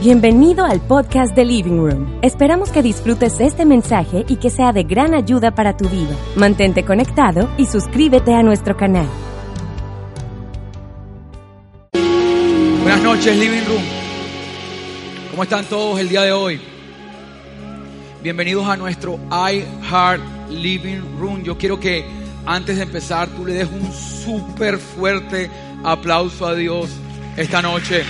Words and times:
Bienvenido 0.00 0.64
al 0.64 0.80
podcast 0.80 1.34
de 1.34 1.44
Living 1.44 1.78
Room. 1.78 2.20
Esperamos 2.22 2.70
que 2.70 2.82
disfrutes 2.82 3.40
este 3.40 3.64
mensaje 3.64 4.24
y 4.28 4.36
que 4.36 4.48
sea 4.48 4.72
de 4.72 4.84
gran 4.84 5.12
ayuda 5.12 5.56
para 5.56 5.76
tu 5.76 5.88
vida. 5.88 6.16
Mantente 6.36 6.84
conectado 6.84 7.50
y 7.58 7.66
suscríbete 7.66 8.32
a 8.32 8.44
nuestro 8.44 8.76
canal. 8.76 9.08
Buenas 12.80 13.02
noches, 13.02 13.36
Living 13.36 13.64
Room. 13.66 13.82
¿Cómo 15.32 15.42
están 15.42 15.64
todos 15.64 15.98
el 15.98 16.08
día 16.08 16.22
de 16.22 16.30
hoy? 16.30 16.60
Bienvenidos 18.22 18.68
a 18.68 18.76
nuestro 18.76 19.18
I 19.32 19.64
Heart 19.90 20.22
Living 20.50 21.18
Room. 21.18 21.42
Yo 21.42 21.58
quiero 21.58 21.80
que 21.80 22.04
antes 22.46 22.76
de 22.76 22.84
empezar 22.84 23.26
tú 23.30 23.44
le 23.44 23.54
des 23.54 23.68
un 23.68 23.92
súper 23.92 24.78
fuerte 24.78 25.50
aplauso 25.82 26.46
a 26.46 26.54
Dios 26.54 26.88
esta 27.36 27.60
noche. 27.60 28.04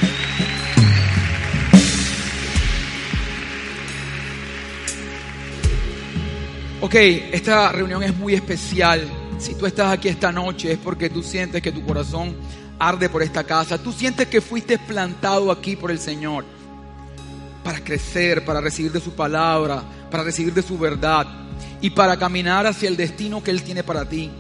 Ok, 6.80 6.94
esta 6.94 7.72
reunión 7.72 8.04
es 8.04 8.16
muy 8.16 8.34
especial. 8.34 9.02
Si 9.38 9.56
tú 9.56 9.66
estás 9.66 9.92
aquí 9.92 10.06
esta 10.06 10.30
noche 10.30 10.70
es 10.72 10.78
porque 10.78 11.10
tú 11.10 11.24
sientes 11.24 11.60
que 11.60 11.72
tu 11.72 11.84
corazón 11.84 12.36
arde 12.78 13.08
por 13.08 13.20
esta 13.20 13.42
casa. 13.42 13.82
Tú 13.82 13.90
sientes 13.90 14.28
que 14.28 14.40
fuiste 14.40 14.78
plantado 14.78 15.50
aquí 15.50 15.74
por 15.74 15.90
el 15.90 15.98
Señor 15.98 16.44
para 17.64 17.82
crecer, 17.82 18.44
para 18.44 18.60
recibir 18.60 18.92
de 18.92 19.00
su 19.00 19.12
palabra, 19.12 19.82
para 20.08 20.22
recibir 20.22 20.54
de 20.54 20.62
su 20.62 20.78
verdad 20.78 21.26
y 21.80 21.90
para 21.90 22.16
caminar 22.16 22.64
hacia 22.64 22.88
el 22.88 22.96
destino 22.96 23.42
que 23.42 23.50
Él 23.50 23.64
tiene 23.64 23.82
para 23.82 24.08
ti. 24.08 24.30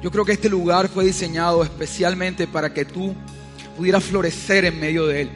Yo 0.00 0.12
creo 0.12 0.24
que 0.24 0.32
este 0.32 0.48
lugar 0.48 0.88
fue 0.88 1.04
diseñado 1.04 1.64
especialmente 1.64 2.46
para 2.46 2.72
que 2.72 2.84
tú 2.84 3.16
pudieras 3.76 4.04
florecer 4.04 4.64
en 4.64 4.78
medio 4.78 5.08
de 5.08 5.22
Él. 5.22 5.30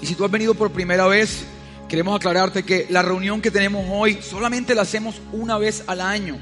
Y 0.00 0.06
si 0.06 0.14
tú 0.14 0.24
has 0.24 0.30
venido 0.30 0.54
por 0.54 0.70
primera 0.70 1.06
vez, 1.06 1.44
queremos 1.90 2.14
aclararte 2.14 2.62
que 2.62 2.86
la 2.88 3.02
reunión 3.02 3.42
que 3.42 3.50
tenemos 3.50 3.84
hoy 3.90 4.20
solamente 4.22 4.76
la 4.76 4.82
hacemos 4.82 5.20
una 5.32 5.58
vez 5.58 5.82
al 5.88 6.00
año. 6.00 6.38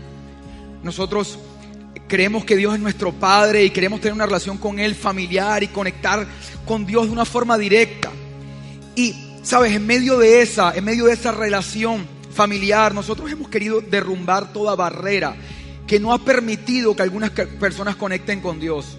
Nosotros 0.82 1.38
creemos 2.06 2.44
que 2.44 2.54
Dios 2.54 2.74
es 2.74 2.80
nuestro 2.80 3.12
Padre 3.12 3.64
y 3.64 3.70
queremos 3.70 4.02
tener 4.02 4.12
una 4.12 4.26
relación 4.26 4.58
con 4.58 4.78
Él 4.78 4.94
familiar 4.94 5.62
y 5.62 5.68
conectar 5.68 6.26
con 6.66 6.84
Dios 6.84 7.06
de 7.06 7.12
una 7.12 7.24
forma 7.24 7.56
directa. 7.56 8.10
Y, 8.94 9.14
sabes, 9.42 9.72
en 9.72 9.86
medio 9.86 10.18
de 10.18 10.42
esa, 10.42 10.74
en 10.74 10.84
medio 10.84 11.06
de 11.06 11.14
esa 11.14 11.32
relación 11.32 12.06
familiar, 12.30 12.94
nosotros 12.94 13.32
hemos 13.32 13.48
querido 13.48 13.80
derrumbar 13.80 14.52
toda 14.52 14.76
barrera 14.76 15.34
que 15.86 15.98
no 15.98 16.12
ha 16.12 16.18
permitido 16.18 16.94
que 16.94 17.02
algunas 17.02 17.30
personas 17.30 17.96
conecten 17.96 18.42
con 18.42 18.60
Dios. 18.60 18.98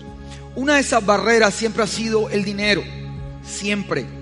Una 0.55 0.75
de 0.75 0.81
esas 0.81 1.05
barreras 1.05 1.53
siempre 1.53 1.83
ha 1.83 1.88
sido 1.88 2.27
el 2.31 2.44
dinero, 2.44 2.83
siempre. 3.44 4.19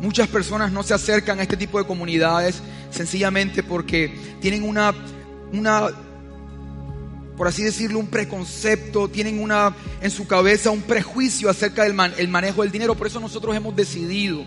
Muchas 0.00 0.28
personas 0.28 0.72
no 0.72 0.82
se 0.82 0.94
acercan 0.94 1.38
a 1.40 1.42
este 1.42 1.56
tipo 1.56 1.78
de 1.78 1.86
comunidades 1.86 2.62
sencillamente 2.90 3.62
porque 3.62 4.14
tienen 4.40 4.62
una, 4.62 4.94
una 5.52 5.88
por 7.36 7.48
así 7.48 7.62
decirlo, 7.62 7.98
un 7.98 8.06
preconcepto, 8.06 9.08
tienen 9.08 9.42
una 9.42 9.74
en 10.00 10.10
su 10.10 10.26
cabeza 10.26 10.70
un 10.70 10.82
prejuicio 10.82 11.50
acerca 11.50 11.84
del 11.84 11.96
el 12.16 12.28
manejo 12.28 12.62
del 12.62 12.70
dinero. 12.70 12.94
Por 12.94 13.06
eso 13.06 13.20
nosotros 13.20 13.54
hemos 13.54 13.76
decidido 13.76 14.44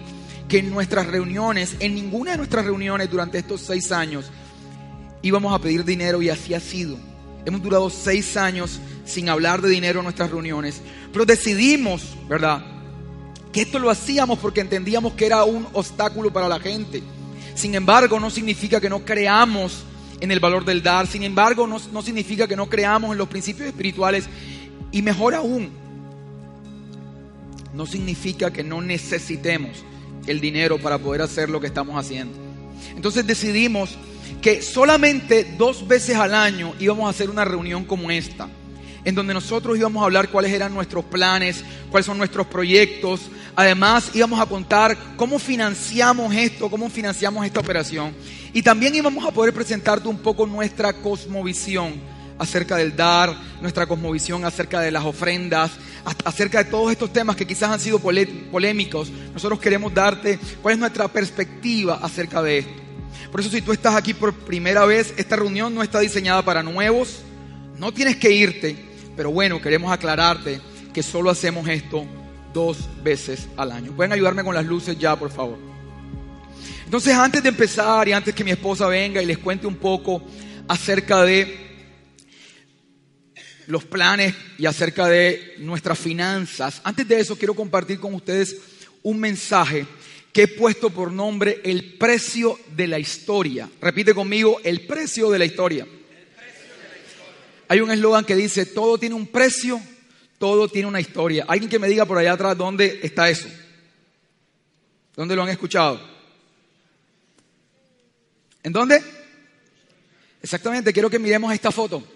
que 0.47 0.59
en 0.59 0.71
nuestras 0.71 1.07
reuniones, 1.07 1.75
en 1.79 1.95
ninguna 1.95 2.31
de 2.31 2.37
nuestras 2.37 2.65
reuniones 2.65 3.09
durante 3.09 3.37
estos 3.37 3.61
seis 3.61 3.91
años, 3.91 4.31
íbamos 5.21 5.53
a 5.53 5.59
pedir 5.59 5.83
dinero 5.85 6.21
y 6.21 6.29
así 6.29 6.53
ha 6.53 6.59
sido. 6.59 6.97
Hemos 7.45 7.61
durado 7.61 7.89
seis 7.89 8.37
años 8.37 8.79
sin 9.05 9.29
hablar 9.29 9.61
de 9.61 9.69
dinero 9.69 9.99
en 9.99 10.05
nuestras 10.05 10.29
reuniones, 10.29 10.81
pero 11.11 11.25
decidimos, 11.25 12.15
¿verdad? 12.27 12.72
Que 13.53 13.61
esto 13.61 13.79
lo 13.79 13.89
hacíamos 13.89 14.39
porque 14.39 14.59
entendíamos 14.59 15.13
que 15.13 15.25
era 15.25 15.45
un 15.45 15.65
obstáculo 15.71 16.33
para 16.33 16.49
la 16.49 16.59
gente. 16.59 17.01
Sin 17.55 17.75
embargo, 17.75 18.19
no 18.19 18.29
significa 18.29 18.81
que 18.81 18.89
no 18.89 19.05
creamos 19.05 19.83
en 20.19 20.31
el 20.31 20.41
valor 20.41 20.65
del 20.65 20.83
dar. 20.83 21.07
Sin 21.07 21.23
embargo, 21.23 21.65
no, 21.67 21.79
no 21.91 22.01
significa 22.01 22.47
que 22.47 22.55
no 22.55 22.67
creamos 22.67 23.11
en 23.11 23.17
los 23.17 23.29
principios 23.29 23.67
espirituales. 23.67 24.25
Y 24.91 25.01
mejor 25.01 25.35
aún, 25.35 25.71
no 27.73 27.85
significa 27.85 28.51
que 28.51 28.63
no 28.63 28.81
necesitemos 28.81 29.83
el 30.27 30.39
dinero 30.39 30.77
para 30.79 30.97
poder 30.97 31.21
hacer 31.21 31.49
lo 31.49 31.59
que 31.59 31.67
estamos 31.67 31.97
haciendo. 31.97 32.37
Entonces 32.95 33.25
decidimos 33.25 33.97
que 34.41 34.61
solamente 34.61 35.55
dos 35.57 35.87
veces 35.87 36.15
al 36.17 36.33
año 36.33 36.73
íbamos 36.79 37.07
a 37.07 37.09
hacer 37.09 37.29
una 37.29 37.45
reunión 37.45 37.85
como 37.85 38.11
esta, 38.11 38.49
en 39.05 39.15
donde 39.15 39.33
nosotros 39.33 39.77
íbamos 39.77 40.01
a 40.01 40.05
hablar 40.05 40.29
cuáles 40.29 40.51
eran 40.51 40.73
nuestros 40.73 41.03
planes, 41.05 41.63
cuáles 41.91 42.05
son 42.05 42.17
nuestros 42.17 42.47
proyectos. 42.47 43.21
Además 43.55 44.11
íbamos 44.13 44.39
a 44.39 44.45
contar 44.45 44.97
cómo 45.15 45.39
financiamos 45.39 46.33
esto, 46.33 46.69
cómo 46.69 46.89
financiamos 46.89 47.45
esta 47.45 47.59
operación. 47.59 48.13
Y 48.53 48.61
también 48.61 48.95
íbamos 48.95 49.25
a 49.25 49.31
poder 49.31 49.53
presentarte 49.53 50.07
un 50.07 50.19
poco 50.19 50.45
nuestra 50.45 50.93
cosmovisión 50.93 51.93
acerca 52.37 52.77
del 52.77 52.95
dar, 52.95 53.35
nuestra 53.61 53.85
cosmovisión 53.85 54.45
acerca 54.45 54.79
de 54.79 54.91
las 54.91 55.05
ofrendas, 55.05 55.71
acerca 56.25 56.63
de 56.63 56.69
todos 56.69 56.91
estos 56.91 57.11
temas 57.13 57.35
que 57.35 57.47
quizás 57.47 57.71
han 57.71 57.79
sido 57.79 57.99
polémicos. 57.99 59.11
Nosotros 59.33 59.59
queremos 59.59 59.93
darte 59.93 60.39
cuál 60.61 60.73
es 60.73 60.79
nuestra 60.79 61.07
perspectiva 61.07 61.99
acerca 62.01 62.41
de 62.41 62.59
esto. 62.59 62.83
Por 63.31 63.39
eso 63.39 63.49
si 63.49 63.61
tú 63.61 63.71
estás 63.71 63.95
aquí 63.95 64.13
por 64.13 64.33
primera 64.33 64.85
vez, 64.85 65.13
esta 65.17 65.35
reunión 65.35 65.73
no 65.73 65.81
está 65.81 65.99
diseñada 65.99 66.43
para 66.43 66.61
nuevos, 66.61 67.19
no 67.77 67.91
tienes 67.91 68.17
que 68.17 68.31
irte, 68.31 68.92
pero 69.15 69.31
bueno, 69.31 69.61
queremos 69.61 69.91
aclararte 69.91 70.59
que 70.93 71.03
solo 71.03 71.29
hacemos 71.29 71.67
esto 71.67 72.05
dos 72.53 72.77
veces 73.03 73.47
al 73.57 73.71
año. 73.71 73.95
¿Pueden 73.95 74.13
ayudarme 74.13 74.43
con 74.43 74.55
las 74.55 74.65
luces 74.65 74.97
ya, 74.97 75.15
por 75.15 75.31
favor? 75.31 75.57
Entonces, 76.85 77.13
antes 77.15 77.41
de 77.41 77.49
empezar 77.49 78.07
y 78.07 78.13
antes 78.13 78.35
que 78.35 78.43
mi 78.43 78.51
esposa 78.51 78.87
venga 78.87 79.21
y 79.21 79.25
les 79.25 79.39
cuente 79.39 79.65
un 79.65 79.77
poco 79.77 80.23
acerca 80.67 81.23
de 81.23 81.61
los 83.67 83.83
planes 83.85 84.35
y 84.57 84.65
acerca 84.65 85.07
de 85.07 85.55
nuestras 85.59 85.97
finanzas, 85.97 86.81
antes 86.83 87.07
de 87.07 87.19
eso 87.19 87.37
quiero 87.37 87.55
compartir 87.55 87.99
con 87.99 88.13
ustedes 88.13 88.57
un 89.01 89.19
mensaje 89.19 89.85
que 90.31 90.43
he 90.43 90.47
puesto 90.47 90.89
por 90.89 91.11
nombre 91.11 91.61
el 91.63 91.97
precio 91.97 92.59
de 92.75 92.87
la 92.87 92.99
historia. 92.99 93.69
Repite 93.81 94.13
conmigo, 94.13 94.59
el 94.63 94.81
precio 94.81 95.29
de 95.29 95.39
la 95.39 95.45
historia. 95.45 95.87
Hay 97.73 97.79
un 97.79 97.89
eslogan 97.89 98.23
que 98.23 98.35
dice, 98.35 98.67
todo 98.67 98.99
tiene 98.99 99.15
un 99.15 99.25
precio, 99.25 99.81
todo 100.37 100.67
tiene 100.67 100.87
una 100.87 101.01
historia. 101.01 101.45
Alguien 101.47 101.71
que 101.71 101.79
me 101.79 101.87
diga 101.87 102.05
por 102.05 102.19
allá 102.19 102.33
atrás 102.33 102.55
dónde 102.55 102.99
está 103.01 103.31
eso. 103.31 103.47
¿Dónde 105.15 105.35
lo 105.35 105.41
han 105.41 105.49
escuchado? 105.49 105.99
¿En 108.61 108.71
dónde? 108.71 109.01
Exactamente, 110.39 110.93
quiero 110.93 111.09
que 111.09 111.17
miremos 111.17 111.51
esta 111.51 111.71
foto. 111.71 112.07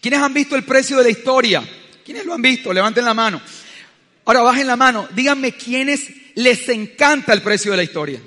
¿Quiénes 0.00 0.18
han 0.18 0.32
visto 0.32 0.56
el 0.56 0.64
precio 0.64 0.96
de 0.96 1.04
la 1.04 1.10
historia? 1.10 1.62
¿Quiénes 2.02 2.24
lo 2.24 2.32
han 2.32 2.40
visto? 2.40 2.72
Levanten 2.72 3.04
la 3.04 3.12
mano. 3.12 3.42
Ahora 4.24 4.40
bajen 4.40 4.66
la 4.66 4.76
mano. 4.76 5.10
Díganme 5.14 5.58
quiénes 5.58 6.08
les 6.36 6.66
encanta 6.70 7.34
el 7.34 7.42
precio 7.42 7.72
de 7.72 7.76
la 7.76 7.84
historia. 7.84 8.22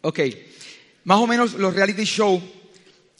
Ok, 0.00 0.18
más 1.04 1.18
o 1.18 1.28
menos 1.28 1.52
los 1.52 1.72
reality 1.72 2.02
shows 2.02 2.42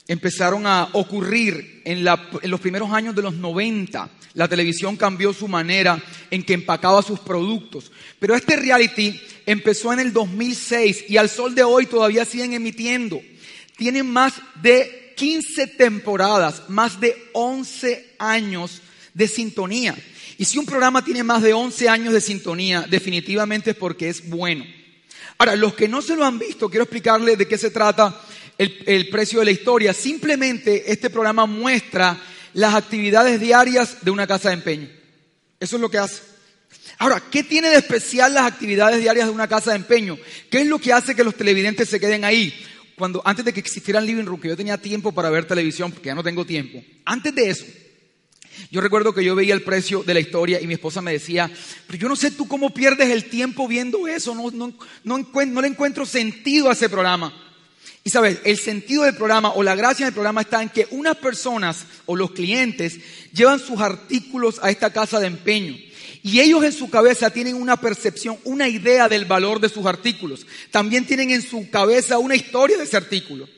empezaron 0.07 0.67
a 0.67 0.89
ocurrir 0.93 1.83
en, 1.85 2.05
los 2.05 2.61
primeros 2.61 2.93
años 2.93 3.15
de 3.15 3.23
los 3.23 3.35
90. 3.35 4.11
La 4.35 4.49
televisión 4.49 4.97
cambió 4.97 5.33
su 5.33 5.49
manera 5.49 6.03
en 6.31 6.43
que 6.43 6.55
empacaba 6.55 7.03
sus 7.03 7.21
productos. 7.21 7.91
Pero 8.19 8.35
este 8.35 8.57
reality 8.57 9.19
empezó 9.47 9.93
en 9.93 10.01
el 10.01 10.13
2006 10.13 11.05
y 11.09 11.17
al 11.17 11.29
sol 11.29 11.55
de 11.55 11.63
hoy 11.63 11.87
todavía 11.87 12.25
siguen 12.25 12.53
emitiendo. 12.53 13.21
Tienen 13.77 14.11
más 14.11 14.35
de 14.61 15.15
15 15.17 15.69
temporadas, 15.69 16.65
más 16.69 17.01
de 17.01 17.17
11 17.33 18.15
años 18.19 18.83
de 19.15 19.29
sintonía. 19.29 19.97
Y 20.37 20.45
si 20.45 20.59
un 20.59 20.67
programa 20.67 21.05
tiene 21.05 21.23
más 21.23 21.43
de 21.43 21.53
11 21.53 21.89
años 21.89 22.13
de 22.13 22.21
sintonía, 22.21 22.87
definitivamente 22.89 23.71
es 23.71 23.77
porque 23.77 24.09
es 24.09 24.29
bueno. 24.29 24.65
Ahora, 25.39 25.57
los 25.57 25.75
que 25.75 25.89
no 25.89 26.03
se 26.03 26.17
lo 26.17 26.25
han 26.25 26.39
visto, 26.39 26.69
quiero 26.69 26.85
explicarles 26.85 27.39
de 27.39 27.49
qué 27.49 27.59
se 27.59 27.71
trata 27.71 28.21
el, 28.59 29.09
precio 29.09 29.41
de 29.41 29.47
la 29.47 29.51
historia. 29.51 29.93
Simplemente 29.93 30.91
este 30.91 31.11
programa 31.11 31.47
muestra 31.47 32.21
las 32.53 32.75
actividades 32.75 33.41
diarias 33.41 33.99
de 34.03 34.11
una 34.11 34.27
casa 34.27 34.49
de 34.49 34.55
empeño. 34.55 34.89
Eso 35.61 35.77
es 35.77 35.83
lo 35.83 35.91
que 35.91 35.99
hace. 35.99 36.23
Ahora, 36.99 37.23
¿qué 37.31 37.43
tiene 37.43 37.71
de 37.71 37.77
especial 37.77 38.35
las 38.35 38.45
actividades 38.45 39.01
diarias 39.01 39.27
de 39.27 39.33
una 39.33 39.49
casa 39.49 39.71
de 39.71 39.77
empeño? 39.77 40.19
¿Qué 40.51 40.61
es 40.61 40.67
lo 40.67 40.79
que 40.79 40.93
hace 40.93 41.15
que 41.15 41.25
los 41.25 41.35
televidentes 41.35 41.89
se 41.89 41.99
queden 41.99 42.25
ahí? 42.25 42.55
Cuando, 42.97 43.21
antes 43.25 43.45
de 43.45 43.53
que 43.53 43.61
existiera 43.61 43.99
el 43.99 44.07
living 44.07 44.25
room, 44.25 44.41
que 44.41 44.49
yo 44.49 44.57
tenía 44.57 44.79
tiempo 44.79 45.11
para 45.11 45.31
ver 45.31 45.47
televisión, 45.47 45.91
porque 45.91 46.09
ya 46.09 46.15
no 46.15 46.23
tengo 46.23 46.45
tiempo. 46.45 46.81
Antes 47.05 47.35
de 47.35 47.51
eso, 47.51 47.65
yo 48.71 48.81
recuerdo 48.81 49.13
que 49.13 49.25
yo 49.25 49.35
veía 49.35 49.55
el 49.55 49.63
precio 49.63 50.05
de 50.05 50.15
la 50.15 50.21
historia 50.21 50.61
y 50.61 50.69
mi 50.69 50.75
esposa 50.75 51.03
me 51.03 51.13
decía, 51.13 51.51
pero 51.89 51.99
yo 51.99 52.09
no 52.09 52.15
sé 52.15 52.31
tú 52.31 52.47
cómo 52.47 52.73
pierdes 52.73 53.11
el 53.11 53.25
tiempo 53.25 53.67
viendo 53.67 54.07
eso, 54.07 54.33
no, 54.35 54.51
no, 54.53 54.73
no 55.03 55.61
le 55.61 55.69
encuentro 55.69 56.07
sentido 56.07 56.71
a 56.71 56.75
ese 56.75 56.89
programa. 56.89 57.35
Y 58.07 58.11
sabes, 58.11 58.39
el 58.45 58.59
sentido 58.59 59.05
del 59.05 59.17
programa 59.17 59.55
o 59.55 59.63
la 59.63 59.75
gracia 59.75 60.05
del 60.05 60.13
programa 60.13 60.43
está 60.43 60.63
en 60.63 60.69
que 60.69 60.87
unas 60.91 61.17
personas 61.17 61.87
o 62.05 62.15
los 62.15 62.33
clientes 62.33 63.01
llevan 63.33 63.59
sus 63.59 63.81
artículos 63.81 64.61
a 64.63 64.71
esta 64.71 64.93
casa 64.93 65.19
de 65.19 65.27
empeño. 65.27 65.75
Y 66.23 66.41
ellos 66.41 66.63
en 66.65 66.73
su 66.73 66.91
cabeza 66.91 67.31
tienen 67.31 67.55
una 67.55 67.79
percepción, 67.79 68.39
una 68.45 68.69
idea 68.69 69.09
del 69.09 69.25
valor 69.25 69.59
de 69.59 69.71
sus 69.71 69.87
artículos. 69.87 70.47
También 70.71 71.07
tienen 71.07 71.31
en 71.31 71.41
su 71.41 71.71
cabeza 71.71 72.19
una 72.19 72.37
historia 72.37 72.77
de 72.77 72.85
ese 72.85 72.99
artículo. 72.99 73.49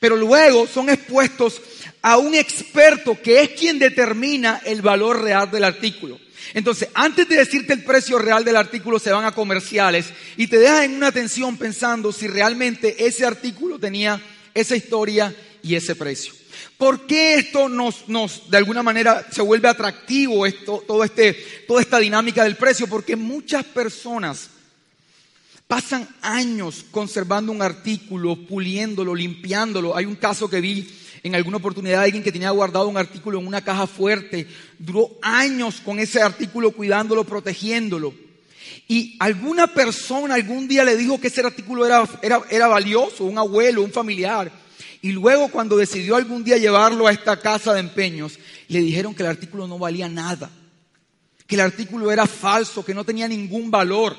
Pero 0.00 0.16
luego 0.16 0.66
son 0.66 0.90
expuestos 0.90 1.62
a 2.02 2.18
un 2.18 2.34
experto 2.34 3.18
que 3.22 3.40
es 3.40 3.48
quien 3.50 3.78
determina 3.78 4.60
el 4.66 4.82
valor 4.82 5.22
real 5.22 5.50
del 5.50 5.64
artículo. 5.64 6.20
Entonces, 6.52 6.88
antes 6.94 7.28
de 7.28 7.36
decirte 7.36 7.72
el 7.72 7.84
precio 7.84 8.18
real 8.18 8.44
del 8.44 8.56
artículo, 8.56 8.98
se 8.98 9.12
van 9.12 9.24
a 9.24 9.32
comerciales 9.32 10.06
y 10.36 10.46
te 10.46 10.58
dejan 10.58 10.84
en 10.84 10.94
una 10.96 11.12
tensión 11.12 11.56
pensando 11.56 12.12
si 12.12 12.26
realmente 12.26 13.06
ese 13.06 13.24
artículo 13.24 13.78
tenía 13.78 14.20
esa 14.52 14.76
historia 14.76 15.34
y 15.62 15.74
ese 15.74 15.96
precio. 15.96 16.34
¿Por 16.76 17.06
qué 17.06 17.36
esto 17.36 17.68
nos, 17.68 18.08
nos, 18.08 18.50
de 18.50 18.56
alguna 18.58 18.82
manera, 18.82 19.26
se 19.30 19.42
vuelve 19.42 19.68
atractivo 19.68 20.44
esto, 20.44 20.84
todo 20.86 21.04
este, 21.04 21.32
toda 21.66 21.80
esta 21.80 21.98
dinámica 21.98 22.44
del 22.44 22.56
precio? 22.56 22.86
Porque 22.86 23.16
muchas 23.16 23.64
personas 23.64 24.50
pasan 25.66 26.08
años 26.20 26.84
conservando 26.90 27.52
un 27.52 27.62
artículo, 27.62 28.36
puliéndolo, 28.36 29.14
limpiándolo. 29.14 29.96
Hay 29.96 30.04
un 30.04 30.16
caso 30.16 30.48
que 30.48 30.60
vi 30.60 30.88
en 31.24 31.34
alguna 31.34 31.56
oportunidad 31.56 32.02
alguien 32.02 32.22
que 32.22 32.30
tenía 32.30 32.50
guardado 32.50 32.86
un 32.86 32.98
artículo 32.98 33.40
en 33.40 33.46
una 33.46 33.64
caja 33.64 33.86
fuerte, 33.86 34.46
duró 34.78 35.10
años 35.22 35.80
con 35.82 35.98
ese 35.98 36.20
artículo 36.20 36.70
cuidándolo, 36.70 37.24
protegiéndolo. 37.24 38.14
Y 38.86 39.16
alguna 39.18 39.66
persona 39.66 40.34
algún 40.34 40.68
día 40.68 40.84
le 40.84 40.98
dijo 40.98 41.18
que 41.18 41.28
ese 41.28 41.40
artículo 41.40 41.86
era, 41.86 42.06
era, 42.20 42.42
era 42.50 42.66
valioso, 42.68 43.24
un 43.24 43.38
abuelo, 43.38 43.82
un 43.82 43.90
familiar. 43.90 44.52
Y 45.00 45.12
luego 45.12 45.48
cuando 45.48 45.78
decidió 45.78 46.16
algún 46.16 46.44
día 46.44 46.58
llevarlo 46.58 47.06
a 47.06 47.12
esta 47.12 47.40
casa 47.40 47.72
de 47.72 47.80
empeños, 47.80 48.38
le 48.68 48.80
dijeron 48.80 49.14
que 49.14 49.22
el 49.22 49.30
artículo 49.30 49.66
no 49.66 49.78
valía 49.78 50.10
nada, 50.10 50.50
que 51.46 51.54
el 51.54 51.62
artículo 51.62 52.12
era 52.12 52.26
falso, 52.26 52.84
que 52.84 52.92
no 52.92 53.02
tenía 53.02 53.26
ningún 53.28 53.70
valor. 53.70 54.14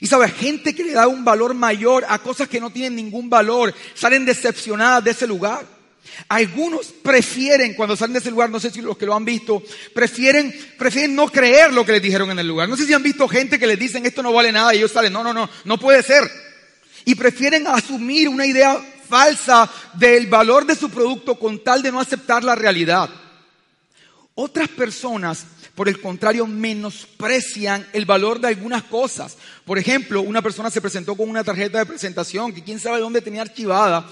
Y 0.00 0.06
sabe, 0.06 0.28
gente 0.28 0.76
que 0.76 0.84
le 0.84 0.92
da 0.92 1.08
un 1.08 1.24
valor 1.24 1.54
mayor 1.54 2.04
a 2.08 2.20
cosas 2.20 2.48
que 2.48 2.60
no 2.60 2.70
tienen 2.70 2.94
ningún 2.94 3.28
valor, 3.28 3.74
salen 3.94 4.24
decepcionadas 4.24 5.02
de 5.02 5.10
ese 5.10 5.26
lugar. 5.26 5.79
Algunos 6.28 6.86
prefieren, 6.86 7.74
cuando 7.74 7.96
salen 7.96 8.14
de 8.14 8.18
ese 8.20 8.30
lugar, 8.30 8.50
no 8.50 8.60
sé 8.60 8.70
si 8.70 8.80
los 8.80 8.96
que 8.96 9.06
lo 9.06 9.14
han 9.14 9.24
visto, 9.24 9.62
prefieren, 9.94 10.54
prefieren 10.78 11.14
no 11.14 11.28
creer 11.28 11.72
lo 11.72 11.84
que 11.84 11.92
les 11.92 12.02
dijeron 12.02 12.30
en 12.30 12.38
el 12.38 12.48
lugar. 12.48 12.68
No 12.68 12.76
sé 12.76 12.86
si 12.86 12.92
han 12.92 13.02
visto 13.02 13.28
gente 13.28 13.58
que 13.58 13.66
les 13.66 13.78
dicen 13.78 14.06
esto 14.06 14.22
no 14.22 14.32
vale 14.32 14.52
nada 14.52 14.74
y 14.74 14.78
ellos 14.78 14.92
salen, 14.92 15.12
no, 15.12 15.22
no, 15.22 15.32
no, 15.32 15.48
no 15.64 15.78
puede 15.78 16.02
ser. 16.02 16.30
Y 17.04 17.14
prefieren 17.14 17.66
asumir 17.66 18.28
una 18.28 18.46
idea 18.46 18.80
falsa 19.08 19.68
del 19.94 20.26
valor 20.26 20.66
de 20.66 20.76
su 20.76 20.90
producto 20.90 21.38
con 21.38 21.62
tal 21.64 21.82
de 21.82 21.90
no 21.90 22.00
aceptar 22.00 22.44
la 22.44 22.54
realidad. 22.54 23.10
Otras 24.34 24.68
personas, 24.68 25.44
por 25.74 25.88
el 25.88 26.00
contrario, 26.00 26.46
menosprecian 26.46 27.86
el 27.92 28.04
valor 28.04 28.40
de 28.40 28.48
algunas 28.48 28.84
cosas. 28.84 29.36
Por 29.64 29.78
ejemplo, 29.78 30.22
una 30.22 30.40
persona 30.40 30.70
se 30.70 30.80
presentó 30.80 31.16
con 31.16 31.28
una 31.28 31.44
tarjeta 31.44 31.78
de 31.78 31.86
presentación 31.86 32.52
que 32.52 32.62
quién 32.62 32.78
sabe 32.78 33.00
dónde 33.00 33.20
tenía 33.20 33.42
archivada 33.42 34.06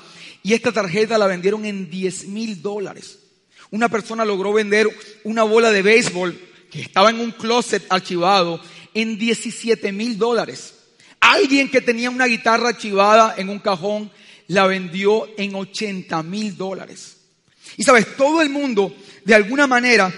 y 0.48 0.54
esta 0.54 0.72
tarjeta 0.72 1.18
la 1.18 1.26
vendieron 1.26 1.66
en 1.66 1.90
10 1.90 2.28
mil 2.28 2.62
dólares. 2.62 3.18
Una 3.70 3.90
persona 3.90 4.24
logró 4.24 4.54
vender 4.54 4.88
una 5.24 5.42
bola 5.42 5.70
de 5.70 5.82
béisbol 5.82 6.40
que 6.70 6.80
estaba 6.80 7.10
en 7.10 7.20
un 7.20 7.32
closet 7.32 7.84
archivado 7.90 8.58
en 8.94 9.18
17 9.18 9.92
mil 9.92 10.16
dólares. 10.16 10.72
Alguien 11.20 11.70
que 11.70 11.82
tenía 11.82 12.08
una 12.08 12.24
guitarra 12.24 12.70
archivada 12.70 13.34
en 13.36 13.50
un 13.50 13.58
cajón 13.58 14.10
la 14.46 14.66
vendió 14.66 15.28
en 15.36 15.54
80 15.54 16.22
mil 16.22 16.56
dólares. 16.56 17.18
Y 17.76 17.82
sabes, 17.82 18.16
todo 18.16 18.40
el 18.40 18.48
mundo, 18.48 18.96
de 19.26 19.34
alguna 19.34 19.66
manera, 19.66 20.10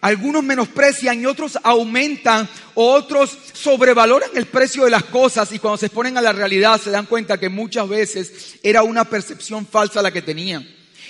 algunos 0.00 0.42
menosprecian 0.42 1.20
y 1.20 1.26
otros 1.26 1.60
aumentan, 1.62 2.48
otros 2.76 3.36
sobrevaloran 3.52 4.30
el 4.34 4.46
precio 4.46 4.84
de 4.84 4.90
las 4.90 5.04
cosas 5.04 5.50
y 5.50 5.58
cuando 5.58 5.78
se 5.78 5.86
exponen 5.86 6.16
a 6.16 6.22
la 6.22 6.32
realidad 6.32 6.80
se 6.80 6.90
dan 6.90 7.06
cuenta 7.06 7.40
que 7.40 7.48
muchas 7.48 7.88
veces 7.88 8.56
era 8.62 8.82
una 8.82 9.04
percepción 9.04 9.66
falsa 9.66 10.02
la 10.02 10.12
que 10.12 10.22
tenían. 10.22 10.68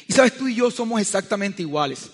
Y 0.08 0.12
sabes, 0.12 0.36
tú 0.36 0.48
y 0.48 0.54
yo 0.54 0.70
somos 0.70 1.00
exactamente 1.00 1.62
iguales. 1.62 2.10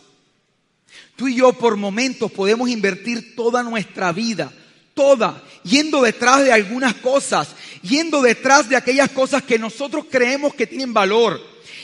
Tú 1.16 1.28
y 1.28 1.36
yo 1.36 1.52
por 1.52 1.76
momentos 1.76 2.32
podemos 2.32 2.68
invertir 2.68 3.36
toda 3.36 3.62
nuestra 3.62 4.10
vida 4.12 4.50
toda, 4.94 5.42
yendo 5.64 6.02
detrás 6.02 6.44
de 6.44 6.52
algunas 6.52 6.94
cosas, 6.94 7.48
yendo 7.82 8.20
detrás 8.20 8.68
de 8.68 8.76
aquellas 8.76 9.10
cosas 9.10 9.42
que 9.42 9.58
nosotros 9.58 10.06
creemos 10.10 10.54
que 10.54 10.66
tienen 10.66 10.92
valor. 10.92 11.40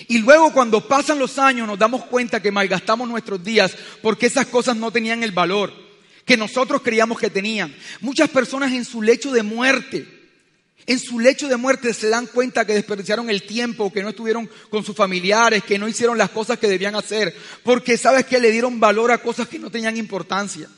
Y 0.09 0.19
luego 0.19 0.53
cuando 0.53 0.87
pasan 0.87 1.19
los 1.19 1.39
años 1.39 1.67
nos 1.67 1.79
damos 1.79 2.05
cuenta 2.05 2.41
que 2.41 2.53
malgastamos 2.53 3.09
nuestros 3.09 3.43
días 3.43 3.75
porque 4.03 4.27
esas 4.27 4.47
cosas 4.47 4.77
no 4.77 4.91
tenían 4.91 5.23
el 5.23 5.33
valor 5.33 5.88
que 6.29 6.37
nosotros 6.37 6.83
creíamos 6.83 7.19
que 7.19 7.31
tenían. 7.31 7.75
Muchas 8.03 8.29
personas 8.29 8.71
en 8.75 8.85
su 8.85 9.01
lecho 9.01 9.33
de 9.33 9.43
muerte, 9.43 10.07
en 10.85 10.99
su 10.99 11.19
lecho 11.19 11.49
de 11.49 11.57
muerte 11.57 11.95
se 11.95 12.11
dan 12.11 12.27
cuenta 12.27 12.67
que 12.67 12.75
desperdiciaron 12.75 13.31
el 13.31 13.45
tiempo, 13.45 13.91
que 13.91 14.03
no 14.03 14.11
estuvieron 14.11 14.49
con 14.69 14.85
sus 14.85 14.95
familiares, 14.95 15.65
que 15.65 15.79
no 15.79 15.89
hicieron 15.89 16.19
las 16.19 16.29
cosas 16.29 16.59
que 16.59 16.69
debían 16.69 16.95
hacer, 16.97 17.35
porque 17.63 17.97
sabes 17.97 18.27
que 18.27 18.41
le 18.41 18.53
dieron 18.53 18.79
valor 18.79 19.11
a 19.11 19.23
cosas 19.23 19.49
que 19.49 19.59
no 19.59 19.71
tenían 19.71 19.97
importancia. 19.97 20.69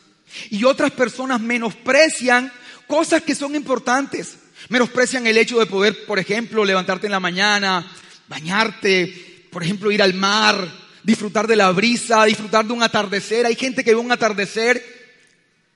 Y 0.50 0.62
otras 0.62 0.92
personas 0.92 1.40
menosprecian 1.40 2.52
cosas 2.86 3.22
que 3.22 3.34
son 3.34 3.56
importantes. 3.56 4.36
Menosprecian 4.68 5.26
el 5.26 5.36
hecho 5.36 5.58
de 5.58 5.66
poder, 5.66 6.06
por 6.06 6.20
ejemplo, 6.20 6.64
levantarte 6.64 7.08
en 7.08 7.12
la 7.12 7.18
mañana, 7.18 7.90
bañarte, 8.28 9.48
por 9.50 9.64
ejemplo, 9.64 9.90
ir 9.90 10.00
al 10.00 10.14
mar, 10.14 10.72
disfrutar 11.02 11.48
de 11.48 11.56
la 11.56 11.72
brisa, 11.72 12.24
disfrutar 12.24 12.64
de 12.64 12.72
un 12.72 12.84
atardecer. 12.84 13.46
Hay 13.46 13.56
gente 13.56 13.82
que 13.82 13.94
ve 13.94 14.00
un 14.00 14.12
atardecer 14.12 14.99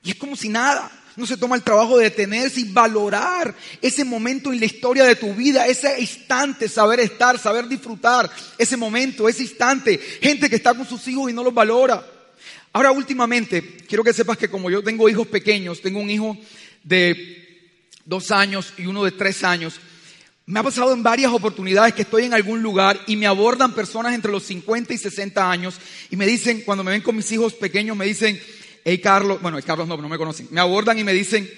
y 0.05 0.11
es 0.11 0.17
como 0.17 0.37
si 0.37 0.49
nada. 0.49 0.91
No 1.17 1.27
se 1.27 1.37
toma 1.37 1.55
el 1.55 1.63
trabajo 1.63 1.97
de 1.97 2.05
detenerse 2.05 2.61
y 2.61 2.73
valorar 2.73 3.55
ese 3.81 4.05
momento 4.05 4.53
en 4.53 4.59
la 4.59 4.67
historia 4.67 5.05
de 5.05 5.15
tu 5.15 5.33
vida, 5.33 5.67
ese 5.67 6.01
instante, 6.01 6.69
saber 6.69 6.99
estar, 6.99 7.39
saber 7.39 7.69
disfrutar 7.69 8.29
ese 8.59 8.77
momento, 8.77 9.29
ese 9.29 9.43
instante. 9.43 9.97
Gente 10.21 10.51
que 10.51 10.57
está 10.57 10.75
con 10.75 10.87
sus 10.87 11.07
hijos 11.07 11.31
y 11.31 11.33
no 11.33 11.45
los 11.45 11.55
valora. 11.55 12.05
Ahora 12.73 12.91
últimamente, 12.91 13.77
quiero 13.89 14.03
que 14.03 14.13
sepas 14.13 14.37
que 14.37 14.51
como 14.51 14.69
yo 14.71 14.83
tengo 14.83 15.09
hijos 15.09 15.29
pequeños, 15.29 15.81
tengo 15.81 16.01
un 16.01 16.11
hijo 16.11 16.37
de 16.83 17.71
dos 18.05 18.33
años 18.33 18.73
y 18.77 18.87
uno 18.87 19.05
de 19.05 19.13
tres 19.13 19.45
años, 19.45 19.81
me 20.47 20.59
ha 20.59 20.65
pasado 20.65 20.93
en 20.93 21.03
varias 21.03 21.33
oportunidades 21.33 21.95
que 21.95 22.03
estoy 22.03 22.25
en 22.25 22.35
algún 22.35 22.61
lugar 22.61 23.01
y 23.07 23.17
me 23.17 23.27
abordan 23.27 23.73
personas 23.73 24.15
entre 24.15 24.33
los 24.33 24.43
50 24.43 24.93
y 24.93 24.99
60 24.99 25.49
años 25.49 25.77
y 26.11 26.17
me 26.17 26.27
dicen, 26.27 26.63
cuando 26.63 26.83
me 26.83 26.91
ven 26.91 27.01
con 27.01 27.17
mis 27.17 27.31
hijos 27.31 27.55
pequeños, 27.55 27.97
me 27.97 28.05
dicen, 28.05 28.39
hey 28.85 29.01
Carlos, 29.01 29.41
bueno, 29.41 29.59
Carlos 29.65 29.89
no, 29.89 29.97
no 29.97 30.09
me 30.09 30.19
conocen, 30.19 30.49
me 30.51 30.61
abordan 30.61 30.99
y 30.99 31.05
me 31.05 31.13
dicen, 31.13 31.51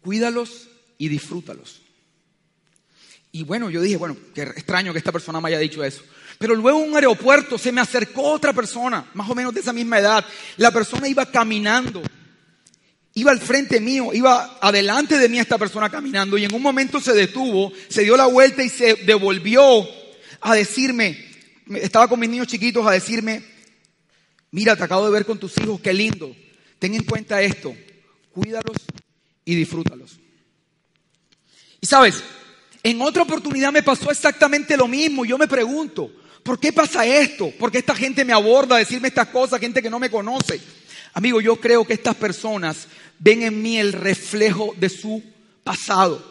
cuídalos 0.00 0.68
y 0.98 1.08
disfrútalos. 1.08 1.82
Y 3.32 3.44
bueno, 3.44 3.70
yo 3.70 3.80
dije, 3.80 3.96
bueno, 3.96 4.16
qué 4.34 4.42
extraño 4.42 4.92
que 4.92 4.98
esta 4.98 5.10
persona 5.10 5.40
me 5.40 5.48
haya 5.48 5.58
dicho 5.58 5.82
eso. 5.82 6.02
Pero 6.38 6.54
luego 6.54 6.82
en 6.82 6.90
un 6.90 6.96
aeropuerto 6.96 7.56
se 7.56 7.72
me 7.72 7.80
acercó 7.80 8.32
otra 8.32 8.52
persona, 8.52 9.10
más 9.14 9.28
o 9.30 9.34
menos 9.34 9.54
de 9.54 9.60
esa 9.60 9.72
misma 9.72 9.98
edad. 9.98 10.24
La 10.58 10.70
persona 10.70 11.08
iba 11.08 11.24
caminando, 11.24 12.02
iba 13.14 13.30
al 13.30 13.40
frente 13.40 13.80
mío, 13.80 14.10
iba 14.12 14.58
adelante 14.60 15.18
de 15.18 15.28
mí 15.28 15.38
esta 15.38 15.56
persona 15.56 15.88
caminando 15.88 16.36
y 16.36 16.44
en 16.44 16.54
un 16.54 16.60
momento 16.60 17.00
se 17.00 17.14
detuvo, 17.14 17.72
se 17.88 18.02
dio 18.02 18.16
la 18.16 18.26
vuelta 18.26 18.62
y 18.62 18.68
se 18.68 18.96
devolvió 18.96 19.88
a 20.40 20.54
decirme, 20.54 21.24
estaba 21.76 22.08
con 22.08 22.20
mis 22.20 22.28
niños 22.28 22.48
chiquitos 22.48 22.86
a 22.86 22.90
decirme, 22.90 23.42
mira, 24.52 24.76
te 24.76 24.84
acabo 24.84 25.04
de 25.06 25.10
ver 25.10 25.26
con 25.26 25.38
tus 25.38 25.58
hijos, 25.58 25.80
qué 25.80 25.92
lindo. 25.92 26.34
Ten 26.78 26.94
en 26.94 27.02
cuenta 27.02 27.42
esto, 27.42 27.74
cuídalos 28.32 28.76
y 29.44 29.56
disfrútalos. 29.56 30.18
Y 31.80 31.86
sabes, 31.86 32.22
en 32.84 33.02
otra 33.02 33.24
oportunidad 33.24 33.72
me 33.72 33.82
pasó 33.82 34.10
exactamente 34.12 34.76
lo 34.76 34.86
mismo. 34.86 35.24
Yo 35.24 35.36
me 35.36 35.48
pregunto, 35.48 36.10
¿Por 36.42 36.58
qué 36.58 36.72
pasa 36.72 37.06
esto? 37.06 37.50
¿Por 37.50 37.70
qué 37.70 37.78
esta 37.78 37.94
gente 37.94 38.24
me 38.24 38.32
aborda 38.32 38.76
a 38.76 38.80
decirme 38.80 39.08
estas 39.08 39.28
cosas, 39.28 39.60
gente 39.60 39.82
que 39.82 39.90
no 39.90 40.00
me 40.00 40.10
conoce? 40.10 40.60
Amigo, 41.14 41.40
yo 41.40 41.56
creo 41.56 41.84
que 41.84 41.92
estas 41.92 42.16
personas 42.16 42.88
ven 43.18 43.42
en 43.42 43.62
mí 43.62 43.78
el 43.78 43.92
reflejo 43.92 44.74
de 44.76 44.88
su 44.88 45.22
pasado. 45.62 46.30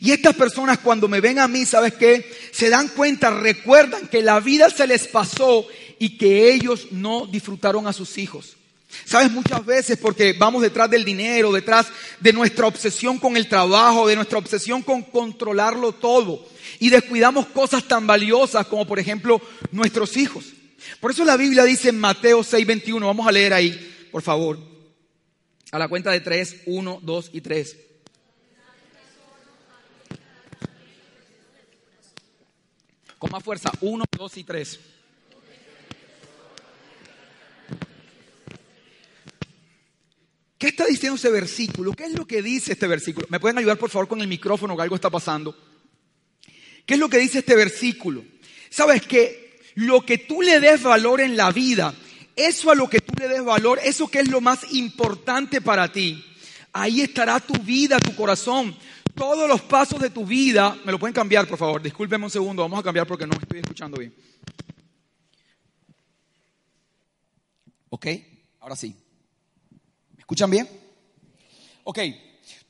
Y 0.00 0.12
estas 0.12 0.36
personas 0.36 0.78
cuando 0.78 1.08
me 1.08 1.20
ven 1.20 1.38
a 1.38 1.48
mí, 1.48 1.66
¿sabes 1.66 1.94
qué? 1.94 2.30
Se 2.52 2.70
dan 2.70 2.88
cuenta, 2.88 3.30
recuerdan 3.30 4.06
que 4.08 4.22
la 4.22 4.38
vida 4.40 4.70
se 4.70 4.86
les 4.86 5.08
pasó 5.08 5.66
y 5.98 6.16
que 6.18 6.52
ellos 6.52 6.88
no 6.90 7.26
disfrutaron 7.26 7.86
a 7.86 7.92
sus 7.92 8.18
hijos. 8.18 8.56
Sabes, 9.04 9.30
muchas 9.30 9.64
veces 9.64 9.98
porque 9.98 10.32
vamos 10.32 10.62
detrás 10.62 10.88
del 10.90 11.04
dinero, 11.04 11.52
detrás 11.52 11.88
de 12.20 12.32
nuestra 12.32 12.66
obsesión 12.66 13.18
con 13.18 13.36
el 13.36 13.48
trabajo, 13.48 14.06
de 14.06 14.16
nuestra 14.16 14.38
obsesión 14.38 14.82
con 14.82 15.02
controlarlo 15.02 15.92
todo. 15.92 16.46
Y 16.78 16.90
descuidamos 16.90 17.46
cosas 17.46 17.86
tan 17.86 18.06
valiosas 18.06 18.66
como 18.66 18.86
por 18.86 18.98
ejemplo 18.98 19.40
nuestros 19.72 20.16
hijos. 20.16 20.46
Por 21.00 21.10
eso 21.10 21.24
la 21.24 21.36
Biblia 21.36 21.64
dice 21.64 21.88
en 21.88 21.98
Mateo 21.98 22.42
6:21, 22.42 23.06
vamos 23.06 23.26
a 23.26 23.32
leer 23.32 23.52
ahí, 23.52 24.08
por 24.12 24.22
favor. 24.22 24.58
A 25.72 25.78
la 25.78 25.88
cuenta 25.88 26.12
de 26.12 26.20
3, 26.20 26.62
1, 26.66 27.00
2 27.02 27.30
y 27.32 27.40
3. 27.40 27.76
Con 33.18 33.30
más 33.30 33.42
fuerza, 33.42 33.72
1, 33.80 34.04
2 34.16 34.36
y 34.36 34.44
3. 34.44 34.80
¿Qué 40.58 40.68
está 40.68 40.86
diciendo 40.86 41.16
ese 41.16 41.30
versículo? 41.30 41.92
¿Qué 41.92 42.04
es 42.04 42.12
lo 42.12 42.26
que 42.26 42.40
dice 42.40 42.72
este 42.72 42.86
versículo? 42.86 43.26
¿Me 43.28 43.40
pueden 43.40 43.58
ayudar 43.58 43.76
por 43.76 43.90
favor 43.90 44.08
con 44.08 44.20
el 44.20 44.28
micrófono 44.28 44.74
que 44.74 44.82
algo 44.82 44.94
está 44.94 45.10
pasando? 45.10 45.54
¿Qué 46.86 46.94
es 46.94 47.00
lo 47.00 47.10
que 47.10 47.18
dice 47.18 47.40
este 47.40 47.54
versículo? 47.54 48.24
Sabes 48.70 49.02
que 49.02 49.60
lo 49.74 50.00
que 50.06 50.18
tú 50.18 50.40
le 50.40 50.60
des 50.60 50.82
valor 50.82 51.20
en 51.20 51.36
la 51.36 51.50
vida, 51.50 51.94
eso 52.34 52.70
a 52.70 52.74
lo 52.74 52.88
que 52.88 53.00
tú 53.00 53.12
le 53.18 53.28
des 53.28 53.44
valor, 53.44 53.78
eso 53.82 54.08
que 54.08 54.20
es 54.20 54.28
lo 54.28 54.40
más 54.40 54.72
importante 54.72 55.60
para 55.60 55.92
ti, 55.92 56.24
ahí 56.72 57.02
estará 57.02 57.38
tu 57.40 57.54
vida, 57.62 57.98
tu 57.98 58.14
corazón. 58.14 58.74
Todos 59.14 59.48
los 59.48 59.62
pasos 59.62 60.00
de 60.00 60.10
tu 60.10 60.24
vida, 60.24 60.78
me 60.84 60.92
lo 60.92 60.98
pueden 60.98 61.14
cambiar 61.14 61.46
por 61.46 61.58
favor, 61.58 61.82
discúlpenme 61.82 62.26
un 62.26 62.30
segundo, 62.30 62.62
vamos 62.62 62.80
a 62.80 62.82
cambiar 62.82 63.06
porque 63.06 63.26
no 63.26 63.32
me 63.32 63.42
estoy 63.42 63.60
escuchando 63.60 63.98
bien. 63.98 64.14
¿Ok? 67.90 68.06
Ahora 68.60 68.76
sí. 68.76 69.05
¿Escuchan 70.26 70.50
bien? 70.50 70.68
Ok. 71.84 72.00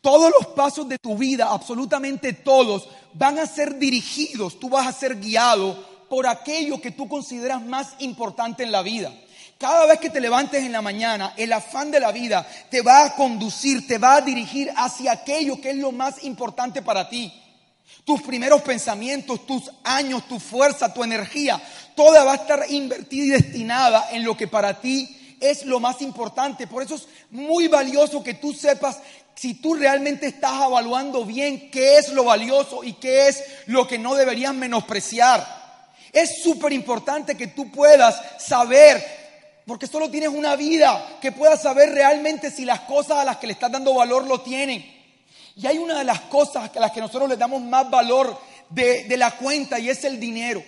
Todos 0.02 0.30
los 0.38 0.48
pasos 0.48 0.86
de 0.86 0.98
tu 0.98 1.16
vida, 1.16 1.48
absolutamente 1.50 2.34
todos, 2.34 2.86
van 3.14 3.38
a 3.38 3.46
ser 3.46 3.78
dirigidos, 3.78 4.60
tú 4.60 4.68
vas 4.68 4.86
a 4.86 4.92
ser 4.92 5.18
guiado 5.18 5.82
por 6.10 6.26
aquello 6.26 6.82
que 6.82 6.90
tú 6.90 7.08
consideras 7.08 7.64
más 7.64 7.94
importante 8.00 8.62
en 8.62 8.72
la 8.72 8.82
vida. 8.82 9.10
Cada 9.56 9.86
vez 9.86 10.00
que 10.00 10.10
te 10.10 10.20
levantes 10.20 10.62
en 10.62 10.72
la 10.72 10.82
mañana, 10.82 11.32
el 11.38 11.50
afán 11.50 11.90
de 11.90 11.98
la 11.98 12.12
vida 12.12 12.46
te 12.70 12.82
va 12.82 13.06
a 13.06 13.14
conducir, 13.16 13.86
te 13.86 13.96
va 13.96 14.16
a 14.16 14.20
dirigir 14.20 14.70
hacia 14.76 15.12
aquello 15.12 15.58
que 15.58 15.70
es 15.70 15.76
lo 15.76 15.92
más 15.92 16.24
importante 16.24 16.82
para 16.82 17.08
ti. 17.08 17.32
Tus 18.04 18.20
primeros 18.20 18.60
pensamientos, 18.60 19.46
tus 19.46 19.70
años, 19.82 20.28
tu 20.28 20.38
fuerza, 20.38 20.92
tu 20.92 21.02
energía, 21.02 21.58
toda 21.94 22.22
va 22.22 22.32
a 22.32 22.36
estar 22.36 22.66
invertida 22.68 23.24
y 23.24 23.28
destinada 23.28 24.10
en 24.12 24.24
lo 24.24 24.36
que 24.36 24.46
para 24.46 24.78
ti 24.78 25.25
es 25.40 25.64
lo 25.64 25.80
más 25.80 26.02
importante. 26.02 26.66
Por 26.66 26.82
eso 26.82 26.94
es 26.94 27.06
muy 27.30 27.68
valioso 27.68 28.22
que 28.22 28.34
tú 28.34 28.52
sepas 28.52 28.98
si 29.34 29.54
tú 29.54 29.74
realmente 29.74 30.26
estás 30.26 30.64
evaluando 30.66 31.24
bien 31.24 31.70
qué 31.70 31.98
es 31.98 32.08
lo 32.08 32.24
valioso 32.24 32.82
y 32.82 32.94
qué 32.94 33.28
es 33.28 33.44
lo 33.66 33.86
que 33.86 33.98
no 33.98 34.14
deberías 34.14 34.54
menospreciar. 34.54 35.46
Es 36.12 36.42
súper 36.42 36.72
importante 36.72 37.36
que 37.36 37.48
tú 37.48 37.70
puedas 37.70 38.18
saber, 38.38 39.04
porque 39.66 39.86
solo 39.86 40.10
tienes 40.10 40.30
una 40.30 40.56
vida, 40.56 41.18
que 41.20 41.32
puedas 41.32 41.60
saber 41.60 41.90
realmente 41.90 42.50
si 42.50 42.64
las 42.64 42.80
cosas 42.80 43.18
a 43.18 43.24
las 43.24 43.36
que 43.36 43.46
le 43.46 43.52
estás 43.52 43.70
dando 43.70 43.92
valor 43.92 44.26
lo 44.26 44.40
tienen. 44.40 44.84
Y 45.54 45.66
hay 45.66 45.76
una 45.76 45.98
de 45.98 46.04
las 46.04 46.20
cosas 46.22 46.70
a 46.74 46.80
las 46.80 46.92
que 46.92 47.00
nosotros 47.00 47.28
le 47.28 47.36
damos 47.36 47.60
más 47.60 47.90
valor 47.90 48.38
de, 48.70 49.04
de 49.04 49.16
la 49.18 49.32
cuenta 49.32 49.78
y 49.78 49.90
es 49.90 50.04
el 50.04 50.18
dinero. 50.18 50.62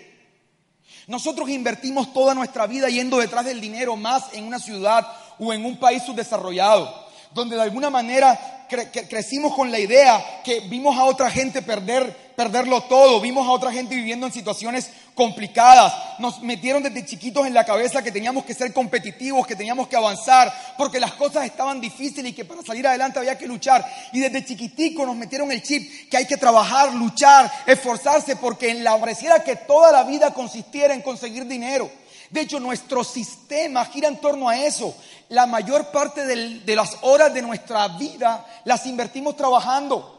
Nosotros 1.08 1.48
invertimos 1.48 2.12
toda 2.12 2.34
nuestra 2.34 2.66
vida 2.66 2.90
yendo 2.90 3.16
detrás 3.16 3.46
del 3.46 3.62
dinero 3.62 3.96
más 3.96 4.24
en 4.34 4.44
una 4.44 4.58
ciudad 4.58 5.06
o 5.38 5.54
en 5.54 5.64
un 5.64 5.78
país 5.78 6.02
subdesarrollado, 6.02 7.06
donde 7.32 7.56
de 7.56 7.62
alguna 7.62 7.88
manera 7.88 8.66
crecimos 9.08 9.54
con 9.54 9.70
la 9.70 9.78
idea 9.78 10.42
que 10.44 10.60
vimos 10.60 10.98
a 10.98 11.04
otra 11.04 11.30
gente 11.30 11.62
perder, 11.62 12.27
perderlo 12.38 12.82
todo, 12.82 13.20
vimos 13.20 13.48
a 13.48 13.50
otra 13.50 13.72
gente 13.72 13.96
viviendo 13.96 14.24
en 14.24 14.32
situaciones 14.32 14.88
complicadas, 15.16 15.92
nos 16.20 16.40
metieron 16.40 16.84
desde 16.84 17.04
chiquitos 17.04 17.44
en 17.44 17.52
la 17.52 17.64
cabeza 17.64 18.00
que 18.00 18.12
teníamos 18.12 18.44
que 18.44 18.54
ser 18.54 18.72
competitivos, 18.72 19.44
que 19.44 19.56
teníamos 19.56 19.88
que 19.88 19.96
avanzar, 19.96 20.54
porque 20.78 21.00
las 21.00 21.14
cosas 21.14 21.46
estaban 21.46 21.80
difíciles 21.80 22.30
y 22.30 22.34
que 22.36 22.44
para 22.44 22.62
salir 22.62 22.86
adelante 22.86 23.18
había 23.18 23.36
que 23.36 23.48
luchar. 23.48 23.84
Y 24.12 24.20
desde 24.20 24.44
chiquitico 24.44 25.04
nos 25.04 25.16
metieron 25.16 25.50
el 25.50 25.64
chip 25.64 26.08
que 26.08 26.16
hay 26.16 26.26
que 26.28 26.36
trabajar, 26.36 26.94
luchar, 26.94 27.50
esforzarse, 27.66 28.36
porque 28.36 28.70
en 28.70 28.84
la 28.84 28.96
pareciera 29.00 29.42
que 29.42 29.56
toda 29.56 29.90
la 29.90 30.04
vida 30.04 30.32
consistiera 30.32 30.94
en 30.94 31.02
conseguir 31.02 31.44
dinero. 31.44 31.90
De 32.30 32.42
hecho, 32.42 32.60
nuestro 32.60 33.02
sistema 33.02 33.84
gira 33.86 34.06
en 34.06 34.20
torno 34.20 34.48
a 34.48 34.56
eso. 34.56 34.94
La 35.30 35.46
mayor 35.46 35.90
parte 35.90 36.24
de 36.24 36.76
las 36.76 36.98
horas 37.00 37.34
de 37.34 37.42
nuestra 37.42 37.88
vida 37.88 38.46
las 38.64 38.86
invertimos 38.86 39.36
trabajando. 39.36 40.17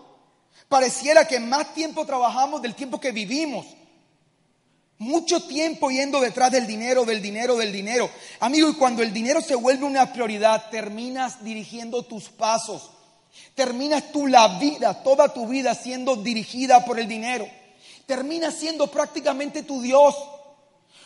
Pareciera 0.69 1.27
que 1.27 1.39
más 1.39 1.73
tiempo 1.73 2.05
trabajamos 2.05 2.61
del 2.61 2.75
tiempo 2.75 2.99
que 2.99 3.11
vivimos. 3.11 3.65
Mucho 4.99 5.41
tiempo 5.47 5.89
yendo 5.89 6.21
detrás 6.21 6.51
del 6.51 6.67
dinero, 6.67 7.05
del 7.05 7.21
dinero, 7.21 7.57
del 7.57 7.71
dinero. 7.71 8.09
Amigo, 8.39 8.69
y 8.69 8.75
cuando 8.75 9.01
el 9.01 9.11
dinero 9.11 9.41
se 9.41 9.55
vuelve 9.55 9.85
una 9.85 10.13
prioridad, 10.13 10.69
terminas 10.69 11.43
dirigiendo 11.43 12.03
tus 12.03 12.29
pasos. 12.29 12.91
Terminas 13.55 14.11
tú 14.11 14.27
la 14.27 14.59
vida, 14.59 15.01
toda 15.01 15.33
tu 15.33 15.47
vida 15.47 15.73
siendo 15.73 16.15
dirigida 16.17 16.85
por 16.85 16.99
el 16.99 17.07
dinero. 17.07 17.47
Terminas 18.05 18.55
siendo 18.55 18.87
prácticamente 18.87 19.63
tu 19.63 19.81
Dios. 19.81 20.15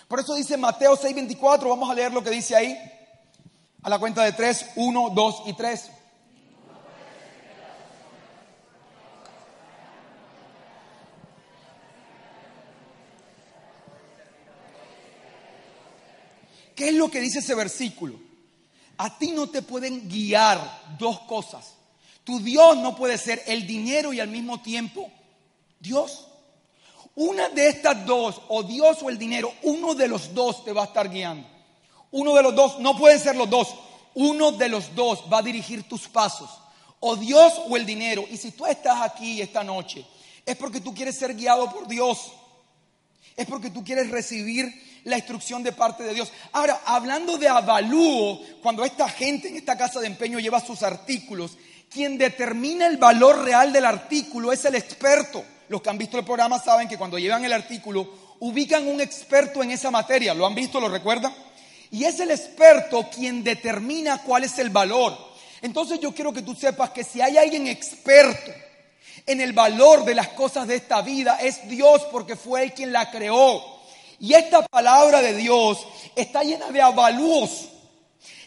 Por 0.09 0.19
eso 0.19 0.35
dice 0.35 0.57
Mateo 0.57 0.97
6:24, 0.97 1.69
vamos 1.69 1.89
a 1.89 1.93
leer 1.93 2.11
lo 2.11 2.23
que 2.23 2.31
dice 2.31 2.55
ahí. 2.55 2.77
A 3.81 3.89
la 3.89 3.99
cuenta 3.99 4.23
de 4.23 4.33
3, 4.33 4.71
1, 4.75 5.09
2 5.11 5.43
y 5.45 5.53
3. 5.53 5.89
¿Qué 16.75 16.89
es 16.89 16.93
lo 16.93 17.09
que 17.09 17.21
dice 17.21 17.39
ese 17.39 17.55
versículo? 17.55 18.19
A 18.97 19.17
ti 19.17 19.31
no 19.31 19.49
te 19.49 19.61
pueden 19.61 20.07
guiar 20.07 20.95
dos 20.97 21.19
cosas. 21.21 21.75
Tu 22.23 22.39
Dios 22.39 22.77
no 22.77 22.95
puede 22.95 23.17
ser 23.17 23.43
el 23.47 23.67
dinero 23.67 24.13
y 24.13 24.19
al 24.19 24.29
mismo 24.29 24.61
tiempo 24.61 25.11
Dios. 25.79 26.27
Una 27.15 27.49
de 27.49 27.67
estas 27.67 28.05
dos, 28.05 28.41
o 28.47 28.63
Dios 28.63 29.03
o 29.03 29.09
el 29.09 29.19
dinero, 29.19 29.53
uno 29.63 29.93
de 29.93 30.07
los 30.07 30.33
dos 30.33 30.63
te 30.65 30.71
va 30.71 30.83
a 30.83 30.85
estar 30.85 31.09
guiando. 31.09 31.47
Uno 32.11 32.33
de 32.33 32.41
los 32.41 32.55
dos, 32.55 32.79
no 32.79 32.97
pueden 32.97 33.19
ser 33.19 33.35
los 33.35 33.49
dos, 33.49 33.75
uno 34.15 34.51
de 34.51 34.69
los 34.69 34.95
dos 34.95 35.23
va 35.31 35.39
a 35.39 35.43
dirigir 35.43 35.87
tus 35.87 36.07
pasos. 36.07 36.49
O 36.99 37.15
Dios 37.15 37.53
o 37.67 37.75
el 37.75 37.85
dinero. 37.85 38.25
Y 38.31 38.37
si 38.37 38.51
tú 38.51 38.65
estás 38.65 39.01
aquí 39.01 39.41
esta 39.41 39.63
noche, 39.63 40.05
es 40.45 40.55
porque 40.55 40.79
tú 40.79 40.93
quieres 40.93 41.17
ser 41.17 41.35
guiado 41.35 41.71
por 41.71 41.87
Dios. 41.87 42.31
Es 43.35 43.45
porque 43.45 43.69
tú 43.69 43.83
quieres 43.83 44.09
recibir 44.09 44.71
la 45.05 45.17
instrucción 45.17 45.63
de 45.63 45.71
parte 45.71 46.03
de 46.03 46.13
Dios. 46.13 46.31
Ahora, 46.51 46.81
hablando 46.85 47.37
de 47.37 47.47
avalúo, 47.47 48.39
cuando 48.61 48.85
esta 48.85 49.09
gente 49.09 49.49
en 49.49 49.57
esta 49.57 49.77
casa 49.77 49.99
de 49.99 50.07
empeño 50.07 50.39
lleva 50.39 50.59
sus 50.59 50.83
artículos, 50.83 51.57
quien 51.89 52.17
determina 52.17 52.87
el 52.87 52.97
valor 52.97 53.43
real 53.43 53.71
del 53.71 53.85
artículo 53.85 54.51
es 54.51 54.65
el 54.65 54.75
experto. 54.75 55.43
Los 55.69 55.81
que 55.81 55.89
han 55.89 55.97
visto 55.97 56.17
el 56.17 56.25
programa 56.25 56.59
saben 56.59 56.87
que 56.87 56.97
cuando 56.97 57.19
llevan 57.19 57.45
el 57.45 57.53
artículo, 57.53 58.09
ubican 58.39 58.87
un 58.87 58.99
experto 58.99 59.61
en 59.61 59.71
esa 59.71 59.91
materia. 59.91 60.33
¿Lo 60.33 60.45
han 60.45 60.55
visto? 60.55 60.79
¿Lo 60.79 60.89
recuerdan? 60.89 61.33
Y 61.91 62.05
es 62.05 62.19
el 62.19 62.31
experto 62.31 63.07
quien 63.09 63.43
determina 63.43 64.23
cuál 64.23 64.43
es 64.43 64.57
el 64.57 64.69
valor. 64.69 65.15
Entonces 65.61 65.99
yo 65.99 66.13
quiero 66.13 66.33
que 66.33 66.41
tú 66.41 66.55
sepas 66.55 66.89
que 66.89 67.03
si 67.03 67.21
hay 67.21 67.37
alguien 67.37 67.67
experto 67.67 68.51
en 69.25 69.39
el 69.39 69.53
valor 69.53 70.03
de 70.03 70.15
las 70.15 70.29
cosas 70.29 70.67
de 70.67 70.75
esta 70.75 71.01
vida, 71.01 71.37
es 71.41 71.67
Dios 71.69 72.01
porque 72.11 72.35
fue 72.35 72.63
Él 72.63 72.73
quien 72.73 72.91
la 72.91 73.09
creó. 73.11 73.72
Y 74.23 74.35
esta 74.35 74.61
palabra 74.61 75.21
de 75.21 75.35
Dios 75.35 75.85
está 76.15 76.43
llena 76.43 76.67
de 76.71 76.81
avalúos. 76.81 77.67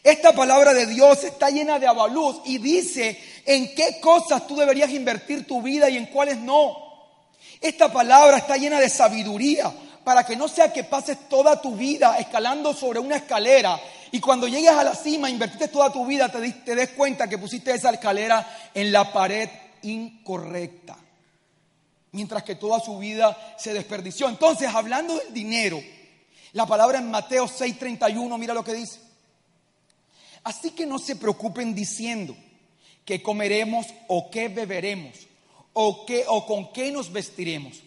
Esta 0.02 0.32
palabra 0.32 0.72
de 0.72 0.86
Dios 0.86 1.22
está 1.22 1.50
llena 1.50 1.78
de 1.78 1.86
avalúos 1.86 2.40
y 2.46 2.56
dice 2.56 3.20
en 3.44 3.74
qué 3.74 4.00
cosas 4.00 4.46
tú 4.46 4.56
deberías 4.56 4.88
invertir 4.88 5.46
tu 5.46 5.60
vida 5.60 5.90
y 5.90 5.98
en 5.98 6.06
cuáles 6.06 6.38
no. 6.38 6.78
Esta 7.60 7.92
palabra 7.92 8.38
está 8.38 8.56
llena 8.56 8.80
de 8.80 8.88
sabiduría 8.88 9.70
para 10.02 10.24
que 10.24 10.34
no 10.34 10.48
sea 10.48 10.72
que 10.72 10.82
pases 10.82 11.28
toda 11.28 11.60
tu 11.60 11.76
vida 11.76 12.16
escalando 12.18 12.72
sobre 12.72 12.98
una 12.98 13.16
escalera 13.16 13.78
y 14.12 14.18
cuando 14.18 14.48
llegues 14.48 14.70
a 14.70 14.82
la 14.82 14.94
cima, 14.94 15.28
invertiste 15.28 15.68
toda 15.68 15.92
tu 15.92 16.06
vida, 16.06 16.30
te, 16.30 16.52
te 16.52 16.74
des 16.74 16.88
cuenta 16.92 17.28
que 17.28 17.36
pusiste 17.36 17.74
esa 17.74 17.90
escalera 17.90 18.70
en 18.72 18.90
la 18.90 19.12
pared 19.12 19.50
incorrecta. 19.82 20.96
Mientras 22.16 22.44
que 22.44 22.54
toda 22.54 22.80
su 22.80 22.96
vida 22.98 23.36
se 23.58 23.74
desperdició. 23.74 24.26
Entonces, 24.30 24.74
hablando 24.74 25.14
del 25.18 25.34
dinero, 25.34 25.78
la 26.52 26.64
palabra 26.64 26.96
en 26.96 27.10
Mateo 27.10 27.46
6:31, 27.46 28.38
mira 28.38 28.54
lo 28.54 28.64
que 28.64 28.72
dice. 28.72 29.00
Así 30.42 30.70
que 30.70 30.86
no 30.86 30.98
se 30.98 31.16
preocupen 31.16 31.74
diciendo 31.74 32.34
que 33.04 33.22
comeremos 33.22 33.86
o 34.08 34.30
qué 34.30 34.48
beberemos 34.48 35.14
o, 35.74 36.06
qué, 36.06 36.24
o 36.26 36.46
con 36.46 36.72
qué 36.72 36.90
nos 36.90 37.12
vestiremos. 37.12 37.82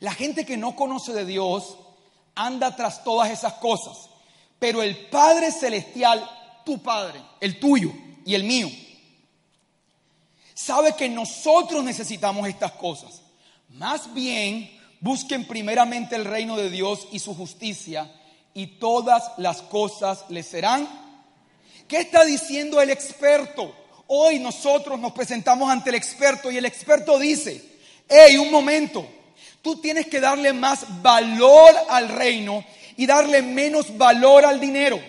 La 0.00 0.12
gente 0.12 0.44
que 0.44 0.58
no 0.58 0.76
conoce 0.76 1.14
de 1.14 1.24
Dios 1.24 1.78
anda 2.34 2.76
tras 2.76 3.04
todas 3.04 3.30
esas 3.30 3.54
cosas. 3.54 4.10
Pero 4.58 4.82
el 4.82 5.08
Padre 5.08 5.50
Celestial 5.50 6.28
tu 6.66 6.82
Padre, 6.82 7.22
el 7.40 7.58
tuyo 7.58 7.90
y 8.26 8.34
el 8.34 8.44
mío, 8.44 8.68
sabe 10.52 10.94
que 10.94 11.08
nosotros 11.08 11.82
necesitamos 11.82 12.46
estas 12.46 12.72
cosas. 12.72 13.21
Más 13.74 14.12
bien, 14.12 14.70
busquen 15.00 15.46
primeramente 15.46 16.14
el 16.14 16.26
reino 16.26 16.56
de 16.56 16.68
Dios 16.68 17.08
y 17.10 17.18
su 17.18 17.34
justicia 17.34 18.10
y 18.52 18.66
todas 18.66 19.32
las 19.38 19.62
cosas 19.62 20.26
les 20.28 20.46
serán. 20.46 20.86
¿Qué 21.88 21.98
está 21.98 22.24
diciendo 22.24 22.82
el 22.82 22.90
experto? 22.90 23.74
Hoy 24.08 24.38
nosotros 24.38 25.00
nos 25.00 25.12
presentamos 25.12 25.70
ante 25.70 25.88
el 25.88 25.96
experto 25.96 26.50
y 26.50 26.58
el 26.58 26.66
experto 26.66 27.18
dice, 27.18 27.64
hey, 28.10 28.36
un 28.36 28.50
momento, 28.50 29.06
tú 29.62 29.80
tienes 29.80 30.06
que 30.06 30.20
darle 30.20 30.52
más 30.52 31.00
valor 31.00 31.74
al 31.88 32.10
reino 32.10 32.62
y 32.98 33.06
darle 33.06 33.40
menos 33.40 33.96
valor 33.96 34.44
al 34.44 34.60
dinero. 34.60 35.00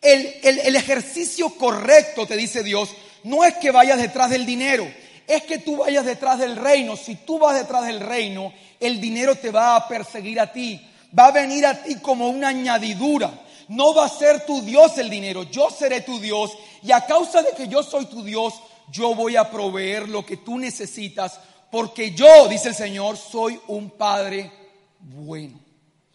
El, 0.00 0.34
el, 0.42 0.76
ejercicio 0.76 1.50
correcto, 1.56 2.26
te 2.26 2.38
dice 2.38 2.62
Dios, 2.62 2.88
no 3.22 3.44
es 3.44 3.54
que 3.56 3.70
vayas 3.70 3.98
detrás 3.98 4.30
del 4.30 4.46
dinero, 4.46 4.90
es 5.26 5.42
que 5.44 5.58
tú 5.58 5.78
vayas 5.78 6.04
detrás 6.04 6.38
del 6.38 6.56
reino. 6.56 6.96
Si 6.96 7.16
tú 7.16 7.38
vas 7.38 7.54
detrás 7.54 7.86
del 7.86 8.00
reino, 8.00 8.52
el 8.80 9.00
dinero 9.00 9.34
te 9.36 9.50
va 9.50 9.76
a 9.76 9.88
perseguir 9.88 10.40
a 10.40 10.52
ti, 10.52 10.80
va 11.16 11.26
a 11.26 11.32
venir 11.32 11.64
a 11.66 11.82
ti 11.82 11.96
como 11.96 12.28
una 12.28 12.48
añadidura. 12.48 13.30
No 13.68 13.94
va 13.94 14.06
a 14.06 14.08
ser 14.08 14.44
tu 14.44 14.60
Dios 14.62 14.98
el 14.98 15.08
dinero, 15.08 15.44
yo 15.44 15.70
seré 15.70 16.00
tu 16.02 16.18
Dios 16.18 16.52
y 16.82 16.92
a 16.92 17.06
causa 17.06 17.42
de 17.42 17.52
que 17.52 17.68
yo 17.68 17.82
soy 17.82 18.06
tu 18.06 18.22
Dios, 18.22 18.54
yo 18.90 19.14
voy 19.14 19.36
a 19.36 19.50
proveer 19.50 20.08
lo 20.08 20.26
que 20.26 20.36
tú 20.36 20.58
necesitas, 20.58 21.38
porque 21.70 22.10
yo, 22.10 22.48
dice 22.48 22.70
el 22.70 22.74
Señor, 22.74 23.16
soy 23.16 23.58
un 23.68 23.90
Padre 23.90 24.50
bueno. 24.98 25.58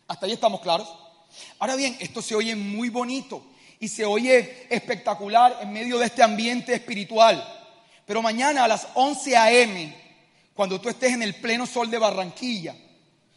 ¿Hasta 0.07 0.25
ahí 0.25 0.33
estamos 0.33 0.61
claros? 0.61 0.93
Ahora 1.57 1.75
bien, 1.75 1.97
esto 1.99 2.21
se 2.21 2.35
oye 2.35 2.55
muy 2.55 2.89
bonito 2.89 3.43
y 3.79 3.87
se 3.87 4.05
oye 4.05 4.67
espectacular 4.69 5.57
en 5.61 5.71
medio 5.71 5.97
de 5.97 6.05
este 6.05 6.23
ambiente 6.23 6.73
espiritual. 6.73 7.56
Pero 8.07 8.21
mañana 8.21 8.63
a 8.63 8.67
las 8.69 8.87
11 8.93 9.35
a.m., 9.35 9.95
cuando 10.55 10.79
tú 10.79 10.87
estés 10.87 11.11
en 11.11 11.21
el 11.21 11.35
pleno 11.35 11.67
sol 11.67 11.91
de 11.91 11.99
Barranquilla, 11.99 12.73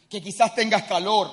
que 0.09 0.21
quizás 0.21 0.55
tengas 0.55 0.83
calor 0.83 1.29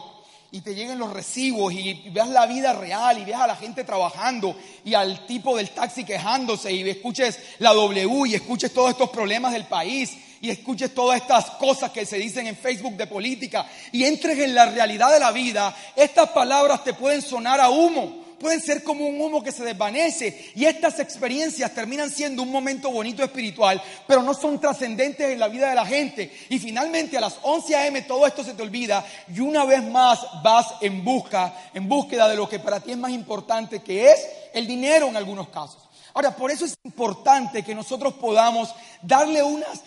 y 0.51 0.61
te 0.61 0.75
lleguen 0.75 0.99
los 0.99 1.13
recibos 1.13 1.73
y 1.73 2.11
veas 2.11 2.29
la 2.29 2.47
vida 2.47 2.73
real 2.73 3.17
y 3.17 3.25
veas 3.25 3.43
a 3.43 3.47
la 3.47 3.55
gente 3.55 3.85
trabajando 3.85 4.57
y 4.85 4.95
al 4.95 5.25
tipo 5.27 5.57
del 5.57 5.71
taxi 5.71 6.05
quejándose 6.05 6.73
y 6.73 6.89
escuches 6.89 7.39
la 7.61 7.73
W 7.75 8.29
y 8.29 8.35
escuches 8.35 8.73
todos 8.73 8.91
estos 8.91 9.11
problemas 9.11 9.53
del 9.53 9.67
país 9.67 10.17
y 10.41 10.51
escuches 10.51 10.93
todas 10.93 11.21
estas 11.21 11.51
cosas 11.53 11.93
que 11.93 12.07
se 12.07 12.19
dicen 12.19 12.49
en 12.49 12.57
Facebook 12.57 12.97
de 12.97 13.07
política 13.07 13.67
y 13.93 14.05
entres 14.05 14.39
en 14.41 14.55
la 14.55 14.67
realidad 14.67 15.13
de 15.13 15.21
la 15.21 15.31
vida, 15.31 15.77
estas 15.95 16.31
palabras 16.31 16.83
te 16.83 16.95
pueden 16.95 17.23
sonar 17.23 17.61
a 17.61 17.71
humo, 17.71 18.28
pueden 18.39 18.61
ser 18.61 18.83
como 18.83 19.07
un 19.07 19.21
humo 19.21 19.43
que 19.43 19.53
se 19.53 19.65
desvanece 19.65 20.53
y 20.55 20.65
estas 20.65 20.99
experiencias 21.01 21.75
terminan 21.75 22.11
siendo 22.11 22.43
un 22.43 22.51
momento 22.51 22.91
bonito 22.91 23.23
espiritual, 23.23 23.83
pero 24.07 24.23
no 24.23 24.35
son 24.35 24.61
trascendentes 24.61 25.31
en 25.31 25.41
la 25.41 25.49
vida 25.49 25.69
de 25.69 25.75
la 25.75 25.87
gente. 25.87 26.33
Y 26.49 26.59
finalmente 26.59 27.17
a 27.17 27.21
las 27.21 27.39
11 27.43 27.77
a.m. 27.77 28.03
todo 28.03 28.27
esto 28.27 28.45
se 28.45 28.55
te 28.55 28.63
olvida 28.63 29.05
y 29.33 29.41
una 29.41 29.65
vez 29.65 29.83
más 29.83 30.21
vas 30.43 30.67
en 30.81 31.05
busca, 31.05 31.55
en 31.75 31.89
búsqueda 31.89 32.29
de 32.29 32.37
lo 32.37 32.49
que 32.49 32.59
para 32.59 32.81
ti 32.81 32.93
es 32.93 32.99
más 32.99 33.13
importante, 33.13 33.81
que 33.81 34.11
es 34.11 34.27
el 34.53 34.67
dinero 34.67 35.09
en 35.09 35.17
algunos 35.17 35.49
casos. 35.49 35.89
Ahora, 36.15 36.35
por 36.35 36.51
eso 36.51 36.65
es 36.65 36.77
importante 36.83 37.63
que 37.63 37.75
nosotros 37.75 38.15
podamos 38.15 38.75
darle 39.03 39.43
unas, 39.43 39.83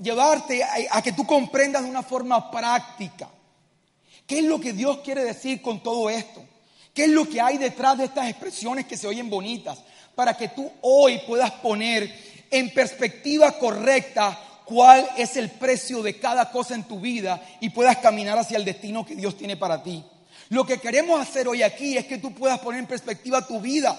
llevarte 0.00 0.62
a, 0.62 1.02
que 1.02 1.12
tú 1.12 1.26
comprendas 1.26 1.82
de 1.82 1.90
una 1.90 2.02
forma 2.02 2.50
práctica. 2.50 3.28
¿Qué 4.26 4.38
es 4.38 4.44
lo 4.44 4.60
que 4.60 4.72
Dios 4.72 4.98
quiere 4.98 5.24
decir 5.24 5.60
con 5.60 5.82
todo 5.82 6.10
esto? 6.10 6.44
¿Qué 6.98 7.04
es 7.04 7.10
lo 7.10 7.28
que 7.28 7.40
hay 7.40 7.58
detrás 7.58 7.96
de 7.96 8.06
estas 8.06 8.28
expresiones 8.28 8.84
que 8.84 8.96
se 8.96 9.06
oyen 9.06 9.30
bonitas? 9.30 9.78
Para 10.16 10.36
que 10.36 10.48
tú 10.48 10.68
hoy 10.80 11.20
puedas 11.28 11.52
poner 11.52 12.12
en 12.50 12.74
perspectiva 12.74 13.52
correcta 13.52 14.36
cuál 14.64 15.08
es 15.16 15.36
el 15.36 15.48
precio 15.48 16.02
de 16.02 16.18
cada 16.18 16.50
cosa 16.50 16.74
en 16.74 16.82
tu 16.82 16.98
vida 16.98 17.40
y 17.60 17.70
puedas 17.70 17.98
caminar 17.98 18.36
hacia 18.36 18.56
el 18.56 18.64
destino 18.64 19.06
que 19.06 19.14
Dios 19.14 19.36
tiene 19.36 19.56
para 19.56 19.80
ti. 19.80 20.04
Lo 20.48 20.66
que 20.66 20.78
queremos 20.78 21.20
hacer 21.20 21.46
hoy 21.46 21.62
aquí 21.62 21.96
es 21.96 22.04
que 22.04 22.18
tú 22.18 22.34
puedas 22.34 22.58
poner 22.58 22.80
en 22.80 22.88
perspectiva 22.88 23.46
tu 23.46 23.60
vida 23.60 23.96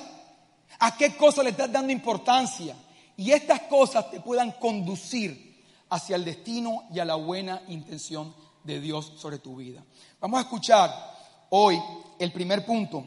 a 0.79 0.97
qué 0.97 1.15
cosa 1.15 1.41
le 1.41 1.51
estás 1.51 1.71
dando 1.71 1.93
importancia 1.93 2.75
y 3.15 3.31
estas 3.31 3.61
cosas 3.61 4.11
te 4.11 4.19
puedan 4.19 4.51
conducir 4.51 5.63
hacia 5.89 6.17
el 6.17 6.25
destino 6.25 6.83
y 6.93 6.99
a 6.99 7.05
la 7.05 7.15
buena 7.15 7.61
intención 7.69 8.35
de 8.65 8.81
Dios 8.81 9.13
sobre 9.15 9.39
tu 9.39 9.55
vida. 9.55 9.85
Vamos 10.19 10.39
a 10.39 10.41
escuchar 10.41 11.18
hoy 11.49 11.81
el 12.19 12.31
primer 12.31 12.65
punto 12.65 13.03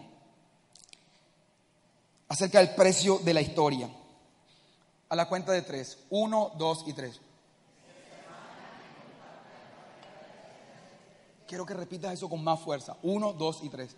acerca 2.28 2.58
del 2.58 2.74
precio 2.74 3.18
de 3.18 3.34
la 3.34 3.40
historia. 3.40 3.90
A 5.08 5.16
la 5.16 5.28
cuenta 5.28 5.52
de 5.52 5.62
tres. 5.62 5.98
Uno, 6.08 6.52
dos 6.56 6.84
y 6.86 6.94
tres. 6.94 7.20
Quiero 11.46 11.66
que 11.66 11.74
repitas 11.74 12.14
eso 12.14 12.30
con 12.30 12.42
más 12.42 12.60
fuerza. 12.60 12.96
Uno, 13.02 13.34
dos 13.34 13.60
y 13.62 13.68
tres. 13.68 13.94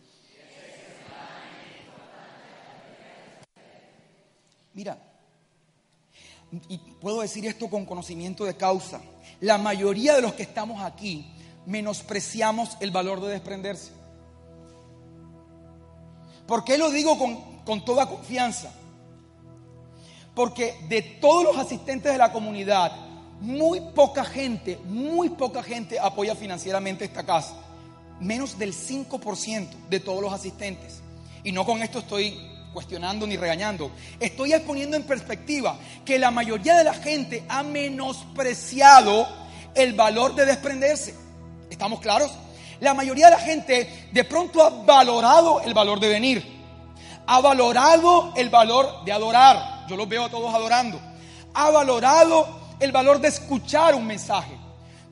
Mira, 4.72 4.98
y 6.68 6.78
puedo 6.78 7.20
decir 7.20 7.46
esto 7.46 7.70
con 7.70 7.86
conocimiento 7.86 8.44
de 8.44 8.56
causa, 8.56 9.00
la 9.40 9.56
mayoría 9.56 10.16
de 10.16 10.22
los 10.22 10.34
que 10.34 10.42
estamos 10.42 10.82
aquí 10.82 11.32
menospreciamos 11.66 12.76
el 12.80 12.90
valor 12.90 13.20
de 13.20 13.28
desprenderse. 13.28 14.03
¿Por 16.46 16.64
qué 16.64 16.78
lo 16.78 16.90
digo 16.90 17.18
con, 17.18 17.36
con 17.64 17.84
toda 17.84 18.08
confianza? 18.08 18.72
Porque 20.34 20.74
de 20.88 21.02
todos 21.02 21.44
los 21.44 21.56
asistentes 21.56 22.12
de 22.12 22.18
la 22.18 22.32
comunidad, 22.32 22.92
muy 23.40 23.80
poca 23.94 24.24
gente, 24.24 24.78
muy 24.84 25.30
poca 25.30 25.62
gente 25.62 25.98
apoya 25.98 26.34
financieramente 26.34 27.04
esta 27.04 27.24
casa. 27.24 27.54
Menos 28.20 28.58
del 28.58 28.72
5% 28.72 29.68
de 29.88 30.00
todos 30.00 30.22
los 30.22 30.32
asistentes. 30.32 31.00
Y 31.42 31.52
no 31.52 31.64
con 31.64 31.82
esto 31.82 31.98
estoy 32.00 32.38
cuestionando 32.72 33.26
ni 33.26 33.36
regañando. 33.36 33.90
Estoy 34.20 34.52
exponiendo 34.52 34.96
en 34.96 35.04
perspectiva 35.04 35.78
que 36.04 36.18
la 36.18 36.30
mayoría 36.30 36.76
de 36.76 36.84
la 36.84 36.94
gente 36.94 37.44
ha 37.48 37.62
menospreciado 37.62 39.26
el 39.74 39.92
valor 39.92 40.34
de 40.34 40.46
desprenderse. 40.46 41.14
¿Estamos 41.70 42.00
claros? 42.00 42.32
La 42.80 42.94
mayoría 42.94 43.26
de 43.26 43.32
la 43.32 43.40
gente 43.40 44.08
de 44.10 44.24
pronto 44.24 44.62
ha 44.62 44.70
valorado 44.70 45.60
el 45.60 45.74
valor 45.74 46.00
de 46.00 46.08
venir. 46.08 46.54
Ha 47.26 47.40
valorado 47.40 48.32
el 48.36 48.50
valor 48.50 49.04
de 49.04 49.12
adorar. 49.12 49.86
Yo 49.88 49.96
los 49.96 50.08
veo 50.08 50.24
a 50.24 50.30
todos 50.30 50.54
adorando. 50.54 51.00
Ha 51.54 51.70
valorado 51.70 52.74
el 52.80 52.92
valor 52.92 53.20
de 53.20 53.28
escuchar 53.28 53.94
un 53.94 54.06
mensaje. 54.06 54.52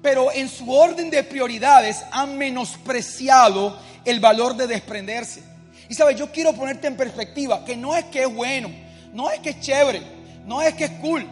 Pero 0.03 0.33
en 0.33 0.48
su 0.48 0.70
orden 0.70 1.11
de 1.11 1.22
prioridades 1.22 2.05
han 2.11 2.37
menospreciado 2.37 3.79
el 4.05 4.20
valor 4.20 4.57
de 4.57 4.66
desprenderse. 4.66 5.42
Y 5.88 5.94
sabes, 5.94 6.16
yo 6.16 6.33
quiero 6.33 6.53
ponerte 6.55 6.87
en 6.87 6.96
perspectiva 6.96 7.64
que 7.64 7.77
no 7.77 7.94
es 7.94 8.05
que 8.07 8.22
es 8.22 8.35
bueno, 8.35 8.70
no 9.12 9.31
es 9.31 9.40
que 9.40 9.51
es 9.51 9.61
chévere, 9.61 10.03
no 10.44 10.61
es 10.62 10.75
que 10.75 10.85
es 10.85 10.90
cool. 11.01 11.29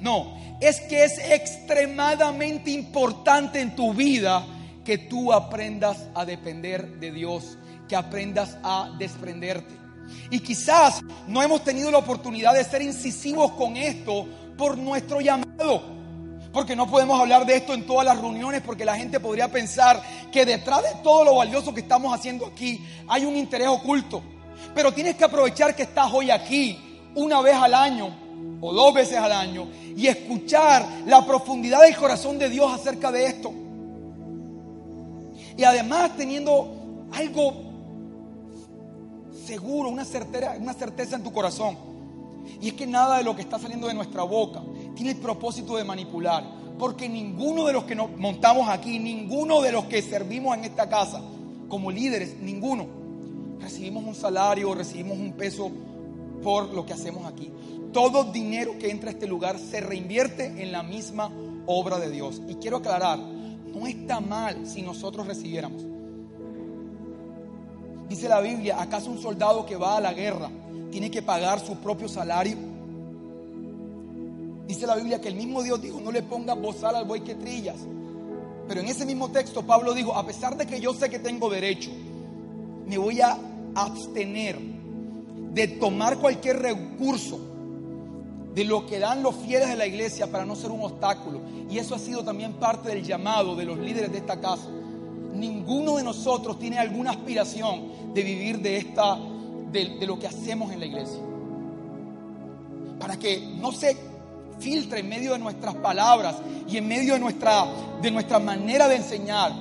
No, 0.00 0.36
es 0.60 0.80
que 0.82 1.04
es 1.04 1.18
extremadamente 1.18 2.70
importante 2.70 3.60
en 3.60 3.74
tu 3.74 3.94
vida 3.94 4.44
que 4.84 4.98
tú 4.98 5.32
aprendas 5.32 6.08
a 6.14 6.24
depender 6.24 6.98
de 7.00 7.10
Dios, 7.10 7.58
que 7.88 7.96
aprendas 7.96 8.56
a 8.62 8.94
desprenderte. 8.98 9.74
Y 10.30 10.40
quizás 10.40 11.00
no 11.26 11.42
hemos 11.42 11.64
tenido 11.64 11.90
la 11.90 11.98
oportunidad 11.98 12.54
de 12.54 12.64
ser 12.64 12.82
incisivos 12.82 13.52
con 13.52 13.76
esto 13.76 14.26
por 14.56 14.76
nuestro 14.76 15.20
llamado 15.20 15.94
porque 16.54 16.76
no 16.76 16.88
podemos 16.88 17.20
hablar 17.20 17.44
de 17.44 17.56
esto 17.56 17.74
en 17.74 17.84
todas 17.84 18.06
las 18.06 18.16
reuniones, 18.16 18.62
porque 18.62 18.84
la 18.84 18.96
gente 18.96 19.18
podría 19.18 19.50
pensar 19.50 20.00
que 20.30 20.46
detrás 20.46 20.84
de 20.84 21.02
todo 21.02 21.24
lo 21.24 21.34
valioso 21.34 21.74
que 21.74 21.80
estamos 21.80 22.14
haciendo 22.14 22.46
aquí 22.46 22.80
hay 23.08 23.24
un 23.24 23.36
interés 23.36 23.66
oculto. 23.66 24.22
Pero 24.72 24.92
tienes 24.92 25.16
que 25.16 25.24
aprovechar 25.24 25.74
que 25.74 25.82
estás 25.82 26.12
hoy 26.12 26.30
aquí 26.30 26.78
una 27.16 27.40
vez 27.40 27.56
al 27.56 27.74
año 27.74 28.14
o 28.60 28.72
dos 28.72 28.94
veces 28.94 29.18
al 29.18 29.32
año 29.32 29.68
y 29.96 30.06
escuchar 30.06 30.86
la 31.06 31.26
profundidad 31.26 31.82
del 31.82 31.96
corazón 31.96 32.38
de 32.38 32.48
Dios 32.48 32.72
acerca 32.72 33.10
de 33.10 33.26
esto. 33.26 33.52
Y 35.56 35.64
además 35.64 36.16
teniendo 36.16 37.06
algo 37.12 37.54
seguro, 39.46 39.88
una, 39.88 40.04
certeza, 40.04 40.56
una 40.58 40.74
certeza 40.74 41.16
en 41.16 41.22
tu 41.22 41.32
corazón. 41.32 41.76
Y 42.60 42.68
es 42.68 42.74
que 42.74 42.86
nada 42.86 43.18
de 43.18 43.24
lo 43.24 43.34
que 43.34 43.42
está 43.42 43.58
saliendo 43.58 43.88
de 43.88 43.94
nuestra 43.94 44.22
boca 44.22 44.62
tiene 44.94 45.12
el 45.12 45.16
propósito 45.18 45.76
de 45.76 45.84
manipular. 45.84 46.44
Porque 46.78 47.08
ninguno 47.08 47.66
de 47.66 47.72
los 47.72 47.84
que 47.84 47.94
nos 47.94 48.10
montamos 48.16 48.68
aquí, 48.68 48.98
ninguno 48.98 49.60
de 49.60 49.72
los 49.72 49.84
que 49.84 50.02
servimos 50.02 50.56
en 50.56 50.64
esta 50.64 50.88
casa, 50.88 51.22
como 51.68 51.90
líderes, 51.90 52.36
ninguno, 52.40 52.86
recibimos 53.60 54.04
un 54.04 54.14
salario, 54.14 54.74
recibimos 54.74 55.18
un 55.18 55.32
peso 55.32 55.70
por 56.42 56.74
lo 56.74 56.84
que 56.84 56.92
hacemos 56.92 57.26
aquí. 57.26 57.50
Todo 57.92 58.24
dinero 58.24 58.76
que 58.78 58.90
entra 58.90 59.10
a 59.10 59.12
este 59.12 59.26
lugar 59.26 59.58
se 59.58 59.80
reinvierte 59.80 60.46
en 60.62 60.72
la 60.72 60.82
misma 60.82 61.30
obra 61.66 61.98
de 61.98 62.10
Dios. 62.10 62.42
Y 62.48 62.56
quiero 62.56 62.78
aclarar, 62.78 63.20
no 63.74 63.86
está 63.86 64.20
mal 64.20 64.66
si 64.66 64.82
nosotros 64.82 65.26
recibiéramos. 65.26 65.82
Dice 68.08 68.28
la 68.28 68.40
Biblia, 68.40 68.80
¿acaso 68.80 69.10
un 69.10 69.20
soldado 69.20 69.66
que 69.66 69.76
va 69.76 69.96
a 69.96 70.00
la 70.00 70.12
guerra 70.12 70.50
tiene 70.90 71.10
que 71.10 71.22
pagar 71.22 71.58
su 71.58 71.76
propio 71.76 72.08
salario? 72.08 72.56
Dice 74.66 74.86
la 74.86 74.96
Biblia 74.96 75.20
que 75.20 75.28
el 75.28 75.34
mismo 75.34 75.62
Dios 75.62 75.82
dijo, 75.82 76.00
no 76.00 76.12
le 76.12 76.22
pongas 76.22 76.60
bozal 76.60 76.96
al 76.96 77.04
buey 77.04 77.22
que 77.22 77.34
trillas. 77.34 77.78
Pero 78.68 78.80
en 78.80 78.88
ese 78.88 79.04
mismo 79.04 79.30
texto 79.30 79.62
Pablo 79.62 79.92
dijo, 79.92 80.14
a 80.14 80.24
pesar 80.24 80.56
de 80.56 80.66
que 80.66 80.80
yo 80.80 80.94
sé 80.94 81.10
que 81.10 81.18
tengo 81.18 81.50
derecho, 81.50 81.90
me 82.86 82.96
voy 82.96 83.20
a 83.20 83.36
abstener 83.74 84.58
de 85.52 85.68
tomar 85.68 86.18
cualquier 86.18 86.60
recurso 86.60 87.38
de 88.54 88.64
lo 88.64 88.86
que 88.86 88.98
dan 88.98 89.22
los 89.22 89.34
fieles 89.34 89.68
de 89.68 89.76
la 89.76 89.86
iglesia 89.86 90.28
para 90.28 90.44
no 90.44 90.54
ser 90.54 90.70
un 90.70 90.82
obstáculo. 90.82 91.40
Y 91.68 91.78
eso 91.78 91.94
ha 91.94 91.98
sido 91.98 92.22
también 92.22 92.54
parte 92.54 92.88
del 92.88 93.02
llamado 93.02 93.56
de 93.56 93.64
los 93.64 93.78
líderes 93.78 94.12
de 94.12 94.18
esta 94.18 94.40
casa. 94.40 94.68
Ninguno 95.34 95.96
de 95.96 96.04
nosotros 96.04 96.58
tiene 96.58 96.78
alguna 96.78 97.10
aspiración 97.10 98.14
de 98.14 98.22
vivir 98.22 98.60
de 98.60 98.76
esta 98.76 99.18
de, 99.72 99.96
de 99.98 100.06
lo 100.06 100.18
que 100.18 100.28
hacemos 100.28 100.72
en 100.72 100.80
la 100.80 100.86
iglesia. 100.86 101.18
Para 103.00 103.18
que 103.18 103.40
no 103.60 103.72
se 103.72 103.96
filtre 104.60 105.00
en 105.00 105.08
medio 105.08 105.32
de 105.32 105.40
nuestras 105.40 105.74
palabras 105.74 106.36
y 106.68 106.76
en 106.76 106.86
medio 106.86 107.14
de 107.14 107.20
nuestra, 107.20 107.66
de 108.00 108.10
nuestra 108.10 108.38
manera 108.38 108.86
de 108.88 108.96
enseñar 108.96 109.52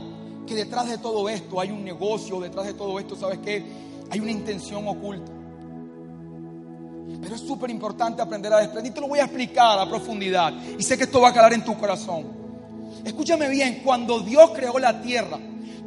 que 0.46 0.54
detrás 0.54 0.88
de 0.88 0.98
todo 0.98 1.28
esto 1.30 1.60
hay 1.60 1.72
un 1.72 1.84
negocio, 1.84 2.40
detrás 2.40 2.68
de 2.68 2.74
todo 2.74 3.00
esto, 3.00 3.16
¿sabes 3.16 3.40
qué? 3.40 3.64
Hay 4.12 4.20
una 4.20 4.32
intención 4.32 4.88
oculta. 4.88 5.32
Pero 7.22 7.36
es 7.36 7.42
súper 7.42 7.70
importante 7.70 8.22
aprender 8.22 8.52
a 8.54 8.60
desprender. 8.60 8.92
Y 8.92 8.96
te 8.96 9.02
lo 9.02 9.08
voy 9.08 9.20
a 9.20 9.24
explicar 9.24 9.80
a 9.80 9.90
profundidad. 9.90 10.54
Y 10.78 10.84
sé 10.84 10.98
que 10.98 11.04
esto 11.04 11.22
va 11.22 11.30
a 11.30 11.34
calar 11.34 11.54
en 11.54 11.64
tu 11.64 11.78
corazón. 11.78 12.26
Escúchame 13.04 13.50
bien, 13.50 13.82
cuando 13.84 14.20
Dios 14.20 14.52
creó 14.56 14.80
la 14.80 15.02
tierra, 15.02 15.38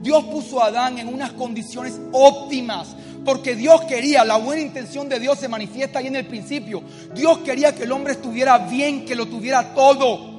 Dios 0.01 0.25
puso 0.25 0.63
a 0.63 0.67
Adán 0.67 0.99
en 0.99 1.09
unas 1.09 1.33
condiciones 1.33 1.99
óptimas 2.13 2.95
porque 3.27 3.57
Dios 3.57 3.83
quería, 3.83 4.25
la 4.25 4.37
buena 4.37 4.63
intención 4.63 5.09
de 5.09 5.19
Dios 5.19 5.39
se 5.39 5.49
manifiesta 5.49 5.99
ahí 5.99 6.07
en 6.07 6.15
el 6.15 6.27
principio. 6.27 6.81
Dios 7.13 7.39
quería 7.39 7.75
que 7.75 7.83
el 7.83 7.91
hombre 7.91 8.13
estuviera 8.13 8.57
bien, 8.57 9.05
que 9.05 9.17
lo 9.17 9.27
tuviera 9.27 9.75
todo. 9.75 10.36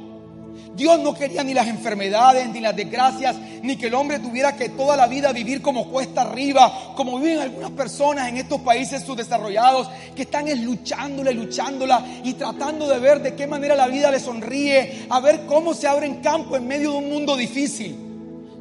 Dios 0.75 0.99
no 0.99 1.13
quería 1.13 1.43
ni 1.43 1.53
las 1.53 1.67
enfermedades, 1.67 2.49
ni 2.49 2.59
las 2.59 2.75
desgracias, 2.75 3.35
ni 3.63 3.77
que 3.77 3.87
el 3.87 3.95
hombre 3.95 4.19
tuviera 4.19 4.55
que 4.55 4.69
toda 4.69 4.95
la 4.95 5.07
vida 5.07 5.31
vivir 5.31 5.61
como 5.61 5.89
cuesta 5.89 6.21
arriba, 6.21 6.93
como 6.95 7.19
viven 7.19 7.39
algunas 7.39 7.71
personas 7.71 8.29
en 8.29 8.37
estos 8.37 8.61
países 8.61 9.03
subdesarrollados, 9.03 9.89
que 10.15 10.21
están 10.23 10.47
es 10.47 10.59
luchándola 10.59 11.31
y 11.31 11.35
luchándola 11.35 12.05
y 12.23 12.33
tratando 12.33 12.87
de 12.87 12.99
ver 12.99 13.21
de 13.21 13.35
qué 13.35 13.47
manera 13.47 13.75
la 13.75 13.87
vida 13.87 14.11
le 14.11 14.19
sonríe, 14.19 15.07
a 15.09 15.19
ver 15.19 15.45
cómo 15.47 15.73
se 15.73 15.87
abre 15.87 16.05
en 16.05 16.21
campo 16.21 16.55
en 16.55 16.67
medio 16.67 16.91
de 16.91 16.97
un 16.97 17.09
mundo 17.09 17.35
difícil. 17.35 18.07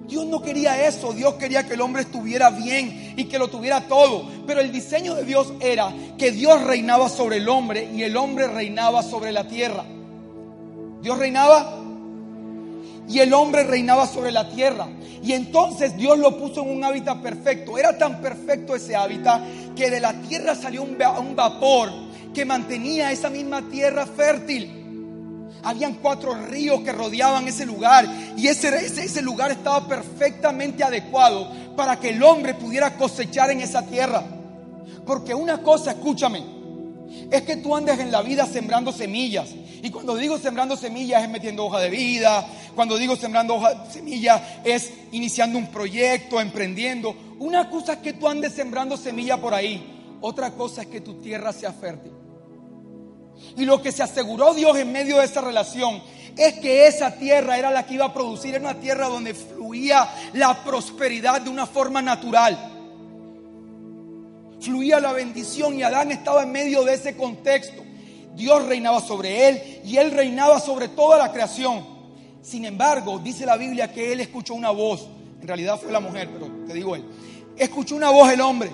Dios 0.09 0.25
no 0.25 0.41
quería 0.41 0.87
eso, 0.87 1.13
Dios 1.13 1.35
quería 1.35 1.67
que 1.67 1.75
el 1.75 1.81
hombre 1.81 2.03
estuviera 2.03 2.51
bien 2.51 3.15
y 3.17 3.25
que 3.25 3.39
lo 3.39 3.49
tuviera 3.49 3.89
todo. 3.89 4.25
Pero 4.47 4.61
el 4.61 4.71
diseño 4.71 5.15
de 5.15 5.25
Dios 5.25 5.53
era 5.61 5.93
que 6.17 6.31
Dios 6.31 6.63
reinaba 6.63 7.09
sobre 7.09 7.39
el 7.39 7.49
hombre 7.49 7.91
y 7.93 8.03
el 8.03 8.17
hombre 8.17 8.47
reinaba 8.47 9.03
sobre 9.03 9.33
la 9.33 9.49
tierra. 9.49 9.85
Dios 11.03 11.19
reinaba 11.19 11.86
y 13.09 13.21
el 13.21 13.33
hombre 13.33 13.65
reinaba 13.65 14.07
sobre 14.07 14.33
la 14.33 14.49
tierra. 14.49 14.89
Y 15.23 15.33
entonces 15.33 15.97
Dios 15.97 16.19
lo 16.19 16.37
puso 16.39 16.63
en 16.63 16.71
un 16.71 16.85
hábitat 16.85 17.21
perfecto. 17.21 17.79
Era 17.79 17.97
tan 17.97 18.21
perfecto 18.21 18.75
ese 18.75 18.97
hábitat 18.97 19.43
que 19.75 19.91
de 19.91 20.01
la 20.01 20.13
tierra 20.23 20.55
salió 20.55 20.83
un, 20.83 20.97
vapor 21.37 21.91
que 22.35 22.45
mantenía 22.45 23.13
esa 23.13 23.31
misma 23.31 23.63
tierra 23.69 24.07
fértil. 24.07 24.85
Habían 25.63 25.95
cuatro 25.95 26.35
ríos 26.35 26.81
que 26.83 26.93
rodeaban 26.93 27.49
ese 27.49 27.67
lugar 27.67 28.07
y 28.37 28.47
ese, 28.47 28.69
ese, 28.77 29.23
lugar 29.23 29.51
estaba 29.51 29.87
perfectamente 29.89 30.85
adecuado 30.85 31.51
para 31.77 31.99
que 31.99 32.11
el 32.11 32.23
hombre 32.23 32.55
pudiera 32.55 32.97
cosechar 32.97 33.51
en 33.51 33.61
esa 33.61 33.83
tierra. 33.83 34.23
Porque 35.05 35.35
una 35.35 35.63
cosa, 35.63 35.93
escúchame, 35.93 36.45
es 37.31 37.43
que 37.43 37.57
tú 37.57 37.75
andes 37.75 37.99
en 37.99 38.13
la 38.13 38.23
vida 38.23 38.47
sembrando 38.47 38.93
semillas. 38.93 39.49
Y 39.83 39.91
cuando 39.91 40.17
digo 40.17 40.39
sembrando 40.39 40.77
semillas 40.77 41.23
es 41.23 41.29
metiendo 41.29 41.67
hoja 41.67 41.81
de 41.81 41.91
vida. 41.91 42.47
Cuando 42.75 42.97
digo 42.97 43.17
sembrando 43.17 43.57
hoja 43.57 43.91
semillas 43.91 44.41
es 44.65 44.93
iniciando 45.13 45.59
un 45.59 45.67
proyecto, 45.69 46.41
emprendiendo. 46.41 47.15
Una 47.39 47.69
cosa 47.69 47.95
es 47.95 47.99
que 47.99 48.13
tú 48.15 48.29
andes 48.29 48.53
sembrando 48.53 48.97
semilla 48.97 49.37
por 49.37 49.55
ahí. 49.55 50.19
Otra 50.21 50.53
cosa 50.53 50.83
es 50.83 50.89
que 50.89 51.01
tu 51.01 51.15
tierra 51.21 51.53
sea 51.53 51.73
fértil. 51.73 52.13
Y 53.57 53.65
lo 53.65 53.83
que 53.83 53.93
se 53.93 54.03
aseguró 54.03 54.55
Dios 54.55 54.77
en 54.79 54.93
medio 54.93 55.19
de 55.19 55.27
esa 55.27 55.41
relación 55.41 56.03
es 56.37 56.55
que 56.55 56.87
esa 56.87 57.13
tierra 57.13 57.59
era 57.59 57.71
la 57.71 57.87
que 57.87 57.95
iba 57.95 58.05
a 58.05 58.13
producir, 58.13 58.55
era 58.55 58.71
una 58.71 58.81
tierra 58.81 59.09
donde 59.09 59.35
fluía 59.35 60.09
la 60.35 60.63
prosperidad 60.65 61.41
de 61.41 61.51
una 61.51 61.67
forma 61.67 62.03
natural. 62.03 62.73
Fluía 64.61 65.01
la 65.01 65.13
bendición 65.13 65.79
y 65.79 65.83
Adán 65.83 66.13
estaba 66.13 66.43
en 66.43 66.53
medio 66.53 66.85
de 66.85 66.95
ese 66.95 67.17
contexto. 67.17 67.86
Dios 68.37 68.67
reinaba 68.67 69.01
sobre 69.01 69.49
él 69.49 69.81
y 69.85 69.97
él 69.97 70.11
reinaba 70.11 70.61
sobre 70.61 70.89
toda 70.89 71.19
la 71.19 71.33
creación. 71.33 71.85
Sin 72.43 72.65
embargo, 72.65 73.19
dice 73.19 73.47
la 73.47 73.57
Biblia 73.57 73.93
que 73.93 74.13
él 74.13 74.21
escuchó 74.21 74.55
una 74.55 74.71
voz. 74.71 75.09
En 75.41 75.49
realidad 75.49 75.81
fue 75.81 75.91
la 75.91 76.01
mujer, 76.01 76.29
pero 76.33 76.51
te 76.67 76.75
digo 76.75 76.95
él. 76.95 77.05
Escuchó 77.57 77.97
una 77.97 78.11
voz 78.11 78.31
el 78.31 78.41
hombre 78.41 78.71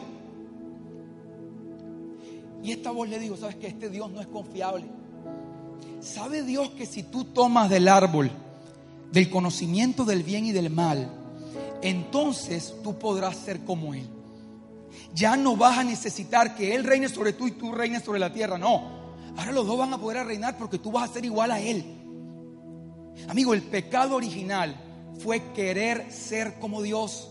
y 2.62 2.70
esta 2.70 2.90
voz 2.90 3.08
le 3.08 3.18
dijo, 3.18 3.36
¿sabes 3.36 3.56
que 3.56 3.66
Este 3.66 3.90
Dios 3.90 4.10
no 4.10 4.20
es 4.20 4.26
confiable. 4.28 4.84
¿Sabe 6.00 6.42
Dios 6.42 6.70
que 6.70 6.86
si 6.86 7.02
tú 7.02 7.24
tomas 7.24 7.68
del 7.68 7.88
árbol 7.88 8.30
del 9.10 9.28
conocimiento 9.30 10.04
del 10.04 10.22
bien 10.22 10.46
y 10.46 10.52
del 10.52 10.70
mal, 10.70 11.10
entonces 11.82 12.74
tú 12.82 12.98
podrás 12.98 13.36
ser 13.36 13.60
como 13.60 13.94
Él? 13.94 14.06
Ya 15.14 15.36
no 15.36 15.56
vas 15.56 15.78
a 15.78 15.84
necesitar 15.84 16.54
que 16.54 16.74
Él 16.74 16.84
reine 16.84 17.08
sobre 17.08 17.32
tú 17.32 17.46
y 17.46 17.52
tú 17.52 17.72
reines 17.72 18.02
sobre 18.04 18.20
la 18.20 18.32
tierra, 18.32 18.58
no. 18.58 19.01
Ahora 19.36 19.52
los 19.52 19.66
dos 19.66 19.78
van 19.78 19.92
a 19.92 19.98
poder 19.98 20.26
reinar 20.26 20.56
porque 20.56 20.78
tú 20.78 20.92
vas 20.92 21.10
a 21.10 21.12
ser 21.12 21.24
igual 21.24 21.50
a 21.50 21.60
Él. 21.60 21.84
Amigo, 23.28 23.54
el 23.54 23.62
pecado 23.62 24.16
original 24.16 24.76
fue 25.18 25.52
querer 25.52 26.10
ser 26.10 26.58
como 26.58 26.82
Dios. 26.82 27.28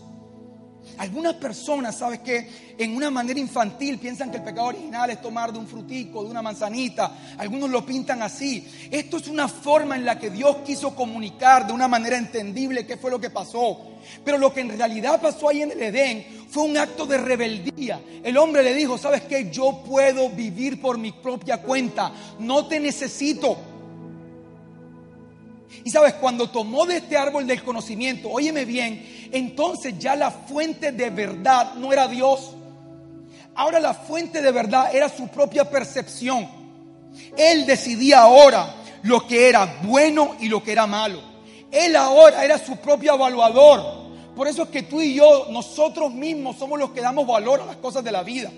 Algunas 0.98 1.34
personas, 1.34 1.96
¿sabes 1.96 2.20
qué? 2.20 2.74
En 2.76 2.96
una 2.96 3.10
manera 3.10 3.38
infantil 3.38 3.98
piensan 3.98 4.30
que 4.30 4.38
el 4.38 4.42
pecado 4.42 4.68
original 4.68 5.10
es 5.10 5.20
tomar 5.20 5.52
de 5.52 5.58
un 5.58 5.66
frutico, 5.66 6.24
de 6.24 6.30
una 6.30 6.42
manzanita. 6.42 7.12
Algunos 7.38 7.70
lo 7.70 7.86
pintan 7.86 8.20
así. 8.22 8.66
Esto 8.90 9.18
es 9.18 9.28
una 9.28 9.48
forma 9.48 9.94
en 9.94 10.04
la 10.04 10.18
que 10.18 10.30
Dios 10.30 10.56
quiso 10.66 10.94
comunicar 10.94 11.66
de 11.66 11.72
una 11.72 11.88
manera 11.88 12.18
entendible 12.18 12.86
qué 12.86 12.96
fue 12.96 13.10
lo 13.10 13.20
que 13.20 13.30
pasó. 13.30 13.78
Pero 14.24 14.38
lo 14.38 14.52
que 14.52 14.60
en 14.60 14.76
realidad 14.76 15.20
pasó 15.20 15.48
ahí 15.48 15.62
en 15.62 15.70
el 15.70 15.82
Edén 15.82 16.41
fue 16.52 16.64
un 16.64 16.76
acto 16.76 17.06
de 17.06 17.16
rebeldía. 17.16 17.98
El 18.22 18.36
hombre 18.36 18.62
le 18.62 18.74
dijo, 18.74 18.98
¿sabes 18.98 19.22
qué? 19.22 19.50
Yo 19.50 19.82
puedo 19.88 20.28
vivir 20.28 20.82
por 20.82 20.98
mi 20.98 21.10
propia 21.10 21.62
cuenta. 21.62 22.12
No 22.40 22.66
te 22.66 22.78
necesito. 22.78 23.56
Y 25.82 25.90
sabes, 25.90 26.12
cuando 26.14 26.50
tomó 26.50 26.84
de 26.84 26.98
este 26.98 27.16
árbol 27.16 27.46
del 27.46 27.62
conocimiento, 27.62 28.28
óyeme 28.28 28.66
bien, 28.66 29.30
entonces 29.32 29.98
ya 29.98 30.14
la 30.14 30.30
fuente 30.30 30.92
de 30.92 31.08
verdad 31.08 31.72
no 31.76 31.90
era 31.90 32.06
Dios. 32.06 32.50
Ahora 33.54 33.80
la 33.80 33.94
fuente 33.94 34.42
de 34.42 34.52
verdad 34.52 34.94
era 34.94 35.08
su 35.08 35.28
propia 35.28 35.70
percepción. 35.70 36.46
Él 37.34 37.64
decidía 37.64 38.20
ahora 38.20 38.74
lo 39.04 39.26
que 39.26 39.48
era 39.48 39.78
bueno 39.84 40.36
y 40.38 40.48
lo 40.48 40.62
que 40.62 40.72
era 40.72 40.86
malo. 40.86 41.18
Él 41.70 41.96
ahora 41.96 42.44
era 42.44 42.58
su 42.58 42.76
propio 42.76 43.14
evaluador. 43.14 44.01
Por 44.34 44.48
eso 44.48 44.62
es 44.62 44.68
que 44.70 44.82
tú 44.82 45.00
y 45.00 45.14
yo, 45.14 45.48
nosotros 45.50 46.12
mismos 46.12 46.56
somos 46.56 46.78
los 46.78 46.90
que 46.90 47.00
damos 47.00 47.26
valor 47.26 47.60
a 47.60 47.66
las 47.66 47.76
cosas 47.76 48.02
de 48.02 48.12
la 48.12 48.22
vida. 48.22 48.50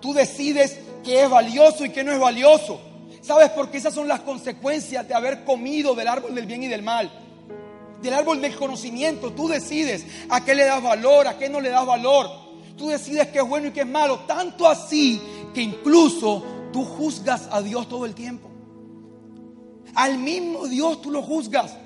Tú 0.00 0.14
decides 0.14 0.78
qué 1.04 1.22
es 1.22 1.30
valioso 1.30 1.84
y 1.84 1.90
qué 1.90 2.02
no 2.02 2.12
es 2.12 2.18
valioso. 2.18 2.80
¿Sabes? 3.20 3.50
Porque 3.50 3.78
esas 3.78 3.94
son 3.94 4.08
las 4.08 4.20
consecuencias 4.20 5.06
de 5.06 5.14
haber 5.14 5.44
comido 5.44 5.94
del 5.94 6.08
árbol 6.08 6.34
del 6.34 6.46
bien 6.46 6.62
y 6.62 6.68
del 6.68 6.82
mal. 6.82 7.10
Del 8.00 8.14
árbol 8.14 8.40
del 8.40 8.56
conocimiento. 8.56 9.32
Tú 9.32 9.46
decides 9.46 10.04
a 10.28 10.44
qué 10.44 10.54
le 10.54 10.64
das 10.64 10.82
valor, 10.82 11.28
a 11.28 11.38
qué 11.38 11.48
no 11.48 11.60
le 11.60 11.68
das 11.68 11.86
valor. 11.86 12.28
Tú 12.76 12.88
decides 12.88 13.28
qué 13.28 13.38
es 13.38 13.48
bueno 13.48 13.68
y 13.68 13.70
qué 13.72 13.80
es 13.82 13.86
malo. 13.86 14.20
Tanto 14.20 14.66
así 14.66 15.20
que 15.54 15.62
incluso 15.62 16.42
tú 16.72 16.84
juzgas 16.84 17.48
a 17.52 17.60
Dios 17.60 17.88
todo 17.88 18.06
el 18.06 18.14
tiempo. 18.14 18.48
Al 19.94 20.18
mismo 20.18 20.66
Dios 20.66 21.00
tú 21.02 21.10
lo 21.10 21.22
juzgas. 21.22 21.76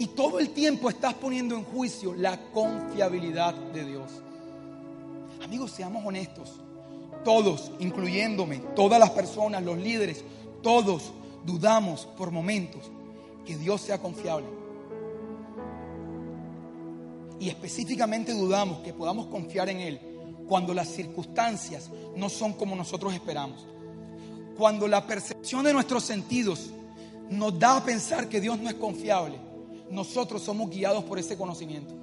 Y 0.00 0.06
todo 0.06 0.38
el 0.38 0.48
tiempo 0.48 0.88
estás 0.88 1.12
poniendo 1.12 1.54
en 1.54 1.62
juicio 1.62 2.14
la 2.14 2.40
confiabilidad 2.52 3.52
de 3.52 3.84
Dios. 3.84 4.10
Amigos, 5.44 5.72
seamos 5.72 6.02
honestos. 6.06 6.58
Todos, 7.22 7.70
incluyéndome, 7.80 8.60
todas 8.74 8.98
las 8.98 9.10
personas, 9.10 9.62
los 9.62 9.76
líderes, 9.76 10.24
todos 10.62 11.12
dudamos 11.44 12.06
por 12.16 12.30
momentos 12.30 12.90
que 13.44 13.58
Dios 13.58 13.82
sea 13.82 13.98
confiable. 13.98 14.46
Y 17.38 17.50
específicamente 17.50 18.32
dudamos 18.32 18.78
que 18.78 18.94
podamos 18.94 19.26
confiar 19.26 19.68
en 19.68 19.80
Él 19.80 20.00
cuando 20.48 20.72
las 20.72 20.88
circunstancias 20.88 21.90
no 22.16 22.30
son 22.30 22.54
como 22.54 22.74
nosotros 22.74 23.12
esperamos. 23.12 23.66
Cuando 24.56 24.88
la 24.88 25.06
percepción 25.06 25.62
de 25.62 25.74
nuestros 25.74 26.04
sentidos 26.04 26.70
nos 27.28 27.58
da 27.58 27.76
a 27.76 27.84
pensar 27.84 28.30
que 28.30 28.40
Dios 28.40 28.58
no 28.58 28.70
es 28.70 28.76
confiable, 28.76 29.49
nosotros 29.90 30.42
somos 30.42 30.70
guiados 30.70 31.04
por 31.04 31.18
ese 31.18 31.36
conocimiento. 31.36 31.94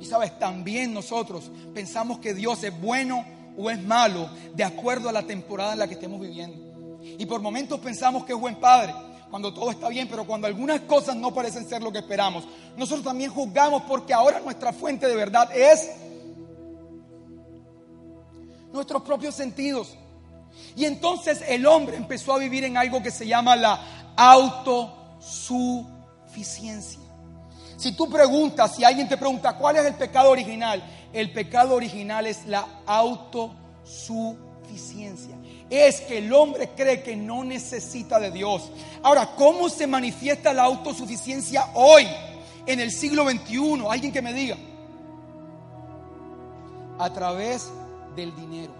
Y 0.00 0.04
sabes, 0.04 0.36
también 0.38 0.92
nosotros 0.92 1.50
pensamos 1.72 2.18
que 2.18 2.34
Dios 2.34 2.62
es 2.64 2.80
bueno 2.80 3.24
o 3.56 3.70
es 3.70 3.82
malo 3.82 4.28
de 4.54 4.64
acuerdo 4.64 5.08
a 5.08 5.12
la 5.12 5.22
temporada 5.22 5.74
en 5.74 5.78
la 5.78 5.86
que 5.86 5.94
estemos 5.94 6.20
viviendo. 6.20 6.98
Y 7.02 7.26
por 7.26 7.40
momentos 7.40 7.80
pensamos 7.80 8.24
que 8.24 8.32
es 8.32 8.38
buen 8.38 8.56
padre 8.56 8.94
cuando 9.30 9.54
todo 9.54 9.70
está 9.70 9.88
bien, 9.88 10.08
pero 10.08 10.26
cuando 10.26 10.46
algunas 10.46 10.80
cosas 10.82 11.16
no 11.16 11.32
parecen 11.32 11.66
ser 11.66 11.82
lo 11.82 11.90
que 11.90 11.98
esperamos, 11.98 12.44
nosotros 12.76 13.04
también 13.04 13.30
juzgamos 13.30 13.82
porque 13.82 14.12
ahora 14.12 14.40
nuestra 14.40 14.72
fuente 14.72 15.06
de 15.06 15.16
verdad 15.16 15.48
es 15.56 15.90
nuestros 18.72 19.02
propios 19.02 19.34
sentidos. 19.34 19.96
Y 20.76 20.84
entonces 20.84 21.42
el 21.48 21.66
hombre 21.66 21.96
empezó 21.96 22.34
a 22.34 22.38
vivir 22.38 22.64
en 22.64 22.76
algo 22.76 23.02
que 23.02 23.10
se 23.10 23.26
llama 23.26 23.56
la 23.56 24.14
autosuficiencia. 25.22 27.00
Si 27.76 27.92
tú 27.92 28.10
preguntas, 28.10 28.74
si 28.76 28.84
alguien 28.84 29.08
te 29.08 29.16
pregunta 29.16 29.56
cuál 29.56 29.76
es 29.76 29.86
el 29.86 29.94
pecado 29.94 30.30
original, 30.30 30.82
el 31.12 31.32
pecado 31.32 31.74
original 31.74 32.26
es 32.26 32.44
la 32.46 32.66
autosuficiencia. 32.86 35.36
Es 35.68 36.00
que 36.02 36.18
el 36.18 36.32
hombre 36.32 36.70
cree 36.76 37.02
que 37.02 37.16
no 37.16 37.42
necesita 37.44 38.20
de 38.20 38.30
Dios. 38.30 38.70
Ahora, 39.02 39.30
¿cómo 39.36 39.68
se 39.68 39.86
manifiesta 39.86 40.52
la 40.52 40.64
autosuficiencia 40.64 41.70
hoy, 41.74 42.06
en 42.66 42.80
el 42.80 42.90
siglo 42.92 43.28
XXI? 43.28 43.84
Alguien 43.88 44.12
que 44.12 44.22
me 44.22 44.32
diga. 44.32 44.56
A 46.98 47.12
través 47.12 47.68
del 48.14 48.34
dinero. 48.36 48.72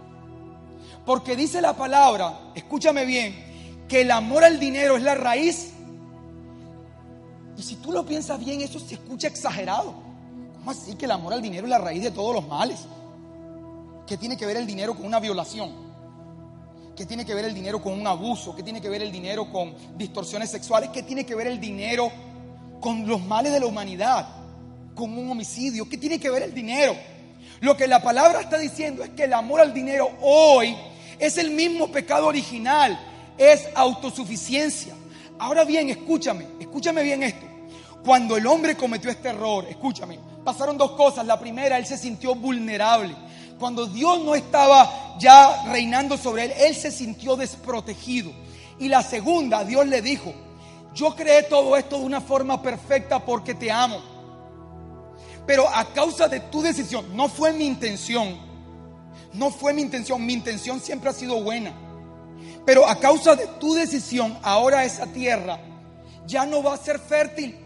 Porque 1.05 1.35
dice 1.35 1.61
la 1.61 1.73
palabra, 1.73 2.39
escúchame 2.55 3.05
bien, 3.05 3.35
que 3.89 3.99
el 4.01 4.11
amor 4.11 4.45
al 4.45 4.59
dinero 4.59 4.95
es 4.95 5.03
la 5.03 5.15
raíz. 5.15 5.72
Si 7.63 7.77
tú 7.77 7.93
lo 7.93 8.05
piensas 8.05 8.43
bien, 8.43 8.59
eso 8.59 8.77
se 8.77 8.95
escucha 8.95 9.27
exagerado. 9.27 9.93
¿Cómo 10.55 10.71
así 10.71 10.95
que 10.95 11.05
el 11.05 11.11
amor 11.11 11.31
al 11.31 11.41
dinero 11.41 11.63
es 11.65 11.69
la 11.69 11.77
raíz 11.77 12.03
de 12.03 12.11
todos 12.11 12.35
los 12.35 12.45
males? 12.45 12.79
¿Qué 14.05 14.17
tiene 14.17 14.35
que 14.35 14.45
ver 14.45 14.57
el 14.57 14.67
dinero 14.67 14.93
con 14.93 15.05
una 15.05 15.21
violación? 15.21 15.71
¿Qué 16.93 17.05
tiene 17.05 17.25
que 17.25 17.33
ver 17.33 17.45
el 17.45 17.53
dinero 17.53 17.81
con 17.81 17.93
un 17.93 18.05
abuso? 18.05 18.53
¿Qué 18.53 18.63
tiene 18.63 18.81
que 18.81 18.89
ver 18.89 19.01
el 19.01 19.13
dinero 19.13 19.49
con 19.49 19.73
distorsiones 19.97 20.51
sexuales? 20.51 20.89
¿Qué 20.89 21.03
tiene 21.03 21.25
que 21.25 21.35
ver 21.35 21.47
el 21.47 21.61
dinero 21.61 22.11
con 22.81 23.07
los 23.07 23.25
males 23.25 23.53
de 23.53 23.61
la 23.61 23.65
humanidad? 23.65 24.27
¿Con 24.93 25.17
un 25.17 25.31
homicidio? 25.31 25.87
¿Qué 25.87 25.97
tiene 25.97 26.19
que 26.19 26.29
ver 26.29 26.43
el 26.43 26.53
dinero? 26.53 26.93
Lo 27.61 27.77
que 27.77 27.87
la 27.87 28.03
palabra 28.03 28.41
está 28.41 28.57
diciendo 28.57 29.05
es 29.05 29.11
que 29.11 29.23
el 29.23 29.31
amor 29.31 29.61
al 29.61 29.73
dinero 29.73 30.09
hoy 30.21 30.75
es 31.17 31.37
el 31.37 31.51
mismo 31.51 31.89
pecado 31.89 32.27
original, 32.27 32.99
es 33.37 33.69
autosuficiencia. 33.73 34.93
Ahora 35.39 35.63
bien, 35.63 35.89
escúchame, 35.89 36.45
escúchame 36.59 37.03
bien 37.03 37.23
esto. 37.23 37.52
Cuando 38.03 38.35
el 38.35 38.45
hombre 38.47 38.75
cometió 38.75 39.09
este 39.09 39.29
error, 39.29 39.65
escúchame, 39.69 40.19
pasaron 40.43 40.77
dos 40.77 40.91
cosas. 40.91 41.25
La 41.25 41.39
primera, 41.39 41.77
él 41.77 41.85
se 41.85 41.97
sintió 41.97 42.35
vulnerable. 42.35 43.15
Cuando 43.57 43.85
Dios 43.85 44.21
no 44.21 44.35
estaba 44.35 45.17
ya 45.19 45.63
reinando 45.71 46.17
sobre 46.17 46.45
él, 46.45 46.53
él 46.57 46.75
se 46.75 46.91
sintió 46.91 47.35
desprotegido. 47.35 48.31
Y 48.79 48.89
la 48.89 49.03
segunda, 49.03 49.63
Dios 49.63 49.87
le 49.87 50.01
dijo, 50.01 50.33
yo 50.93 51.15
creé 51.15 51.43
todo 51.43 51.77
esto 51.77 51.97
de 51.97 52.05
una 52.05 52.19
forma 52.19 52.61
perfecta 52.61 53.23
porque 53.23 53.53
te 53.53 53.71
amo. 53.71 54.01
Pero 55.45 55.67
a 55.67 55.85
causa 55.93 56.27
de 56.27 56.39
tu 56.39 56.61
decisión, 56.61 57.15
no 57.15 57.29
fue 57.29 57.53
mi 57.53 57.65
intención, 57.65 58.37
no 59.33 59.49
fue 59.49 59.73
mi 59.73 59.81
intención, 59.81 60.25
mi 60.25 60.33
intención 60.33 60.81
siempre 60.81 61.09
ha 61.09 61.13
sido 61.13 61.41
buena. 61.41 61.73
Pero 62.65 62.87
a 62.87 62.99
causa 62.99 63.35
de 63.35 63.47
tu 63.59 63.73
decisión, 63.73 64.37
ahora 64.41 64.83
esa 64.83 65.05
tierra 65.07 65.59
ya 66.25 66.45
no 66.45 66.63
va 66.63 66.73
a 66.73 66.77
ser 66.77 66.99
fértil. 66.99 67.62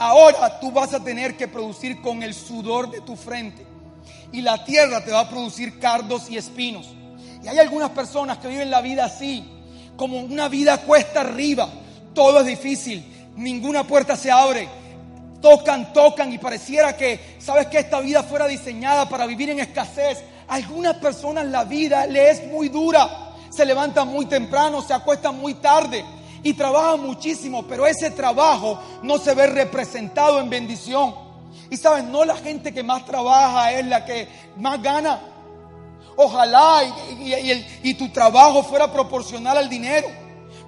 Ahora 0.00 0.58
tú 0.58 0.72
vas 0.72 0.94
a 0.94 1.04
tener 1.04 1.36
que 1.36 1.46
producir 1.46 2.00
con 2.00 2.22
el 2.22 2.32
sudor 2.32 2.90
de 2.90 3.02
tu 3.02 3.16
frente. 3.16 3.66
Y 4.32 4.40
la 4.40 4.64
tierra 4.64 5.04
te 5.04 5.10
va 5.10 5.20
a 5.20 5.28
producir 5.28 5.78
cardos 5.78 6.30
y 6.30 6.38
espinos. 6.38 6.88
Y 7.44 7.48
hay 7.48 7.58
algunas 7.58 7.90
personas 7.90 8.38
que 8.38 8.48
viven 8.48 8.70
la 8.70 8.80
vida 8.80 9.04
así, 9.04 9.44
como 9.98 10.18
una 10.20 10.48
vida 10.48 10.78
cuesta 10.78 11.20
arriba. 11.20 11.68
Todo 12.14 12.40
es 12.40 12.46
difícil, 12.46 13.04
ninguna 13.36 13.86
puerta 13.86 14.16
se 14.16 14.30
abre, 14.30 14.70
tocan, 15.42 15.92
tocan 15.92 16.32
y 16.32 16.38
pareciera 16.38 16.96
que, 16.96 17.36
sabes 17.38 17.66
que 17.66 17.80
esta 17.80 18.00
vida 18.00 18.22
fuera 18.22 18.46
diseñada 18.46 19.06
para 19.06 19.26
vivir 19.26 19.50
en 19.50 19.60
escasez. 19.60 20.24
A 20.48 20.54
algunas 20.54 20.96
personas 20.96 21.44
la 21.44 21.64
vida 21.64 22.06
le 22.06 22.30
es 22.30 22.46
muy 22.46 22.70
dura, 22.70 23.34
se 23.50 23.66
levantan 23.66 24.08
muy 24.08 24.24
temprano, 24.24 24.80
se 24.80 24.94
acuestan 24.94 25.38
muy 25.38 25.52
tarde 25.56 26.02
y 26.42 26.54
trabajan 26.54 27.04
muchísimo, 27.06 27.64
pero 27.64 27.86
ese 27.86 28.10
trabajo 28.10 28.78
no 29.02 29.18
se 29.18 29.34
ve 29.34 29.46
representado 29.46 30.40
en 30.40 30.50
bendición. 30.50 31.14
Y 31.70 31.76
sabes, 31.76 32.04
no 32.04 32.24
la 32.24 32.36
gente 32.36 32.72
que 32.72 32.82
más 32.82 33.04
trabaja 33.04 33.72
es 33.72 33.86
la 33.86 34.04
que 34.04 34.28
más 34.56 34.82
gana. 34.82 35.20
Ojalá 36.16 36.82
y, 36.84 37.64
y 37.82 37.94
tu 37.94 38.08
trabajo 38.10 38.62
fuera 38.62 38.92
proporcional 38.92 39.56
al 39.56 39.68
dinero. 39.68 40.08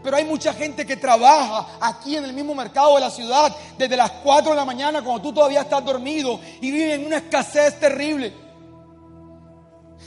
Pero 0.03 0.17
hay 0.17 0.25
mucha 0.25 0.53
gente 0.53 0.85
que 0.85 0.97
trabaja 0.97 1.67
aquí 1.81 2.17
en 2.17 2.25
el 2.25 2.33
mismo 2.33 2.55
mercado 2.55 2.97
de 2.97 3.01
la 3.01 3.11
ciudad 3.11 3.55
desde 3.79 3.97
las 3.97 4.11
4 4.11 4.51
de 4.51 4.57
la 4.57 4.65
mañana 4.65 5.03
cuando 5.03 5.23
tú 5.23 5.33
todavía 5.33 5.61
estás 5.61 5.85
dormido 5.85 6.41
y 6.61 6.71
vive 6.71 6.95
en 6.95 7.07
una 7.07 7.19
escasez 7.19 7.79
terrible. 7.79 8.33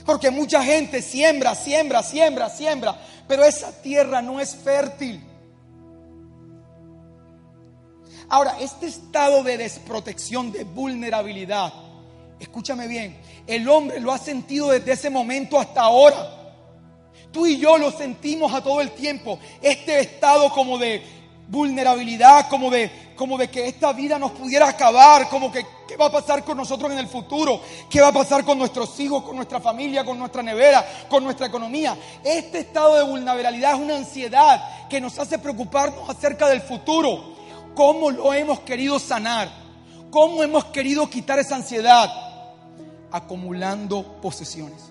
Porque 0.05 0.29
mucha 0.29 0.61
gente 0.63 1.01
siembra, 1.01 1.55
siembra, 1.55 2.03
siembra, 2.03 2.49
siembra, 2.49 2.95
pero 3.27 3.43
esa 3.43 3.71
tierra 3.81 4.21
no 4.21 4.39
es 4.39 4.55
fértil. 4.55 5.23
Ahora, 8.29 8.57
este 8.59 8.87
estado 8.87 9.43
de 9.43 9.57
desprotección, 9.57 10.51
de 10.51 10.63
vulnerabilidad, 10.63 11.73
escúchame 12.39 12.87
bien, 12.87 13.17
el 13.47 13.67
hombre 13.69 13.99
lo 13.99 14.11
ha 14.11 14.17
sentido 14.17 14.69
desde 14.69 14.93
ese 14.93 15.09
momento 15.09 15.59
hasta 15.59 15.81
ahora. 15.81 16.31
Tú 17.31 17.45
y 17.45 17.57
yo 17.57 17.77
lo 17.77 17.91
sentimos 17.91 18.53
a 18.53 18.61
todo 18.61 18.81
el 18.81 18.91
tiempo. 18.91 19.37
Este 19.61 19.99
estado 19.99 20.49
como 20.49 20.77
de 20.77 21.03
vulnerabilidad, 21.47 22.47
como 22.49 22.71
de, 22.71 22.89
como 23.15 23.37
de 23.37 23.49
que 23.49 23.67
esta 23.67 23.93
vida 23.93 24.17
nos 24.17 24.31
pudiera 24.31 24.67
acabar, 24.67 25.29
como 25.29 25.51
que 25.51 25.65
qué 25.87 25.95
va 25.97 26.07
a 26.07 26.11
pasar 26.11 26.43
con 26.43 26.57
nosotros 26.57 26.91
en 26.91 26.97
el 26.97 27.07
futuro, 27.07 27.61
qué 27.89 28.01
va 28.01 28.07
a 28.07 28.13
pasar 28.13 28.43
con 28.43 28.57
nuestros 28.57 28.99
hijos, 28.99 29.23
con 29.23 29.35
nuestra 29.35 29.59
familia, 29.59 30.03
con 30.03 30.17
nuestra 30.17 30.41
nevera, 30.41 30.85
con 31.09 31.23
nuestra 31.23 31.47
economía. 31.47 31.95
Este 32.23 32.59
estado 32.59 32.95
de 32.95 33.03
vulnerabilidad 33.03 33.73
es 33.75 33.79
una 33.79 33.97
ansiedad 33.97 34.87
que 34.89 34.99
nos 34.99 35.19
hace 35.19 35.37
preocuparnos 35.37 36.09
acerca 36.09 36.47
del 36.47 36.61
futuro. 36.61 37.34
¿Cómo 37.75 38.09
lo 38.09 38.33
hemos 38.33 38.61
querido 38.61 38.97
sanar? 38.99 39.51
¿Cómo 40.09 40.41
hemos 40.43 40.65
querido 40.65 41.09
quitar 41.09 41.39
esa 41.39 41.57
ansiedad? 41.57 42.09
Acumulando 43.11 44.19
posesiones. 44.21 44.81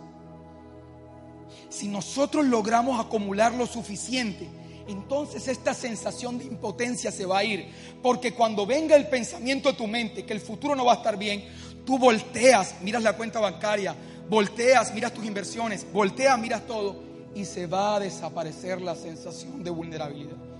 Si 1.70 1.88
nosotros 1.88 2.44
logramos 2.44 3.04
acumular 3.04 3.54
lo 3.54 3.66
suficiente, 3.66 4.48
entonces 4.86 5.48
esta 5.48 5.72
sensación 5.72 6.38
de 6.38 6.44
impotencia 6.44 7.10
se 7.10 7.24
va 7.26 7.38
a 7.38 7.44
ir. 7.44 7.72
Porque 8.02 8.34
cuando 8.34 8.66
venga 8.66 8.96
el 8.96 9.08
pensamiento 9.08 9.70
de 9.70 9.78
tu 9.78 9.86
mente 9.86 10.24
que 10.24 10.34
el 10.34 10.40
futuro 10.40 10.76
no 10.76 10.84
va 10.84 10.92
a 10.92 10.96
estar 10.96 11.16
bien, 11.16 11.44
tú 11.86 11.98
volteas, 11.98 12.76
miras 12.82 13.02
la 13.02 13.16
cuenta 13.16 13.40
bancaria, 13.40 13.96
volteas, 14.28 14.92
miras 14.94 15.14
tus 15.14 15.24
inversiones, 15.24 15.90
volteas, 15.90 16.38
miras 16.38 16.66
todo 16.66 16.96
y 17.34 17.44
se 17.44 17.66
va 17.66 17.96
a 17.96 18.00
desaparecer 18.00 18.80
la 18.80 18.94
sensación 18.94 19.64
de 19.64 19.70
vulnerabilidad. 19.70 20.53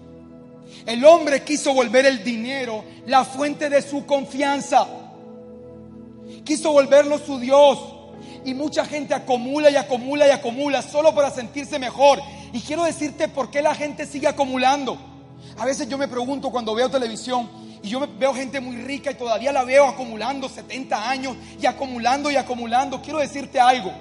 El 0.87 1.05
hombre 1.05 1.42
quiso 1.42 1.72
volver 1.72 2.07
el 2.07 2.22
dinero 2.22 2.85
la 3.07 3.24
fuente 3.24 3.68
de 3.68 3.83
su 3.83 4.05
confianza. 4.07 4.87
Quiso 6.44 6.72
volverlo 6.72 7.18
su 7.18 7.38
Dios. 7.38 7.79
Y 8.44 8.53
mucha 8.53 8.85
gente 8.85 9.14
acumula 9.14 9.70
y 9.70 9.77
acumula 9.77 10.27
y 10.27 10.31
acumula 10.31 10.83
solo 10.83 11.14
para 11.14 11.31
sentirse 11.31 11.79
mejor. 11.79 12.20
Y 12.53 12.61
quiero 12.61 12.85
decirte 12.85 13.29
por 13.29 13.50
qué 13.50 13.62
la 13.62 13.74
gente 13.74 14.07
sigue 14.07 14.29
acumulando. 14.29 14.98
A 15.59 15.64
veces 15.64 15.88
yo 15.88 15.96
me 15.96 16.09
pregunto 16.09 16.50
cuando 16.50 16.74
veo 16.74 16.90
televisión 16.90 17.48
y 17.83 17.88
yo 17.88 18.07
veo 18.18 18.35
gente 18.35 18.61
muy 18.61 18.77
rica 18.77 19.11
y 19.11 19.14
todavía 19.14 19.53
la 19.53 19.64
veo 19.64 19.87
acumulando 19.87 20.48
70 20.48 21.11
años 21.11 21.37
y 21.61 21.66
acumulando 21.66 22.31
y 22.31 22.37
acumulando. 22.37 23.00
Quiero 23.00 23.18
decirte 23.20 23.61
algo. 23.61 23.92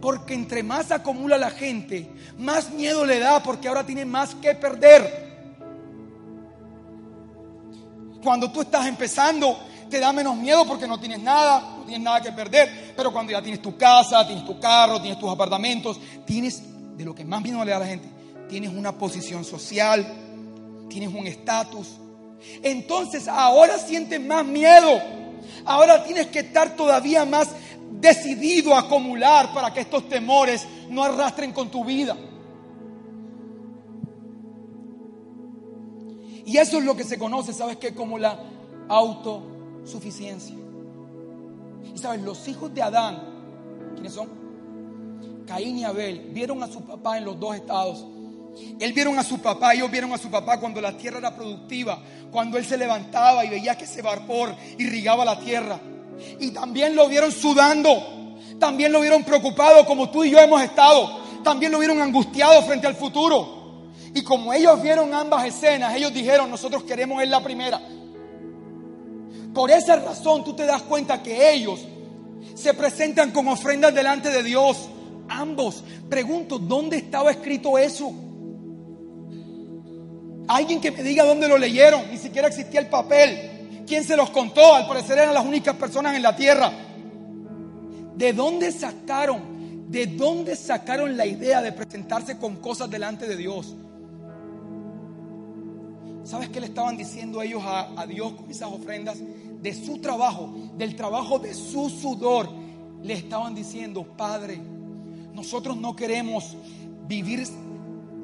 Porque 0.00 0.34
entre 0.34 0.62
más 0.62 0.90
acumula 0.90 1.38
la 1.38 1.50
gente, 1.50 2.10
más 2.38 2.70
miedo 2.70 3.06
le 3.06 3.18
da 3.18 3.42
porque 3.42 3.68
ahora 3.68 3.84
tiene 3.84 4.04
más 4.04 4.34
que 4.34 4.54
perder. 4.54 5.25
Cuando 8.26 8.50
tú 8.50 8.62
estás 8.62 8.84
empezando, 8.88 9.56
te 9.88 10.00
da 10.00 10.12
menos 10.12 10.36
miedo 10.36 10.66
porque 10.66 10.88
no 10.88 10.98
tienes 10.98 11.20
nada, 11.20 11.60
no 11.78 11.84
tienes 11.84 12.00
nada 12.00 12.20
que 12.20 12.32
perder. 12.32 12.92
Pero 12.96 13.12
cuando 13.12 13.30
ya 13.30 13.40
tienes 13.40 13.62
tu 13.62 13.78
casa, 13.78 14.26
tienes 14.26 14.44
tu 14.44 14.58
carro, 14.58 15.00
tienes 15.00 15.20
tus 15.20 15.30
apartamentos, 15.30 16.00
tienes 16.26 16.60
de 16.96 17.04
lo 17.04 17.14
que 17.14 17.24
más 17.24 17.40
miedo 17.40 17.64
le 17.64 17.70
da 17.70 17.76
a 17.76 17.80
la 17.80 17.86
gente, 17.86 18.08
tienes 18.48 18.70
una 18.70 18.90
posición 18.90 19.44
social, 19.44 20.04
tienes 20.90 21.14
un 21.14 21.24
estatus. 21.28 21.86
Entonces 22.64 23.28
ahora 23.28 23.78
sientes 23.78 24.20
más 24.20 24.44
miedo. 24.44 25.00
Ahora 25.64 26.02
tienes 26.02 26.26
que 26.26 26.40
estar 26.40 26.74
todavía 26.74 27.24
más 27.24 27.50
decidido 27.92 28.74
a 28.74 28.80
acumular 28.80 29.54
para 29.54 29.72
que 29.72 29.82
estos 29.82 30.08
temores 30.08 30.66
no 30.88 31.04
arrastren 31.04 31.52
con 31.52 31.70
tu 31.70 31.84
vida. 31.84 32.16
Y 36.46 36.58
eso 36.58 36.78
es 36.78 36.84
lo 36.84 36.96
que 36.96 37.02
se 37.02 37.18
conoce, 37.18 37.52
¿sabes 37.52 37.76
qué? 37.76 37.92
Como 37.92 38.18
la 38.18 38.38
auto 38.88 39.42
suficiencia. 39.84 40.54
Y 41.92 41.98
sabes, 41.98 42.22
los 42.22 42.46
hijos 42.46 42.72
de 42.72 42.82
Adán, 42.82 43.20
¿quiénes 43.94 44.12
son? 44.12 44.28
Caín 45.44 45.76
y 45.78 45.84
Abel, 45.84 46.30
vieron 46.32 46.62
a 46.62 46.68
su 46.68 46.82
papá 46.82 47.18
en 47.18 47.24
los 47.24 47.38
dos 47.38 47.56
estados. 47.56 48.06
Él 48.78 48.92
vieron 48.92 49.18
a 49.18 49.24
su 49.24 49.40
papá, 49.40 49.74
ellos 49.74 49.90
vieron 49.90 50.12
a 50.12 50.18
su 50.18 50.30
papá 50.30 50.60
cuando 50.60 50.80
la 50.80 50.96
tierra 50.96 51.18
era 51.18 51.34
productiva, 51.34 52.00
cuando 52.30 52.58
él 52.58 52.64
se 52.64 52.78
levantaba 52.78 53.44
y 53.44 53.50
veía 53.50 53.76
que 53.76 53.84
ese 53.84 54.00
vapor 54.00 54.54
irrigaba 54.78 55.24
la 55.24 55.40
tierra. 55.40 55.80
Y 56.38 56.52
también 56.52 56.94
lo 56.94 57.08
vieron 57.08 57.32
sudando, 57.32 58.36
también 58.60 58.92
lo 58.92 59.00
vieron 59.00 59.24
preocupado 59.24 59.84
como 59.84 60.10
tú 60.10 60.22
y 60.22 60.30
yo 60.30 60.38
hemos 60.38 60.62
estado, 60.62 61.20
también 61.42 61.72
lo 61.72 61.80
vieron 61.80 62.00
angustiado 62.00 62.62
frente 62.62 62.86
al 62.86 62.94
futuro. 62.94 63.65
Y 64.16 64.22
como 64.22 64.50
ellos 64.54 64.80
vieron 64.80 65.12
ambas 65.12 65.44
escenas, 65.44 65.94
ellos 65.94 66.10
dijeron, 66.14 66.50
nosotros 66.50 66.84
queremos 66.84 67.22
ir 67.22 67.28
la 67.28 67.42
primera. 67.42 67.78
Por 69.52 69.70
esa 69.70 69.96
razón 69.96 70.42
tú 70.42 70.56
te 70.56 70.64
das 70.64 70.80
cuenta 70.80 71.22
que 71.22 71.52
ellos 71.52 71.82
se 72.54 72.72
presentan 72.72 73.30
con 73.30 73.46
ofrendas 73.46 73.94
delante 73.94 74.30
de 74.30 74.42
Dios. 74.42 74.88
Ambos. 75.28 75.84
Pregunto, 76.08 76.58
¿dónde 76.58 76.96
estaba 76.96 77.30
escrito 77.30 77.76
eso? 77.76 78.10
Alguien 80.48 80.80
que 80.80 80.92
me 80.92 81.02
diga 81.02 81.22
dónde 81.22 81.46
lo 81.46 81.58
leyeron. 81.58 82.10
Ni 82.10 82.16
siquiera 82.16 82.48
existía 82.48 82.80
el 82.80 82.86
papel. 82.86 83.84
¿Quién 83.86 84.02
se 84.02 84.16
los 84.16 84.30
contó? 84.30 84.74
Al 84.74 84.86
parecer 84.86 85.18
eran 85.18 85.34
las 85.34 85.44
únicas 85.44 85.76
personas 85.76 86.16
en 86.16 86.22
la 86.22 86.34
tierra. 86.34 86.72
¿De 88.14 88.32
dónde 88.32 88.72
sacaron? 88.72 89.90
¿De 89.90 90.06
dónde 90.06 90.56
sacaron 90.56 91.18
la 91.18 91.26
idea 91.26 91.60
de 91.60 91.72
presentarse 91.72 92.38
con 92.38 92.56
cosas 92.56 92.88
delante 92.88 93.26
de 93.26 93.36
Dios? 93.36 93.76
¿Sabes 96.26 96.48
qué 96.48 96.58
le 96.58 96.66
estaban 96.66 96.96
diciendo 96.96 97.40
ellos 97.40 97.62
a, 97.64 98.04
Dios 98.08 98.32
con 98.32 98.50
esas 98.50 98.72
ofrendas? 98.72 99.18
De 99.62 99.72
su 99.72 99.98
trabajo, 99.98 100.52
del 100.76 100.96
trabajo 100.96 101.38
de 101.38 101.54
su 101.54 101.88
sudor. 101.88 102.48
Le 103.00 103.14
estaban 103.14 103.54
diciendo, 103.54 104.04
Padre, 104.16 104.60
nosotros 105.32 105.76
no 105.76 105.94
queremos 105.94 106.56
vivir 107.06 107.46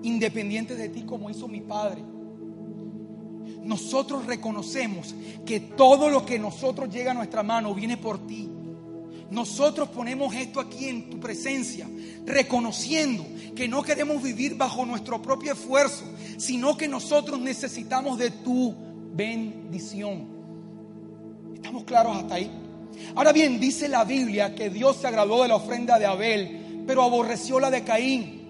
independientes 0.03 0.79
de 0.79 0.89
ti 0.89 1.03
como 1.03 1.31
hizo 1.31 1.47
mi 1.47 1.61
Padre. 1.61 2.03
Nosotros 3.63 4.27
reconocemos 4.27 5.15
que 5.47 5.61
todo 5.61 6.11
lo 6.11 6.27
que 6.27 6.41
nosotros 6.41 6.93
llega 6.93 7.13
a 7.13 7.15
nuestra 7.15 7.45
mano 7.45 7.73
viene 7.73 7.97
por 7.97 8.27
ti. 8.27 8.51
Nosotros 9.33 9.89
ponemos 9.89 10.35
esto 10.35 10.61
aquí 10.61 10.89
en 10.89 11.09
tu 11.09 11.19
presencia, 11.19 11.89
reconociendo 12.27 13.25
que 13.57 13.67
no 13.67 13.83
queremos 13.83 14.23
vivir 14.23 14.57
bajo 14.57 14.85
nuestro 14.85 15.23
propio 15.23 15.55
esfuerzo, 15.55 16.05
sino 16.37 16.77
que 16.77 16.87
nosotros 16.87 17.41
necesitamos 17.41 18.19
de 18.19 18.31
tu 18.31 18.75
bendición. 19.15 20.27
¿Estamos 21.55 21.85
claros 21.85 22.19
hasta 22.19 22.35
ahí? 22.35 22.51
Ahora 23.15 23.33
bien, 23.33 23.59
dice 23.59 23.89
la 23.89 24.05
Biblia 24.05 24.55
que 24.55 24.69
Dios 24.69 24.99
se 24.99 25.07
agradó 25.07 25.41
de 25.41 25.49
la 25.49 25.57
ofrenda 25.57 25.99
de 25.99 26.05
Abel, 26.05 26.85
pero 26.87 27.03
aborreció 27.03 27.59
la 27.59 27.71
de 27.71 27.85
Caín. 27.85 28.43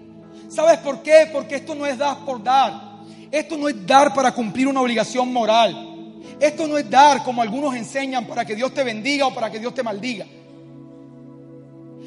¿Sabes 0.49 0.79
por 0.79 1.01
qué? 1.01 1.29
Porque 1.31 1.55
esto 1.55 1.75
no 1.75 1.85
es 1.85 1.97
dar 1.97 2.25
por 2.25 2.43
dar. 2.43 3.05
Esto 3.31 3.55
no 3.55 3.69
es 3.69 3.87
dar 3.87 4.13
para 4.13 4.33
cumplir 4.33 4.67
una 4.67 4.81
obligación 4.81 5.31
moral. 5.31 6.19
Esto 6.41 6.67
no 6.67 6.77
es 6.77 6.89
dar 6.89 7.23
como 7.23 7.41
algunos 7.41 7.73
enseñan 7.73 8.27
para 8.27 8.43
que 8.43 8.53
Dios 8.53 8.73
te 8.73 8.83
bendiga 8.83 9.27
o 9.27 9.33
para 9.33 9.49
que 9.49 9.59
Dios 9.59 9.73
te 9.73 9.81
maldiga. 9.81 10.25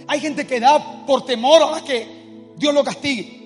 Hay 0.09 0.21
gente 0.21 0.47
que 0.47 0.61
da 0.61 1.05
por 1.07 1.25
temor 1.25 1.63
a 1.75 1.83
que 1.83 2.55
Dios 2.57 2.73
lo 2.75 2.85
castigue. 2.85 3.37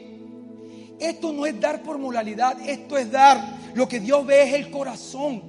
Esto 0.98 1.32
no 1.32 1.46
es 1.46 1.58
dar 1.58 1.82
por 1.82 1.98
moralidad, 1.98 2.60
esto 2.68 2.98
es 2.98 3.10
dar. 3.10 3.58
Lo 3.74 3.88
que 3.88 4.00
Dios 4.00 4.26
ve 4.26 4.42
es 4.42 4.54
el 4.54 4.70
corazón. 4.70 5.42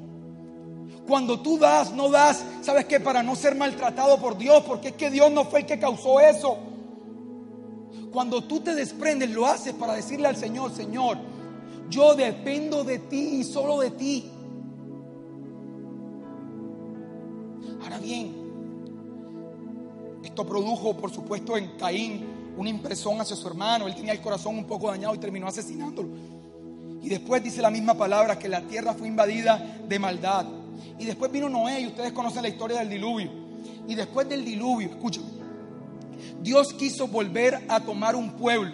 Cuando 1.08 1.42
tú 1.42 1.58
das, 1.58 1.92
no 1.92 2.10
das, 2.10 2.44
¿sabes 2.62 2.86
qué? 2.86 3.00
Para 3.00 3.22
no 3.22 3.36
ser 3.36 3.56
maltratado 3.56 4.18
por 4.20 4.38
Dios, 4.38 4.64
porque 4.66 4.90
es 4.90 4.94
que 4.94 5.10
Dios 5.10 5.32
no 5.32 5.44
fue 5.46 5.62
el 5.62 5.66
que 5.66 5.80
causó 5.80 6.20
eso. 6.20 6.58
Cuando 8.14 8.44
tú 8.44 8.62
te 8.62 8.76
desprendes, 8.76 9.30
lo 9.30 9.46
haces 9.46 9.74
para 9.74 9.94
decirle 9.94 10.28
al 10.28 10.38
Señor, 10.38 10.74
Señor, 10.74 11.18
yo 11.90 12.16
dependo 12.16 12.84
de 12.84 13.00
ti 13.00 13.40
y 13.40 13.44
solo 13.44 13.80
de 13.80 13.92
ti. 13.92 14.32
Ahora 17.82 17.98
bien, 18.00 18.41
esto 20.24 20.46
produjo, 20.46 20.96
por 20.96 21.12
supuesto, 21.12 21.58
en 21.58 21.78
Caín 21.78 22.26
una 22.58 22.70
impresión 22.70 23.20
hacia 23.20 23.36
su 23.36 23.48
hermano. 23.48 23.88
Él 23.88 23.96
tenía 23.96 24.14
el 24.14 24.22
corazón 24.22 24.58
un 24.58 24.66
poco 24.66 24.90
dañado 24.90 25.16
y 25.16 25.18
terminó 25.18 25.48
asesinándolo. 25.48 26.10
Y 27.02 27.10
después 27.10 27.44
dice 27.44 27.62
la 27.62 27.72
misma 27.72 27.96
palabra 27.96 28.38
que 28.38 28.48
la 28.48 28.62
tierra 28.62 28.94
fue 28.94 29.08
invadida 29.08 29.80
de 29.88 30.00
maldad. 30.00 30.46
Y 31.00 31.06
después 31.06 31.32
vino 31.32 31.50
Noé 31.50 31.82
y 31.82 31.88
ustedes 31.88 32.12
conocen 32.12 32.44
la 32.44 32.50
historia 32.50 32.80
del 32.80 32.90
diluvio. 32.90 33.32
Y 33.88 33.96
después 33.96 34.30
del 34.30 34.46
diluvio, 34.46 34.90
escúchame, 34.90 35.28
Dios 36.42 36.74
quiso 36.74 37.08
volver 37.08 37.66
a 37.68 37.80
tomar 37.80 38.16
un 38.16 38.32
pueblo 38.32 38.74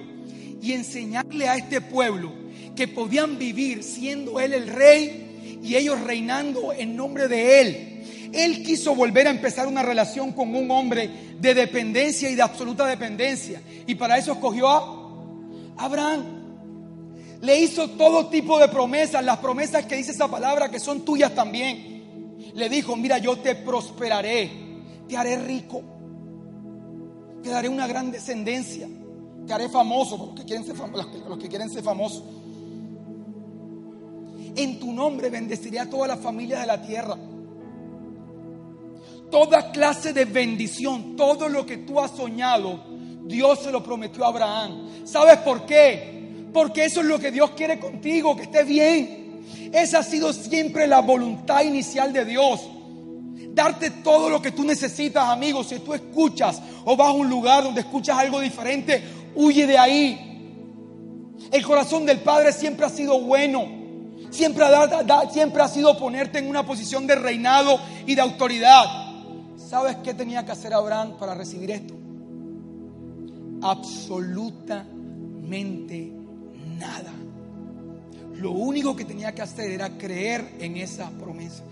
y 0.61 0.73
enseñarle 0.73 1.47
a 1.47 1.55
este 1.55 1.81
pueblo 1.81 2.31
que 2.75 2.87
podían 2.87 3.37
vivir 3.37 3.83
siendo 3.83 4.39
Él 4.39 4.53
el 4.53 4.67
rey 4.67 5.59
y 5.63 5.75
ellos 5.75 6.01
reinando 6.01 6.73
en 6.73 6.95
nombre 6.95 7.27
de 7.27 7.61
Él. 7.61 7.96
Él 8.33 8.63
quiso 8.63 8.95
volver 8.95 9.27
a 9.27 9.31
empezar 9.31 9.67
una 9.67 9.83
relación 9.83 10.31
con 10.31 10.53
un 10.55 10.69
hombre 10.71 11.09
de 11.39 11.53
dependencia 11.53 12.29
y 12.29 12.35
de 12.35 12.41
absoluta 12.41 12.85
dependencia. 12.85 13.61
Y 13.85 13.95
para 13.95 14.17
eso 14.17 14.33
escogió 14.33 14.67
a 14.69 15.07
Abraham. 15.77 16.37
Le 17.41 17.59
hizo 17.59 17.89
todo 17.91 18.27
tipo 18.27 18.57
de 18.59 18.67
promesas, 18.67 19.23
las 19.23 19.37
promesas 19.37 19.85
que 19.85 19.95
dice 19.95 20.11
esa 20.11 20.27
palabra 20.27 20.69
que 20.69 20.79
son 20.79 21.05
tuyas 21.05 21.33
también. 21.35 22.35
Le 22.53 22.69
dijo, 22.69 22.95
mira, 22.95 23.19
yo 23.19 23.37
te 23.37 23.55
prosperaré, 23.55 24.49
te 25.07 25.15
haré 25.15 25.37
rico, 25.37 25.83
te 27.43 27.49
daré 27.49 27.69
una 27.69 27.85
gran 27.85 28.11
descendencia, 28.11 28.87
te 29.45 29.53
haré 29.53 29.69
famoso, 29.69 30.17
los 30.17 30.35
que 30.35 30.43
quieren 30.43 30.65
ser, 30.65 30.75
los 31.29 31.37
que 31.37 31.47
quieren 31.47 31.69
ser 31.69 31.83
famosos. 31.83 32.23
En 34.55 34.79
tu 34.79 34.91
nombre 34.91 35.29
bendeciré 35.29 35.79
a 35.79 35.87
todas 35.87 36.07
las 36.07 36.19
familias 36.19 36.61
de 36.61 36.67
la 36.67 36.81
tierra. 36.81 37.15
Toda 39.31 39.71
clase 39.71 40.13
de 40.13 40.25
bendición, 40.25 41.15
todo 41.15 41.49
lo 41.49 41.65
que 41.65 41.77
tú 41.77 41.99
has 41.99 42.11
soñado, 42.11 42.83
Dios 43.25 43.59
se 43.59 43.71
lo 43.71 43.83
prometió 43.83 44.23
a 44.25 44.29
Abraham. 44.29 45.05
¿Sabes 45.05 45.37
por 45.39 45.65
qué? 45.65 46.47
Porque 46.53 46.85
eso 46.85 47.01
es 47.01 47.07
lo 47.07 47.19
que 47.19 47.31
Dios 47.31 47.51
quiere 47.51 47.77
contigo, 47.79 48.35
que 48.35 48.43
esté 48.43 48.63
bien. 48.63 49.43
Esa 49.73 49.99
ha 49.99 50.03
sido 50.03 50.31
siempre 50.33 50.87
la 50.87 51.01
voluntad 51.01 51.61
inicial 51.63 52.13
de 52.13 52.25
Dios. 52.25 52.61
Darte 53.49 53.89
todo 53.89 54.29
lo 54.29 54.41
que 54.41 54.51
tú 54.51 54.63
necesitas, 54.63 55.29
amigos. 55.29 55.67
Si 55.67 55.79
tú 55.79 55.93
escuchas 55.93 56.61
o 56.85 56.95
vas 56.95 57.09
a 57.09 57.11
un 57.11 57.29
lugar 57.29 57.63
donde 57.63 57.81
escuchas 57.81 58.17
algo 58.17 58.39
diferente, 58.39 59.03
huye 59.35 59.67
de 59.67 59.77
ahí. 59.77 60.27
El 61.51 61.65
corazón 61.65 62.05
del 62.05 62.19
Padre 62.19 62.53
siempre 62.53 62.85
ha 62.85 62.89
sido 62.89 63.19
bueno. 63.19 63.65
Siempre 64.29 64.65
ha, 64.65 65.29
siempre 65.31 65.63
ha 65.63 65.67
sido 65.67 65.97
ponerte 65.97 66.39
en 66.39 66.47
una 66.47 66.65
posición 66.65 67.07
de 67.07 67.15
reinado 67.15 67.79
y 68.05 68.15
de 68.15 68.21
autoridad. 68.21 69.06
¿Sabes 69.67 69.97
qué 69.97 70.13
tenía 70.13 70.45
que 70.45 70.53
hacer 70.53 70.73
Abraham 70.73 71.17
para 71.19 71.35
recibir 71.35 71.71
esto? 71.71 71.93
Absolutamente 73.61 76.09
nada. 76.79 77.11
Lo 78.35 78.51
único 78.51 78.95
que 78.95 79.03
tenía 79.03 79.35
que 79.35 79.41
hacer 79.41 79.71
era 79.71 79.97
creer 79.97 80.55
en 80.59 80.77
esa 80.77 81.09
promesa. 81.09 81.65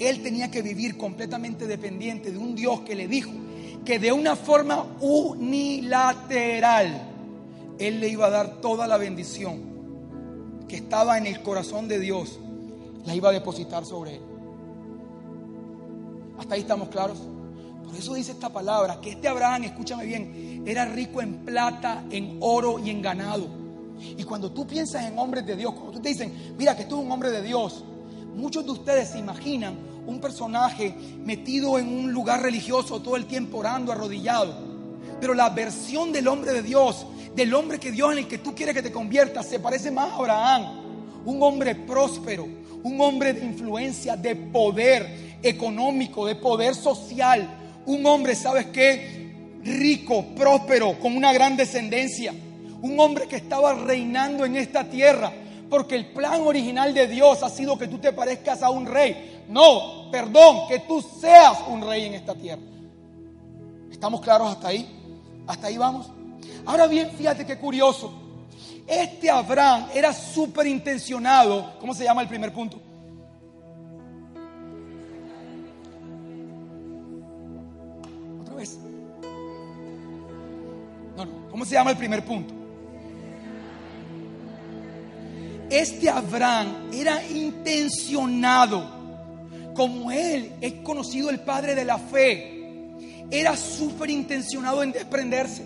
Él 0.00 0.22
tenía 0.24 0.50
que 0.50 0.60
vivir 0.60 0.98
completamente 0.98 1.68
dependiente 1.68 2.32
de 2.32 2.38
un 2.38 2.56
Dios 2.56 2.80
que 2.80 2.96
le 2.96 3.06
dijo 3.06 3.30
que 3.84 4.00
de 4.00 4.10
una 4.10 4.34
forma 4.34 4.86
unilateral 5.00 7.00
Él 7.78 8.00
le 8.00 8.08
iba 8.08 8.26
a 8.26 8.30
dar 8.30 8.60
toda 8.60 8.88
la 8.88 8.96
bendición 8.96 9.60
que 10.66 10.74
estaba 10.76 11.16
en 11.16 11.26
el 11.26 11.42
corazón 11.42 11.86
de 11.86 12.00
Dios, 12.00 12.40
la 13.06 13.14
iba 13.14 13.28
a 13.28 13.32
depositar 13.32 13.84
sobre 13.84 14.16
Él. 14.16 14.27
Hasta 16.38 16.54
ahí 16.54 16.60
estamos 16.60 16.88
claros. 16.88 17.18
Por 17.84 17.96
eso 17.96 18.14
dice 18.14 18.32
esta 18.32 18.50
palabra, 18.50 19.00
que 19.00 19.10
este 19.10 19.28
Abraham, 19.28 19.64
escúchame 19.64 20.04
bien, 20.04 20.62
era 20.66 20.84
rico 20.84 21.22
en 21.22 21.44
plata, 21.44 22.04
en 22.10 22.36
oro 22.40 22.78
y 22.78 22.90
en 22.90 23.02
ganado. 23.02 23.46
Y 24.16 24.22
cuando 24.24 24.52
tú 24.52 24.66
piensas 24.66 25.04
en 25.04 25.18
hombres 25.18 25.46
de 25.46 25.56
Dios, 25.56 25.72
cuando 25.72 25.92
tú 25.92 26.00
te 26.00 26.10
dicen, 26.10 26.54
mira 26.56 26.76
que 26.76 26.84
tú 26.84 26.96
eres 26.96 27.06
un 27.06 27.12
hombre 27.12 27.30
de 27.30 27.42
Dios, 27.42 27.84
muchos 28.34 28.64
de 28.64 28.70
ustedes 28.70 29.10
se 29.10 29.18
imaginan 29.18 29.76
un 30.06 30.20
personaje 30.20 30.94
metido 31.24 31.78
en 31.78 31.88
un 31.88 32.12
lugar 32.12 32.42
religioso 32.42 33.00
todo 33.02 33.16
el 33.16 33.26
tiempo 33.26 33.58
orando, 33.58 33.92
arrodillado. 33.92 34.54
Pero 35.20 35.34
la 35.34 35.50
versión 35.50 36.12
del 36.12 36.28
hombre 36.28 36.52
de 36.52 36.62
Dios, 36.62 37.06
del 37.34 37.52
hombre 37.52 37.78
que 37.78 37.90
Dios 37.90 38.12
en 38.12 38.18
el 38.18 38.28
que 38.28 38.38
tú 38.38 38.54
quieres 38.54 38.74
que 38.74 38.82
te 38.82 38.92
conviertas, 38.92 39.46
se 39.46 39.60
parece 39.60 39.90
más 39.90 40.10
a 40.10 40.16
Abraham. 40.16 41.22
Un 41.24 41.42
hombre 41.42 41.74
próspero, 41.74 42.48
un 42.82 43.00
hombre 43.00 43.34
de 43.34 43.44
influencia, 43.44 44.16
de 44.16 44.34
poder, 44.34 45.27
económico, 45.42 46.26
de 46.26 46.34
poder 46.34 46.74
social. 46.74 47.48
Un 47.86 48.04
hombre, 48.06 48.34
¿sabes 48.34 48.66
qué? 48.66 49.58
Rico, 49.62 50.24
próspero, 50.36 50.98
con 50.98 51.16
una 51.16 51.32
gran 51.32 51.56
descendencia. 51.56 52.34
Un 52.80 52.98
hombre 53.00 53.26
que 53.26 53.36
estaba 53.36 53.74
reinando 53.74 54.44
en 54.44 54.56
esta 54.56 54.84
tierra. 54.84 55.32
Porque 55.68 55.96
el 55.96 56.06
plan 56.06 56.42
original 56.42 56.94
de 56.94 57.06
Dios 57.06 57.42
ha 57.42 57.50
sido 57.50 57.78
que 57.78 57.88
tú 57.88 57.98
te 57.98 58.12
parezcas 58.12 58.62
a 58.62 58.70
un 58.70 58.86
rey. 58.86 59.44
No, 59.48 60.10
perdón, 60.10 60.68
que 60.68 60.80
tú 60.80 61.02
seas 61.20 61.58
un 61.68 61.86
rey 61.86 62.06
en 62.06 62.14
esta 62.14 62.34
tierra. 62.34 62.62
¿Estamos 63.90 64.20
claros 64.20 64.50
hasta 64.50 64.68
ahí? 64.68 64.88
¿Hasta 65.46 65.66
ahí 65.66 65.76
vamos? 65.76 66.10
Ahora 66.64 66.86
bien, 66.86 67.10
fíjate 67.10 67.44
qué 67.44 67.56
curioso. 67.58 68.12
Este 68.86 69.28
Abraham 69.28 69.88
era 69.94 70.12
súper 70.12 70.66
intencionado. 70.66 71.74
¿Cómo 71.80 71.94
se 71.94 72.04
llama 72.04 72.22
el 72.22 72.28
primer 72.28 72.52
punto? 72.52 72.80
¿Cómo 81.58 81.66
se 81.66 81.74
llama 81.74 81.90
el 81.90 81.96
primer 81.96 82.24
punto? 82.24 82.54
Este 85.68 86.08
Abraham 86.08 86.88
era 86.92 87.20
intencionado. 87.26 88.88
Como 89.74 90.12
él 90.12 90.52
es 90.60 90.74
conocido 90.84 91.30
el 91.30 91.40
padre 91.40 91.74
de 91.74 91.84
la 91.84 91.98
fe, 91.98 92.94
era 93.28 93.56
súper 93.56 94.08
intencionado 94.08 94.84
en 94.84 94.92
desprenderse. 94.92 95.64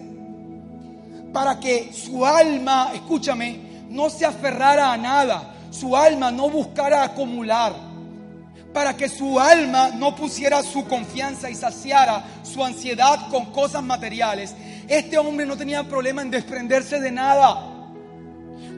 Para 1.31 1.61
que 1.61 1.93
su 1.93 2.25
alma, 2.25 2.93
escúchame, 2.95 3.59
no 3.91 4.09
se 4.09 4.25
aferrara 4.25 4.95
a 4.95 4.97
nada. 4.97 5.57
Su 5.71 5.95
alma 5.95 6.31
no 6.31 6.49
buscara 6.49 7.05
acumular. 7.05 7.75
Para 8.73 8.97
que 8.97 9.11
su 9.11 9.39
alma 9.39 9.91
no 9.91 10.17
pusiera 10.17 10.63
su 10.63 10.87
confianza 10.87 11.51
y 11.51 11.55
saciara 11.55 12.25
su 12.45 12.65
ansiedad 12.65 13.29
con 13.29 13.53
cosas 13.53 13.83
materiales. 13.83 14.55
Este 14.89 15.17
hombre 15.19 15.47
no 15.47 15.57
tenía 15.57 15.85
problema 15.85 16.23
en 16.23 16.31
desprenderse 16.31 17.01
de 17.01 17.11
nada. 17.11 17.69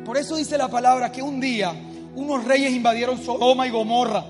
Por 0.05 0.17
eso 0.19 0.37
dice 0.37 0.59
la 0.59 0.69
palabra 0.69 1.11
que 1.11 1.23
un 1.23 1.41
día 1.41 1.75
unos 2.15 2.45
reyes 2.45 2.73
invadieron 2.73 3.23
Sodoma 3.23 3.67
y 3.67 3.71
Gomorra 3.71 4.25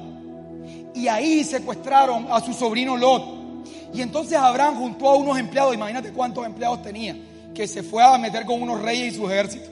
y 0.95 1.09
ahí 1.09 1.45
secuestraron 1.45 2.29
a 2.31 2.41
su 2.41 2.53
sobrino 2.53 2.97
Lot. 2.97 3.35
Y 3.93 4.01
entonces 4.01 4.39
Abraham 4.39 4.77
juntó 4.77 5.09
a 5.09 5.17
unos 5.17 5.39
empleados, 5.39 5.75
imagínate 5.75 6.13
cuántos 6.13 6.47
empleados 6.47 6.83
tenía, 6.83 7.17
que 7.55 7.67
se 7.67 7.83
fue 7.83 8.03
a 8.03 8.17
meter 8.19 8.45
con 8.45 8.63
unos 8.63 8.81
reyes 8.81 9.15
y 9.15 9.17
su 9.17 9.29
ejército. 9.29 9.69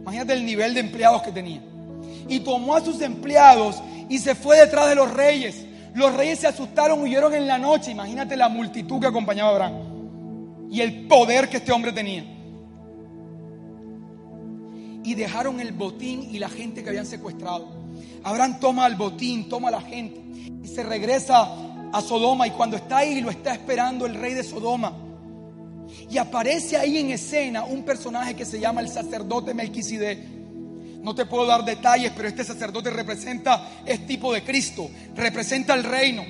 Imagínate 0.00 0.32
el 0.32 0.46
nivel 0.46 0.74
de 0.74 0.80
empleados 0.80 1.22
que 1.22 1.32
tenía. 1.32 1.60
Y 2.28 2.40
tomó 2.40 2.76
a 2.76 2.80
sus 2.80 3.00
empleados 3.00 3.82
y 4.08 4.18
se 4.18 4.34
fue 4.34 4.58
detrás 4.58 4.88
de 4.88 4.94
los 4.94 5.12
reyes. 5.12 5.66
Los 5.94 6.14
reyes 6.14 6.38
se 6.38 6.46
asustaron, 6.46 7.00
huyeron 7.02 7.34
en 7.34 7.46
la 7.46 7.58
noche. 7.58 7.90
Imagínate 7.90 8.36
la 8.36 8.48
multitud 8.48 9.00
que 9.00 9.08
acompañaba 9.08 9.50
a 9.50 9.52
Abraham 9.52 9.89
y 10.70 10.80
el 10.80 11.06
poder 11.08 11.48
que 11.48 11.58
este 11.58 11.72
hombre 11.72 11.92
tenía 11.92 12.24
y 15.02 15.14
dejaron 15.14 15.60
el 15.60 15.72
botín 15.72 16.28
y 16.30 16.38
la 16.38 16.48
gente 16.48 16.82
que 16.82 16.90
habían 16.90 17.06
secuestrado. 17.06 17.68
Abraham 18.22 18.60
toma 18.60 18.86
el 18.86 18.96
botín, 18.96 19.48
toma 19.48 19.70
la 19.70 19.80
gente 19.80 20.20
y 20.62 20.68
se 20.68 20.82
regresa 20.82 21.48
a 21.92 22.00
Sodoma 22.00 22.46
y 22.46 22.50
cuando 22.50 22.76
está 22.76 22.98
ahí 22.98 23.20
lo 23.20 23.30
está 23.30 23.52
esperando 23.52 24.06
el 24.06 24.14
rey 24.14 24.34
de 24.34 24.44
Sodoma. 24.44 24.92
Y 26.08 26.18
aparece 26.18 26.76
ahí 26.76 26.98
en 26.98 27.10
escena 27.10 27.64
un 27.64 27.82
personaje 27.82 28.36
que 28.36 28.44
se 28.44 28.60
llama 28.60 28.80
el 28.80 28.88
sacerdote 28.88 29.54
Melquisedec. 29.54 30.18
No 31.02 31.14
te 31.14 31.24
puedo 31.26 31.46
dar 31.46 31.64
detalles, 31.64 32.12
pero 32.14 32.28
este 32.28 32.44
sacerdote 32.44 32.90
representa 32.90 33.82
es 33.84 34.06
tipo 34.06 34.32
de 34.32 34.44
Cristo, 34.44 34.88
representa 35.16 35.74
el 35.74 35.82
reino. 35.82 36.22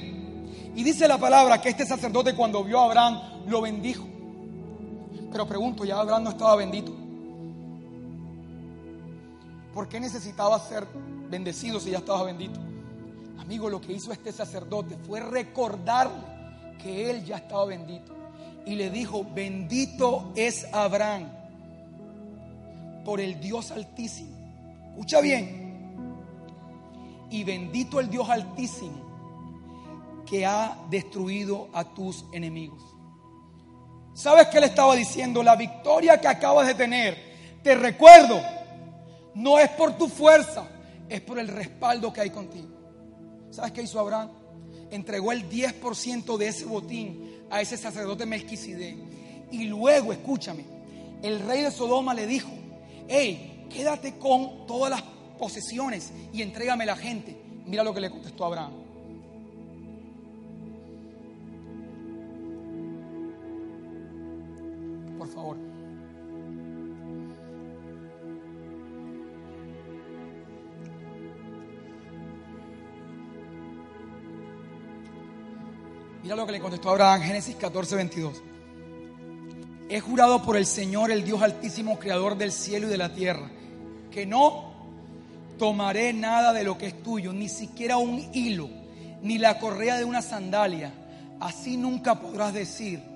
Y 0.76 0.82
dice 0.84 1.08
la 1.08 1.18
palabra 1.18 1.60
que 1.60 1.68
este 1.68 1.84
sacerdote 1.84 2.34
cuando 2.34 2.64
vio 2.64 2.80
a 2.80 2.84
Abraham 2.84 3.20
lo 3.46 3.60
bendijo. 3.60 4.06
Pero 5.30 5.46
pregunto, 5.46 5.84
ya 5.84 6.00
Abraham 6.00 6.24
no 6.24 6.30
estaba 6.30 6.56
bendito. 6.56 6.92
¿Por 9.72 9.88
qué 9.88 10.00
necesitaba 10.00 10.58
ser 10.58 10.86
bendecido 11.30 11.78
si 11.78 11.90
ya 11.90 11.98
estaba 11.98 12.24
bendito? 12.24 12.58
Amigo, 13.38 13.70
lo 13.70 13.80
que 13.80 13.92
hizo 13.92 14.12
este 14.12 14.32
sacerdote 14.32 14.96
fue 14.96 15.20
recordarle 15.20 16.22
que 16.82 17.10
él 17.10 17.24
ya 17.24 17.36
estaba 17.36 17.64
bendito. 17.66 18.12
Y 18.66 18.74
le 18.74 18.90
dijo, 18.90 19.24
bendito 19.34 20.32
es 20.34 20.66
Abraham 20.72 21.28
por 23.04 23.20
el 23.20 23.40
Dios 23.40 23.70
altísimo. 23.70 24.30
Escucha 24.90 25.20
bien. 25.20 25.70
Y 27.30 27.44
bendito 27.44 28.00
el 28.00 28.10
Dios 28.10 28.28
altísimo 28.28 29.08
que 30.26 30.44
ha 30.46 30.76
destruido 30.90 31.68
a 31.72 31.84
tus 31.84 32.24
enemigos. 32.32 32.82
¿Sabes 34.14 34.48
qué 34.48 34.60
le 34.60 34.66
estaba 34.66 34.94
diciendo? 34.96 35.42
La 35.42 35.56
victoria 35.56 36.20
que 36.20 36.28
acabas 36.28 36.66
de 36.66 36.74
tener, 36.74 37.16
te 37.62 37.74
recuerdo 37.74 38.40
no 39.34 39.58
es 39.58 39.70
por 39.70 39.96
tu 39.96 40.08
fuerza, 40.08 40.68
es 41.08 41.20
por 41.20 41.38
el 41.38 41.48
respaldo 41.48 42.12
que 42.12 42.20
hay 42.20 42.30
contigo. 42.30 42.68
¿Sabes 43.50 43.72
qué 43.72 43.82
hizo 43.82 43.98
Abraham? 44.00 44.30
Entregó 44.90 45.32
el 45.32 45.48
10% 45.48 46.36
de 46.36 46.48
ese 46.48 46.64
botín 46.64 47.44
a 47.50 47.60
ese 47.60 47.76
sacerdote 47.76 48.26
Melquisedec. 48.26 48.96
Y 49.50 49.64
luego, 49.64 50.12
escúchame, 50.12 50.64
el 51.22 51.40
rey 51.40 51.62
de 51.62 51.70
Sodoma 51.70 52.14
le 52.14 52.26
dijo, 52.26 52.50
hey, 53.08 53.66
quédate 53.70 54.18
con 54.18 54.66
todas 54.66 54.90
las 54.90 55.02
posesiones 55.38 56.12
y 56.32 56.42
entrégame 56.42 56.86
la 56.86 56.96
gente. 56.96 57.36
Mira 57.66 57.82
lo 57.84 57.94
que 57.94 58.00
le 58.00 58.10
contestó 58.10 58.44
Abraham. 58.44 58.79
Favor. 65.30 65.56
Mira 76.22 76.36
lo 76.36 76.46
que 76.46 76.52
le 76.52 76.60
contestó 76.60 76.90
Abraham, 76.90 77.22
Génesis 77.22 77.56
14, 77.56 77.96
22. 77.96 78.42
He 79.88 80.00
jurado 80.00 80.42
por 80.42 80.56
el 80.56 80.66
Señor, 80.66 81.10
el 81.10 81.24
Dios 81.24 81.42
altísimo, 81.42 81.98
creador 81.98 82.36
del 82.36 82.52
cielo 82.52 82.86
y 82.86 82.90
de 82.90 82.98
la 82.98 83.12
tierra, 83.12 83.50
que 84.10 84.26
no 84.26 84.70
tomaré 85.58 86.12
nada 86.12 86.52
de 86.52 86.62
lo 86.62 86.78
que 86.78 86.86
es 86.86 87.02
tuyo, 87.02 87.32
ni 87.32 87.48
siquiera 87.48 87.96
un 87.96 88.20
hilo, 88.32 88.68
ni 89.22 89.38
la 89.38 89.58
correa 89.58 89.96
de 89.96 90.04
una 90.04 90.22
sandalia. 90.22 90.92
Así 91.40 91.76
nunca 91.76 92.20
podrás 92.20 92.52
decir 92.52 93.09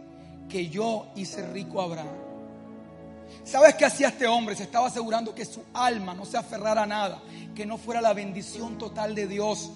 que 0.48 0.68
yo 0.68 1.06
hice 1.16 1.46
rico 1.48 1.80
a 1.80 1.84
Abraham. 1.84 2.08
¿Sabes 3.44 3.74
qué 3.74 3.84
hacía 3.84 4.08
este 4.08 4.26
hombre? 4.26 4.56
Se 4.56 4.62
estaba 4.62 4.86
asegurando 4.86 5.34
que 5.34 5.44
su 5.44 5.62
alma 5.74 6.14
no 6.14 6.24
se 6.24 6.36
aferrara 6.36 6.84
a 6.84 6.86
nada, 6.86 7.22
que 7.54 7.66
no 7.66 7.76
fuera 7.78 8.00
la 8.00 8.12
bendición 8.12 8.78
total 8.78 9.14
de 9.14 9.26
Dios 9.26 9.70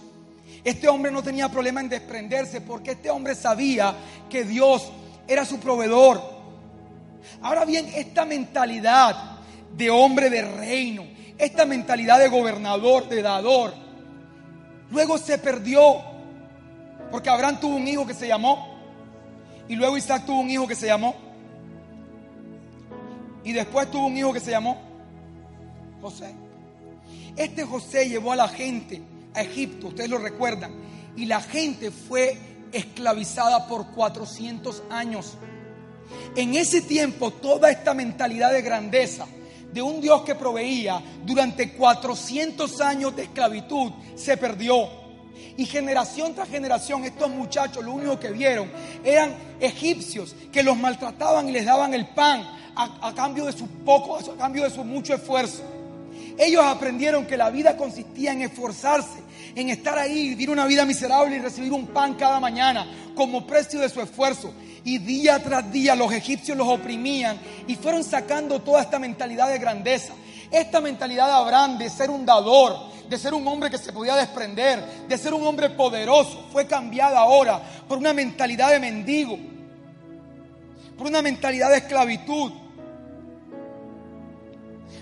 este 0.65 0.89
hombre 0.89 1.11
no 1.11 1.23
tenía 1.23 1.49
problema 1.49 1.81
en 1.81 1.89
desprenderse 1.89 2.61
porque 2.61 2.93
este 2.93 3.11
hombre 3.11 3.35
sabía 3.35 3.95
que 4.29 4.45
Dios 4.45 4.91
era 5.27 5.45
su 5.45 5.59
proveedor. 5.59 6.21
Ahora 7.43 7.65
bien, 7.65 7.87
esta 7.95 8.25
mentalidad 8.25 9.39
de 9.77 9.91
hombre 9.91 10.31
de 10.31 10.43
reino, 10.43 11.05
esta 11.37 11.65
mentalidad 11.65 12.19
de 12.19 12.29
gobernador, 12.29 13.09
de 13.09 13.23
dador, 13.23 13.75
luego 14.91 15.19
se 15.19 15.39
perdió 15.39 16.03
porque 17.11 17.31
Abraham 17.31 17.61
tuvo 17.61 17.77
un 17.77 17.87
hijo 17.87 18.07
que 18.07 18.15
se 18.15 18.27
llamó 18.27 18.78
y 19.69 19.77
luego 19.77 19.97
Isaac 19.97 20.25
tuvo 20.27 20.41
un 20.41 20.51
hijo 20.51 20.67
que 20.67 20.75
se 20.75 20.87
llamó 20.87 21.15
y 23.45 23.53
después 23.53 23.91
tuvo 23.91 24.07
un 24.07 24.17
hijo 24.17 24.33
que 24.33 24.41
se 24.41 24.51
llamó 24.51 24.79
José. 26.01 26.35
Este 27.37 27.65
José 27.65 28.09
llevó 28.09 28.33
a 28.33 28.37
la 28.37 28.49
gente 28.49 29.01
Egipto, 29.35 29.89
ustedes 29.89 30.11
lo 30.11 30.19
recuerdan, 30.19 30.73
y 31.17 31.27
la 31.27 31.41
gente 31.41 31.91
fue 31.91 32.37
esclavizada 32.73 33.67
por 33.67 33.93
400 33.93 34.83
años. 34.91 35.35
En 36.37 36.55
ese 36.55 36.83
tiempo 36.83 37.31
toda 37.33 37.71
esta 37.71 37.95
mentalidad 37.95 38.53
de 38.53 38.63
grandeza, 38.63 39.27
de 39.73 39.83
un 39.83 40.01
Dios 40.01 40.23
que 40.23 40.35
proveía 40.35 41.03
durante 41.25 41.73
400 41.73 42.81
años 42.81 43.15
de 43.15 43.25
esclavitud, 43.25 43.93
se 44.15 44.37
perdió. 44.37 45.08
Y 45.59 45.67
generación 45.67 46.37
tras 46.37 46.49
generación, 46.49 47.03
estos 47.03 47.29
muchachos 47.31 47.85
lo 47.85 47.91
único 47.91 48.17
que 48.17 48.31
vieron 48.31 48.71
eran 49.03 49.35
egipcios 49.59 50.37
que 50.53 50.63
los 50.63 50.77
maltrataban 50.77 51.49
y 51.49 51.53
les 51.53 51.67
daban 51.67 51.93
el 51.95 52.07
pan 52.07 52.49
a, 52.77 53.13
cambio 53.13 53.45
de 53.45 53.53
su 53.53 53.67
poco, 53.67 54.17
a 54.17 54.37
cambio 54.37 54.63
de 54.63 54.71
su 54.71 54.85
mucho 54.85 55.15
esfuerzo. 55.15 55.65
Ellos 56.39 56.63
aprendieron 56.65 57.27
que 57.27 57.37
la 57.37 57.51
vida 57.51 57.77
consistía 57.77 58.31
en 58.31 58.43
esforzarse, 58.43 59.19
en 59.57 59.71
estar 59.71 59.99
ahí, 59.99 60.29
vivir 60.29 60.49
una 60.49 60.65
vida 60.65 60.85
miserable 60.85 61.35
y 61.35 61.41
recibir 61.41 61.73
un 61.73 61.89
pan 61.89 62.15
cada 62.15 62.39
mañana 62.39 62.87
como 63.17 63.45
precio 63.45 63.81
de 63.81 63.89
su 63.89 64.01
esfuerzo. 64.01 64.55
Y 64.85 64.99
día 64.99 65.43
tras 65.43 65.73
día 65.73 65.97
los 65.97 66.13
egipcios 66.13 66.57
los 66.57 66.69
oprimían 66.69 67.37
y 67.67 67.75
fueron 67.75 68.05
sacando 68.05 68.61
toda 68.61 68.83
esta 68.83 69.01
mentalidad 69.01 69.49
de 69.49 69.59
grandeza. 69.59 70.13
Esta 70.53 70.81
mentalidad 70.81 71.27
de 71.27 71.33
Abraham 71.33 71.79
de 71.79 71.91
ser 71.91 72.11
un 72.11 72.25
dador, 72.25 72.79
de 73.09 73.19
ser 73.19 73.35
un 73.35 73.47
hombre 73.49 73.71
que 73.71 73.79
se 73.79 73.93
podía 73.93 74.15
desprender, 74.15 74.85
de 75.09 75.19
ser 75.19 75.33
un 75.33 75.47
hombre 75.47 75.71
poderoso, 75.71 76.47
fue 76.53 76.67
cambiada 76.67 77.21
ahora 77.21 77.63
por 77.89 77.99
una 77.99 78.13
mentalidad 78.13 78.71
de 78.71 78.79
mendigo, 78.79 79.39
por 80.97 81.07
una 81.07 81.23
mentalidad 81.23 81.71
de 81.71 81.79
esclavitud. 81.79 82.53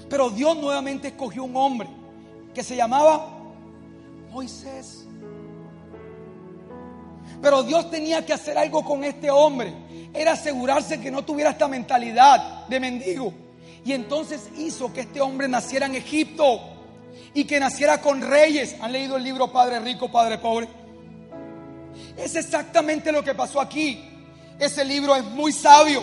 Pero 0.09 0.31
Dios 0.31 0.57
nuevamente 0.57 1.09
escogió 1.09 1.45
un 1.45 1.57
hombre 1.57 1.89
que 2.55 2.63
se 2.63 2.77
llamaba 2.77 3.39
Moisés. 4.31 5.05
Pero 7.43 7.63
Dios 7.65 7.91
tenía 7.91 8.25
que 8.25 8.33
hacer 8.33 8.57
algo 8.57 8.85
con 8.85 9.03
este 9.05 9.31
hombre. 9.31 9.75
Era 10.15 10.33
asegurarse 10.33 11.01
que 11.01 11.11
no 11.11 11.25
tuviera 11.25 11.51
esta 11.51 11.69
mentalidad 11.69 12.67
de 12.69 12.81
mendigo. 12.81 13.33
Y 13.85 13.93
entonces 13.93 14.49
hizo 14.57 14.93
que 14.93 15.03
este 15.03 15.21
hombre 15.21 15.49
naciera 15.49 15.87
en 15.87 15.97
Egipto 15.97 16.76
y 17.37 17.45
que 17.45 17.61
naciera 17.61 18.01
con 18.01 18.23
reyes. 18.23 18.77
¿Han 18.81 18.93
leído 18.93 19.19
el 19.19 19.23
libro 19.23 19.53
Padre 19.53 19.79
Rico, 19.81 20.11
Padre 20.11 20.39
Pobre? 20.39 20.67
Es 22.17 22.35
exactamente 22.35 23.13
lo 23.13 23.23
que 23.23 23.35
pasó 23.35 23.61
aquí. 23.61 24.03
Ese 24.59 24.87
libro 24.87 25.15
es 25.15 25.23
muy 25.23 25.53
sabio. 25.53 26.03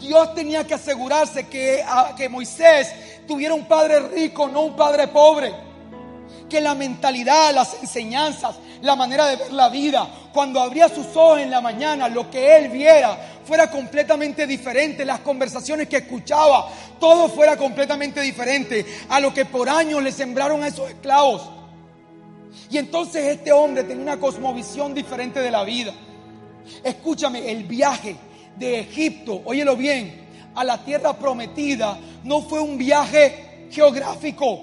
Dios 0.00 0.34
tenía 0.34 0.66
que 0.66 0.74
asegurarse 0.74 1.46
que, 1.46 1.84
que 2.16 2.28
Moisés 2.28 2.92
tuviera 3.28 3.54
un 3.54 3.66
padre 3.66 4.00
rico, 4.08 4.48
no 4.48 4.62
un 4.62 4.74
padre 4.74 5.06
pobre. 5.06 5.54
Que 6.50 6.60
la 6.60 6.74
mentalidad, 6.74 7.54
las 7.54 7.80
enseñanzas, 7.80 8.56
la 8.82 8.96
manera 8.96 9.26
de 9.28 9.36
ver 9.36 9.52
la 9.52 9.68
vida, 9.68 10.08
cuando 10.32 10.60
abría 10.60 10.88
sus 10.88 11.06
ojos 11.14 11.38
en 11.38 11.50
la 11.50 11.60
mañana, 11.60 12.08
lo 12.08 12.28
que 12.28 12.56
él 12.56 12.70
viera 12.70 13.37
fuera 13.48 13.70
completamente 13.70 14.46
diferente, 14.46 15.06
las 15.06 15.20
conversaciones 15.20 15.88
que 15.88 15.96
escuchaba, 15.96 16.68
todo 17.00 17.30
fuera 17.30 17.56
completamente 17.56 18.20
diferente 18.20 18.84
a 19.08 19.20
lo 19.20 19.32
que 19.32 19.46
por 19.46 19.70
años 19.70 20.02
le 20.02 20.12
sembraron 20.12 20.62
a 20.62 20.68
esos 20.68 20.90
esclavos. 20.90 21.48
Y 22.70 22.76
entonces 22.76 23.24
este 23.24 23.50
hombre 23.50 23.84
tenía 23.84 24.02
una 24.02 24.20
cosmovisión 24.20 24.92
diferente 24.92 25.40
de 25.40 25.50
la 25.50 25.64
vida. 25.64 25.94
Escúchame, 26.84 27.50
el 27.50 27.64
viaje 27.64 28.16
de 28.54 28.80
Egipto, 28.80 29.40
óyelo 29.46 29.76
bien, 29.76 30.28
a 30.54 30.62
la 30.62 30.84
tierra 30.84 31.14
prometida 31.14 31.98
no 32.24 32.42
fue 32.42 32.60
un 32.60 32.76
viaje 32.76 33.68
geográfico, 33.70 34.60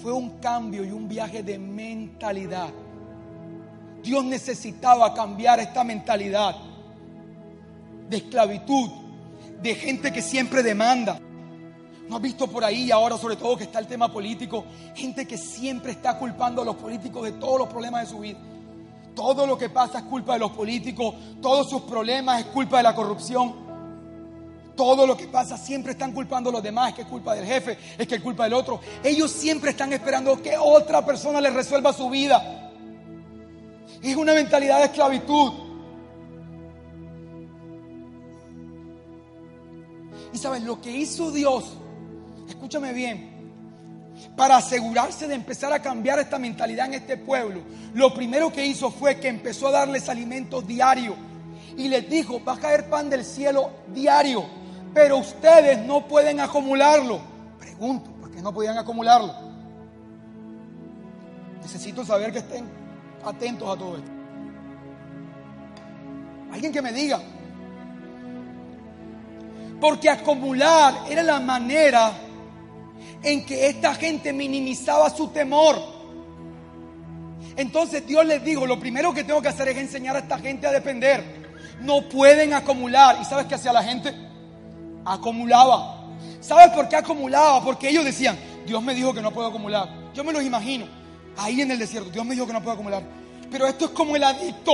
fue 0.00 0.12
un 0.12 0.38
cambio 0.38 0.84
y 0.84 0.92
un 0.92 1.08
viaje 1.08 1.42
de 1.42 1.58
mentalidad. 1.58 2.68
Dios 4.04 4.24
necesitaba 4.24 5.12
cambiar 5.12 5.58
esta 5.58 5.82
mentalidad 5.82 6.67
de 8.08 8.16
esclavitud, 8.16 8.90
de 9.60 9.74
gente 9.74 10.12
que 10.12 10.22
siempre 10.22 10.62
demanda. 10.62 11.20
¿No 12.08 12.16
has 12.16 12.22
visto 12.22 12.46
por 12.46 12.64
ahí 12.64 12.90
ahora, 12.90 13.18
sobre 13.18 13.36
todo 13.36 13.56
que 13.56 13.64
está 13.64 13.78
el 13.78 13.86
tema 13.86 14.10
político, 14.10 14.64
gente 14.94 15.26
que 15.26 15.36
siempre 15.36 15.92
está 15.92 16.18
culpando 16.18 16.62
a 16.62 16.64
los 16.64 16.76
políticos 16.76 17.22
de 17.24 17.32
todos 17.32 17.58
los 17.58 17.68
problemas 17.68 18.02
de 18.04 18.10
su 18.10 18.20
vida? 18.20 18.38
Todo 19.14 19.46
lo 19.46 19.58
que 19.58 19.68
pasa 19.68 19.98
es 19.98 20.04
culpa 20.04 20.34
de 20.34 20.38
los 20.38 20.52
políticos, 20.52 21.14
todos 21.42 21.68
sus 21.68 21.82
problemas 21.82 22.40
es 22.40 22.46
culpa 22.46 22.78
de 22.78 22.84
la 22.84 22.94
corrupción. 22.94 23.68
Todo 24.74 25.08
lo 25.08 25.16
que 25.16 25.26
pasa 25.26 25.58
siempre 25.58 25.92
están 25.92 26.12
culpando 26.12 26.50
a 26.50 26.52
los 26.52 26.62
demás, 26.62 26.90
es 26.90 26.94
que 26.94 27.02
es 27.02 27.08
culpa 27.08 27.34
del 27.34 27.44
jefe, 27.44 27.76
es 27.98 28.06
que 28.06 28.14
es 28.14 28.22
culpa 28.22 28.44
del 28.44 28.54
otro. 28.54 28.80
Ellos 29.02 29.30
siempre 29.32 29.70
están 29.70 29.92
esperando 29.92 30.40
que 30.40 30.56
otra 30.56 31.04
persona 31.04 31.40
les 31.40 31.52
resuelva 31.52 31.92
su 31.92 32.08
vida. 32.08 32.70
Es 34.00 34.14
una 34.14 34.34
mentalidad 34.34 34.78
de 34.78 34.84
esclavitud. 34.84 35.67
Y 40.32 40.38
sabes, 40.38 40.62
lo 40.62 40.80
que 40.80 40.90
hizo 40.90 41.30
Dios, 41.30 41.64
escúchame 42.48 42.92
bien, 42.92 43.38
para 44.36 44.56
asegurarse 44.56 45.26
de 45.26 45.34
empezar 45.34 45.72
a 45.72 45.80
cambiar 45.80 46.18
esta 46.18 46.38
mentalidad 46.38 46.86
en 46.86 46.94
este 46.94 47.16
pueblo, 47.16 47.60
lo 47.94 48.12
primero 48.12 48.52
que 48.52 48.66
hizo 48.66 48.90
fue 48.90 49.18
que 49.18 49.28
empezó 49.28 49.68
a 49.68 49.72
darles 49.72 50.08
alimento 50.08 50.60
diario. 50.60 51.14
Y 51.76 51.88
les 51.88 52.08
dijo, 52.10 52.42
va 52.44 52.54
a 52.54 52.58
caer 52.58 52.88
pan 52.90 53.08
del 53.08 53.24
cielo 53.24 53.70
diario, 53.94 54.44
pero 54.92 55.18
ustedes 55.18 55.78
no 55.86 56.06
pueden 56.08 56.40
acumularlo. 56.40 57.20
Pregunto, 57.58 58.10
¿por 58.20 58.30
qué 58.30 58.42
no 58.42 58.52
podían 58.52 58.76
acumularlo? 58.76 59.32
Necesito 61.62 62.04
saber 62.04 62.32
que 62.32 62.38
estén 62.38 62.64
atentos 63.24 63.68
a 63.68 63.78
todo 63.78 63.96
esto. 63.96 64.10
Alguien 66.50 66.72
que 66.72 66.82
me 66.82 66.92
diga. 66.92 67.20
Porque 69.80 70.08
acumular 70.08 70.94
era 71.08 71.22
la 71.22 71.40
manera 71.40 72.12
en 73.22 73.44
que 73.44 73.66
esta 73.66 73.94
gente 73.94 74.32
minimizaba 74.32 75.10
su 75.10 75.28
temor. 75.28 75.80
Entonces 77.56 78.06
Dios 78.06 78.24
les 78.24 78.44
dijo, 78.44 78.66
lo 78.66 78.78
primero 78.78 79.12
que 79.12 79.24
tengo 79.24 79.42
que 79.42 79.48
hacer 79.48 79.68
es 79.68 79.76
enseñar 79.76 80.16
a 80.16 80.20
esta 80.20 80.38
gente 80.38 80.66
a 80.66 80.72
depender. 80.72 81.48
No 81.80 82.08
pueden 82.08 82.54
acumular. 82.54 83.18
¿Y 83.20 83.24
sabes 83.24 83.46
qué 83.46 83.54
hacía 83.54 83.72
la 83.72 83.82
gente? 83.82 84.14
Acumulaba. 85.04 85.98
¿Sabes 86.40 86.68
por 86.70 86.88
qué 86.88 86.96
acumulaba? 86.96 87.62
Porque 87.62 87.88
ellos 87.88 88.04
decían, 88.04 88.38
Dios 88.66 88.82
me 88.82 88.94
dijo 88.94 89.12
que 89.12 89.20
no 89.20 89.32
puedo 89.32 89.48
acumular. 89.48 89.88
Yo 90.14 90.24
me 90.24 90.32
los 90.32 90.42
imagino. 90.42 90.86
Ahí 91.36 91.60
en 91.60 91.70
el 91.70 91.78
desierto, 91.78 92.10
Dios 92.10 92.24
me 92.24 92.34
dijo 92.34 92.46
que 92.46 92.52
no 92.52 92.60
puedo 92.60 92.74
acumular. 92.74 93.02
Pero 93.50 93.66
esto 93.66 93.86
es 93.86 93.90
como 93.92 94.16
el 94.16 94.24
adicto, 94.24 94.72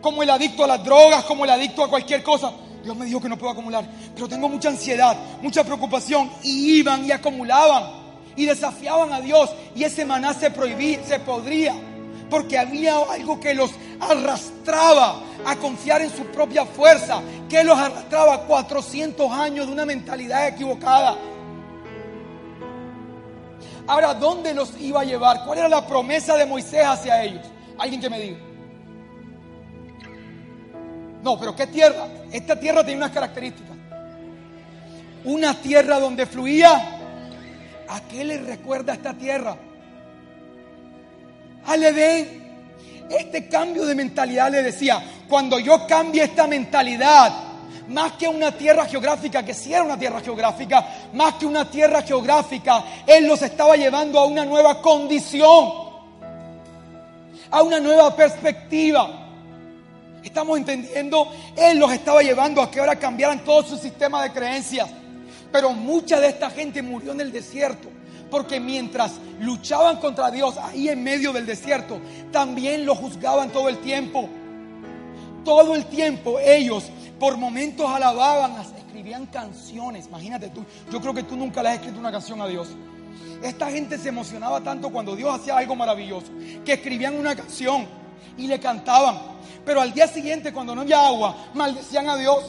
como 0.00 0.22
el 0.22 0.30
adicto 0.30 0.64
a 0.64 0.66
las 0.66 0.84
drogas, 0.84 1.24
como 1.24 1.44
el 1.44 1.50
adicto 1.50 1.84
a 1.84 1.88
cualquier 1.88 2.22
cosa. 2.22 2.52
Dios 2.82 2.96
me 2.96 3.06
dijo 3.06 3.20
que 3.20 3.28
no 3.28 3.36
puedo 3.36 3.52
acumular, 3.52 3.84
pero 4.14 4.28
tengo 4.28 4.48
mucha 4.48 4.68
ansiedad, 4.68 5.16
mucha 5.42 5.64
preocupación. 5.64 6.30
Y 6.42 6.78
iban 6.78 7.04
y 7.04 7.10
acumulaban 7.10 8.06
y 8.36 8.46
desafiaban 8.46 9.12
a 9.12 9.20
Dios. 9.20 9.50
Y 9.74 9.84
ese 9.84 10.04
maná 10.04 10.34
se 10.34 10.50
prohibía, 10.50 11.04
se 11.04 11.18
podría, 11.18 11.74
porque 12.30 12.58
había 12.58 12.96
algo 12.98 13.40
que 13.40 13.54
los 13.54 13.72
arrastraba 14.00 15.20
a 15.44 15.56
confiar 15.56 16.02
en 16.02 16.10
su 16.10 16.24
propia 16.26 16.64
fuerza, 16.64 17.20
que 17.48 17.64
los 17.64 17.76
arrastraba 17.78 18.42
400 18.42 19.32
años 19.32 19.66
de 19.66 19.72
una 19.72 19.84
mentalidad 19.84 20.48
equivocada. 20.48 21.16
Ahora, 23.88 24.14
¿dónde 24.14 24.52
los 24.52 24.78
iba 24.80 25.00
a 25.00 25.04
llevar? 25.04 25.44
¿Cuál 25.44 25.58
era 25.58 25.68
la 25.68 25.86
promesa 25.86 26.36
de 26.36 26.44
Moisés 26.44 26.84
hacia 26.84 27.22
ellos? 27.22 27.46
Alguien 27.78 28.00
que 28.00 28.10
me 28.10 28.18
diga. 28.18 28.38
No, 31.26 31.36
pero 31.36 31.56
¿qué 31.56 31.66
tierra? 31.66 32.06
Esta 32.30 32.54
tierra 32.54 32.84
tiene 32.84 32.98
unas 32.98 33.10
características. 33.10 33.76
Una 35.24 35.60
tierra 35.60 35.98
donde 35.98 36.24
fluía. 36.24 37.00
¿A 37.88 38.00
qué 38.02 38.24
le 38.24 38.38
recuerda 38.38 38.92
esta 38.92 39.12
tierra? 39.12 39.56
Al 41.66 41.82
Edén. 41.82 43.08
Este 43.10 43.48
cambio 43.48 43.84
de 43.86 43.96
mentalidad 43.96 44.52
le 44.52 44.62
decía, 44.62 45.02
cuando 45.28 45.58
yo 45.58 45.84
cambie 45.88 46.22
esta 46.22 46.46
mentalidad, 46.46 47.32
más 47.88 48.12
que 48.12 48.28
una 48.28 48.52
tierra 48.52 48.86
geográfica, 48.86 49.44
que 49.44 49.52
si 49.52 49.74
era 49.74 49.82
una 49.82 49.98
tierra 49.98 50.20
geográfica, 50.20 50.86
más 51.12 51.34
que 51.34 51.46
una 51.46 51.68
tierra 51.68 52.02
geográfica, 52.02 52.84
Él 53.04 53.26
los 53.26 53.42
estaba 53.42 53.74
llevando 53.74 54.20
a 54.20 54.26
una 54.26 54.44
nueva 54.44 54.80
condición, 54.80 55.72
a 57.50 57.62
una 57.62 57.80
nueva 57.80 58.14
perspectiva. 58.14 59.25
Estamos 60.26 60.58
entendiendo, 60.58 61.30
Él 61.56 61.78
los 61.78 61.92
estaba 61.92 62.20
llevando 62.20 62.60
a 62.60 62.68
que 62.68 62.80
ahora 62.80 62.96
cambiaran 62.96 63.44
todo 63.44 63.62
su 63.62 63.78
sistema 63.78 64.24
de 64.24 64.32
creencias. 64.32 64.90
Pero 65.52 65.70
mucha 65.72 66.18
de 66.18 66.26
esta 66.26 66.50
gente 66.50 66.82
murió 66.82 67.12
en 67.12 67.20
el 67.20 67.30
desierto. 67.30 67.88
Porque 68.28 68.58
mientras 68.58 69.12
luchaban 69.40 69.98
contra 69.98 70.32
Dios 70.32 70.56
ahí 70.58 70.88
en 70.88 71.04
medio 71.04 71.32
del 71.32 71.46
desierto, 71.46 72.00
también 72.32 72.84
lo 72.84 72.96
juzgaban 72.96 73.50
todo 73.50 73.68
el 73.68 73.78
tiempo. 73.78 74.28
Todo 75.44 75.76
el 75.76 75.86
tiempo 75.86 76.40
ellos 76.40 76.90
por 77.20 77.36
momentos 77.36 77.88
alababan, 77.88 78.56
escribían 78.76 79.26
canciones. 79.26 80.06
Imagínate 80.08 80.48
tú, 80.48 80.64
yo 80.90 81.00
creo 81.00 81.14
que 81.14 81.22
tú 81.22 81.36
nunca 81.36 81.62
le 81.62 81.68
has 81.68 81.74
escrito 81.76 82.00
una 82.00 82.10
canción 82.10 82.40
a 82.40 82.48
Dios. 82.48 82.68
Esta 83.44 83.70
gente 83.70 83.96
se 83.96 84.08
emocionaba 84.08 84.60
tanto 84.60 84.90
cuando 84.90 85.14
Dios 85.14 85.32
hacía 85.32 85.56
algo 85.56 85.76
maravilloso, 85.76 86.32
que 86.64 86.72
escribían 86.72 87.16
una 87.16 87.36
canción 87.36 87.86
y 88.36 88.46
le 88.46 88.60
cantaban. 88.60 89.18
Pero 89.64 89.80
al 89.80 89.92
día 89.92 90.06
siguiente, 90.06 90.52
cuando 90.52 90.74
no 90.74 90.82
había 90.82 91.06
agua, 91.06 91.36
maldecían 91.54 92.08
a 92.08 92.16
Dios. 92.16 92.44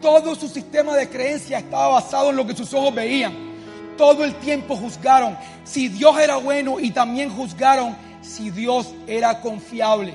Todo 0.00 0.34
su 0.34 0.48
sistema 0.48 0.94
de 0.94 1.08
creencia 1.08 1.58
estaba 1.58 1.88
basado 1.88 2.30
en 2.30 2.36
lo 2.36 2.46
que 2.46 2.56
sus 2.56 2.72
ojos 2.74 2.94
veían. 2.94 3.34
Todo 3.96 4.24
el 4.24 4.34
tiempo 4.36 4.76
juzgaron 4.76 5.36
si 5.64 5.88
Dios 5.88 6.18
era 6.18 6.36
bueno 6.36 6.78
y 6.78 6.90
también 6.90 7.30
juzgaron 7.30 7.96
si 8.20 8.50
Dios 8.50 8.94
era 9.06 9.40
confiable. 9.40 10.14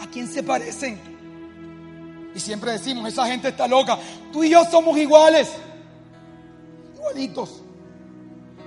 ¿A 0.00 0.06
quién 0.06 0.26
se 0.26 0.42
parecen? 0.42 0.98
Y 2.34 2.40
siempre 2.40 2.72
decimos, 2.72 3.06
esa 3.06 3.26
gente 3.26 3.48
está 3.48 3.68
loca. 3.68 3.98
Tú 4.32 4.42
y 4.42 4.50
yo 4.50 4.64
somos 4.64 4.98
iguales. 4.98 5.52
Igualitos. 6.94 7.62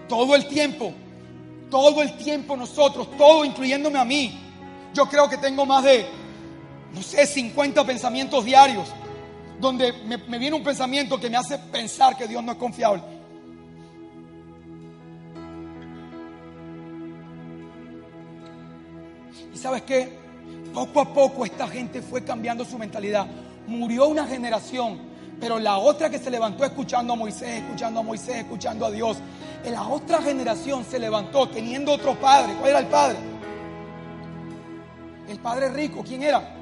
Todo 0.07 0.35
el 0.35 0.47
tiempo. 0.47 0.93
Todo 1.69 2.01
el 2.01 2.15
tiempo 2.17 2.55
nosotros, 2.55 3.09
todo 3.17 3.43
incluyéndome 3.43 3.99
a 3.99 4.05
mí. 4.05 4.39
Yo 4.93 5.07
creo 5.07 5.29
que 5.29 5.37
tengo 5.37 5.65
más 5.65 5.83
de, 5.83 6.07
no 6.93 7.01
sé, 7.01 7.25
50 7.25 7.85
pensamientos 7.85 8.45
diarios 8.45 8.87
donde 9.59 9.93
me, 9.93 10.17
viene 10.37 10.55
un 10.55 10.63
pensamiento 10.63 11.19
que 11.19 11.29
me 11.29 11.37
hace 11.37 11.57
pensar 11.57 12.15
que 12.15 12.27
Dios 12.27 12.43
no 12.43 12.51
es 12.51 12.57
confiable. 12.57 13.03
¿Y 19.53 19.57
sabes 19.57 19.81
qué? 19.83 20.17
Poco 20.73 21.01
a 21.01 21.13
poco 21.13 21.45
esta 21.45 21.67
gente 21.67 22.01
fue 22.01 22.23
cambiando 22.23 22.63
su 22.63 22.77
mentalidad. 22.77 23.25
Murió 23.65 24.07
una 24.07 24.27
generación, 24.27 24.99
pero 25.39 25.59
la 25.59 25.77
otra 25.77 26.09
que 26.09 26.19
se 26.19 26.31
levantó 26.31 26.65
escuchando 26.65 27.13
a 27.13 27.15
Moisés, 27.15 27.61
escuchando 27.61 27.99
a 27.99 28.03
Moisés, 28.03 28.37
escuchando 28.37 28.85
a 28.85 28.91
Dios, 28.91 29.17
la 29.69 29.87
otra 29.87 30.21
generación 30.21 30.85
se 30.85 30.99
levantó 30.99 31.49
teniendo 31.49 31.91
otro 31.91 32.19
padre. 32.19 32.53
¿Cuál 32.59 32.69
era 32.69 32.79
el 32.79 32.87
padre? 32.87 33.17
El 35.27 35.39
padre 35.39 35.69
rico, 35.69 36.03
¿quién 36.05 36.23
era? 36.23 36.55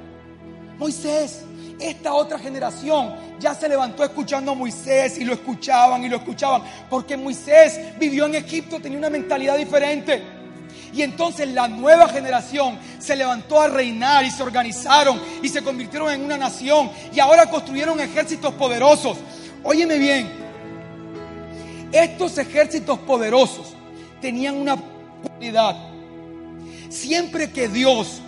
Moisés. 0.78 1.46
Esta 1.80 2.14
otra 2.14 2.40
generación 2.40 3.14
ya 3.38 3.54
se 3.54 3.68
levantó 3.68 4.04
escuchando 4.04 4.54
a 4.54 4.56
Moisés 4.56 5.18
y 5.18 5.26
lo 5.26 5.34
escuchaban 5.34 6.04
y 6.06 6.10
lo 6.10 6.16
escuchaban, 6.16 6.64
porque 6.90 7.18
Moisés 7.18 8.00
vivió 8.00 8.28
en 8.28 8.36
Egipto, 8.36 8.80
tenía 8.80 8.98
una 8.98 9.10
mentalidad 9.10 9.58
diferente. 9.58 10.35
Y 10.96 11.02
entonces 11.02 11.50
la 11.50 11.68
nueva 11.68 12.08
generación 12.08 12.80
se 13.00 13.18
levantó 13.18 13.60
a 13.60 13.68
reinar 13.68 14.24
y 14.24 14.32
se 14.32 14.42
organizaron 14.42 15.22
y 15.44 15.50
se 15.50 15.62
convirtieron 15.62 16.10
en 16.14 16.24
una 16.24 16.38
nación 16.38 16.90
y 17.14 17.20
ahora 17.20 17.50
construyeron 17.50 18.00
ejércitos 18.00 18.54
poderosos. 18.54 19.18
Óyeme 19.62 19.98
bien, 19.98 20.32
estos 21.92 22.38
ejércitos 22.38 22.98
poderosos 23.00 23.74
tenían 24.22 24.56
una 24.56 24.78
cualidad. 25.22 25.76
Siempre 26.88 27.52
que 27.52 27.68
Dios 27.68 28.22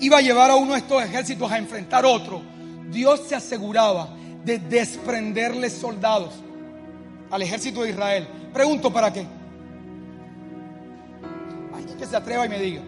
iba 0.00 0.16
a 0.16 0.22
llevar 0.22 0.50
a 0.50 0.56
uno 0.56 0.72
de 0.72 0.78
estos 0.78 1.02
ejércitos 1.04 1.52
a 1.52 1.58
enfrentar 1.58 2.06
otro, 2.06 2.40
Dios 2.90 3.24
se 3.28 3.34
aseguraba 3.34 4.08
de 4.42 4.58
desprenderle 4.58 5.68
soldados 5.68 6.32
al 7.30 7.42
ejército 7.42 7.82
de 7.82 7.90
Israel. 7.90 8.26
Pregunto, 8.54 8.90
¿para 8.90 9.12
qué? 9.12 9.26
Que 11.98 12.06
se 12.06 12.16
atreva 12.16 12.46
y 12.46 12.48
me 12.48 12.58
diga. 12.58 12.82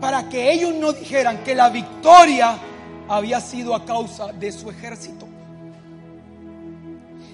Para 0.00 0.28
que 0.28 0.52
ellos 0.52 0.74
no 0.74 0.92
dijeran 0.92 1.44
que 1.44 1.54
la 1.54 1.70
victoria 1.70 2.58
había 3.08 3.40
sido 3.40 3.74
a 3.74 3.84
causa 3.84 4.32
de 4.32 4.50
su 4.52 4.70
ejército. 4.70 5.28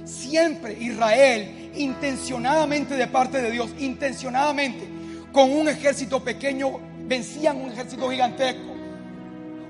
Siempre 0.04 0.76
Israel, 0.80 1.72
intencionadamente 1.76 2.94
de 2.94 3.06
parte 3.06 3.42
de 3.42 3.50
Dios, 3.50 3.70
intencionadamente, 3.78 4.88
con 5.32 5.52
un 5.52 5.68
ejército 5.68 6.22
pequeño, 6.22 6.80
vencían 7.06 7.60
un 7.60 7.70
ejército 7.70 8.08
gigantesco. 8.10 8.74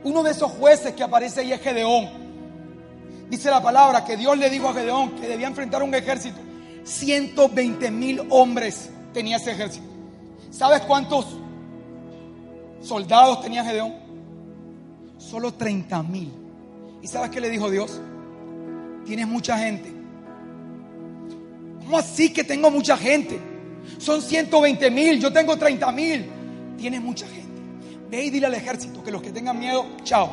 Uno 0.05 0.23
de 0.23 0.31
esos 0.31 0.51
jueces 0.53 0.95
que 0.95 1.03
aparece 1.03 1.41
ahí 1.41 1.53
es 1.53 1.61
Gedeón. 1.61 2.09
Dice 3.29 3.51
la 3.51 3.63
palabra 3.63 4.05
que 4.05 4.17
Dios 4.17 4.39
le 4.39 4.49
dijo 4.49 4.69
a 4.69 4.75
Gedeón 4.75 5.11
que 5.17 5.27
debía 5.27 5.49
enfrentar 5.49 5.83
un 5.83 5.95
ejército. 5.95 6.39
120 6.85 7.91
mil 7.91 8.23
hombres 8.31 8.89
tenía 9.13 9.37
ese 9.37 9.53
ejército. 9.53 9.88
¿Sabes 10.51 10.81
cuántos 10.83 11.27
soldados 12.81 13.43
tenía 13.43 13.65
Gedeón? 13.65 13.95
Solo 15.19 15.53
30 15.53 16.03
mil. 16.05 16.33
¿Y 17.03 17.07
sabes 17.07 17.31
qué 17.31 17.41
le 17.41 17.51
dijo 17.51 17.71
Dios? 17.71 18.01
Tienes 19.05 19.27
mucha 19.27 19.59
gente. 19.59 19.93
¿Cómo 21.85 21.99
así 21.99 22.33
que 22.33 22.45
tengo 22.45 22.71
mucha 22.71 22.97
gente? 22.97 23.39
Son 23.99 24.21
120 24.21 24.91
mil, 24.91 25.21
yo 25.21 25.33
tengo 25.33 25.57
30 25.57 25.93
mil. 25.93 26.27
Tienes 26.77 27.01
mucha 27.01 27.27
gente. 27.27 27.61
Ve 28.11 28.25
y 28.25 28.31
dile 28.31 28.47
al 28.47 28.55
ejército 28.55 29.03
que 29.03 29.11
los 29.11 29.23
que 29.23 29.31
tengan 29.31 29.59
miedo, 29.59 29.87
chao. 30.03 30.31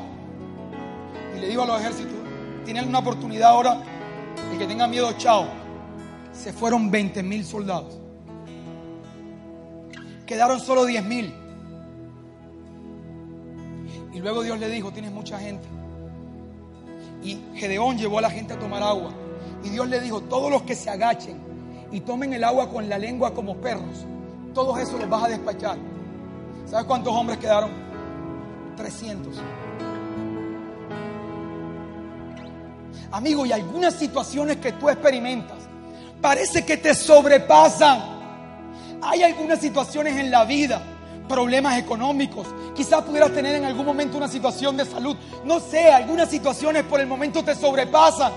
Y 1.36 1.39
le 1.41 1.49
digo 1.49 1.63
a 1.63 1.66
los 1.66 1.82
ejércitos, 1.82 2.13
tienen 2.63 2.88
una 2.88 2.99
oportunidad 2.99 3.49
ahora, 3.49 3.82
el 4.51 4.57
que 4.57 4.66
tenga 4.66 4.88
miedo, 4.88 5.11
chao. 5.18 5.47
Se 6.34 6.53
fueron 6.53 6.89
20 6.91 7.24
mil 7.24 7.43
soldados. 7.45 8.05
Quedaron 10.26 10.59
solo 10.59 10.86
10 10.86 11.05
mil. 11.05 11.34
Y 14.13 14.19
luego 14.19 14.43
Dios 14.43 14.59
le 14.59 14.69
dijo, 14.69 14.91
tienes 14.91 15.11
mucha 15.11 15.38
gente. 15.39 15.67
Y 17.21 17.39
Gedeón 17.55 17.97
llevó 17.97 18.19
a 18.19 18.21
la 18.21 18.30
gente 18.30 18.53
a 18.53 18.59
tomar 18.59 18.82
agua. 18.82 19.11
Y 19.63 19.69
Dios 19.69 19.88
le 19.89 19.99
dijo, 19.99 20.21
todos 20.21 20.51
los 20.51 20.61
que 20.63 20.76
se 20.76 20.89
agachen 20.89 21.38
y 21.91 21.99
tomen 22.01 22.34
el 22.34 22.43
agua 22.43 22.69
con 22.69 22.88
la 22.88 22.97
lengua 22.97 23.34
como 23.34 23.57
perros, 23.57 24.05
todos 24.53 24.80
esos 24.80 24.99
los 24.99 25.09
vas 25.09 25.23
a 25.23 25.28
despachar. 25.30 25.78
¿Sabes 26.65 26.86
cuántos 26.86 27.13
hombres 27.13 27.38
quedaron? 27.39 27.71
300. 28.78 29.36
Amigo, 33.11 33.45
y 33.45 33.51
algunas 33.51 33.93
situaciones 33.93 34.57
que 34.57 34.73
tú 34.73 34.89
experimentas 34.89 35.57
parece 36.21 36.65
que 36.65 36.78
te 36.78 36.93
sobrepasan. 36.93 38.14
Hay 39.08 39.22
algunas 39.22 39.60
situaciones 39.60 40.18
en 40.18 40.32
la 40.32 40.45
vida, 40.45 40.82
problemas 41.30 41.78
económicos, 41.78 42.47
quizás 42.76 43.03
pudieras 43.03 43.32
tener 43.32 43.53
en 43.53 43.64
algún 43.64 43.86
momento 43.86 44.18
una 44.18 44.28
situación 44.28 44.76
de 44.76 44.86
salud, 44.86 45.16
no 45.43 45.60
sé, 45.60 45.91
algunas 45.91 46.28
situaciones 46.28 46.84
por 46.84 46.99
el 46.99 47.06
momento 47.06 47.43
te 47.43 47.53
sobrepasan. 47.53 48.34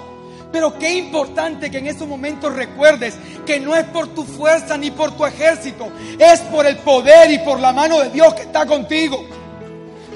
Pero 0.53 0.79
qué 0.79 0.95
importante 0.99 1.71
que 1.71 1.79
en 1.79 1.87
esos 1.87 2.07
momentos 2.07 2.55
recuerdes 2.55 3.15
que 3.47 3.59
no 3.59 3.75
es 3.75 3.85
por 3.85 4.09
tu 4.09 4.25
fuerza 4.25 4.77
ni 4.77 4.91
por 4.91 5.17
tu 5.17 5.25
ejército, 5.25 5.89
es 6.19 6.41
por 6.43 6.67
el 6.67 6.77
poder 6.79 7.31
y 7.31 7.39
por 7.39 7.61
la 7.61 7.73
mano 7.73 8.01
de 8.01 8.11
Dios 8.11 8.35
que 8.35 8.43
está 8.43 8.67
contigo. 8.67 9.25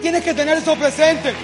Tienes 0.03 0.23
que 0.23 0.35
tener 0.35 0.59
eso 0.59 0.75
presente. 0.77 1.35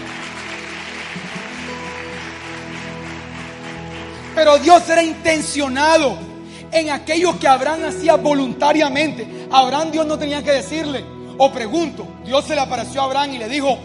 Pero 4.34 4.58
Dios 4.58 4.88
era 4.88 5.02
intencionado 5.02 6.27
en 6.72 6.90
aquello 6.90 7.38
que 7.38 7.48
Abraham 7.48 7.84
hacía 7.88 8.16
voluntariamente. 8.16 9.48
Abraham 9.50 9.90
Dios 9.90 10.06
no 10.06 10.18
tenía 10.18 10.42
que 10.42 10.52
decirle. 10.52 11.04
O 11.38 11.52
pregunto, 11.52 12.06
Dios 12.24 12.44
se 12.44 12.54
le 12.54 12.60
apareció 12.60 13.00
a 13.00 13.04
Abraham 13.04 13.34
y 13.34 13.38
le 13.38 13.48
dijo, 13.48 13.78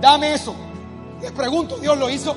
dame 0.00 0.34
eso. 0.34 0.54
Les 1.20 1.32
pregunto, 1.32 1.78
Dios 1.78 1.98
lo 1.98 2.08
hizo. 2.08 2.36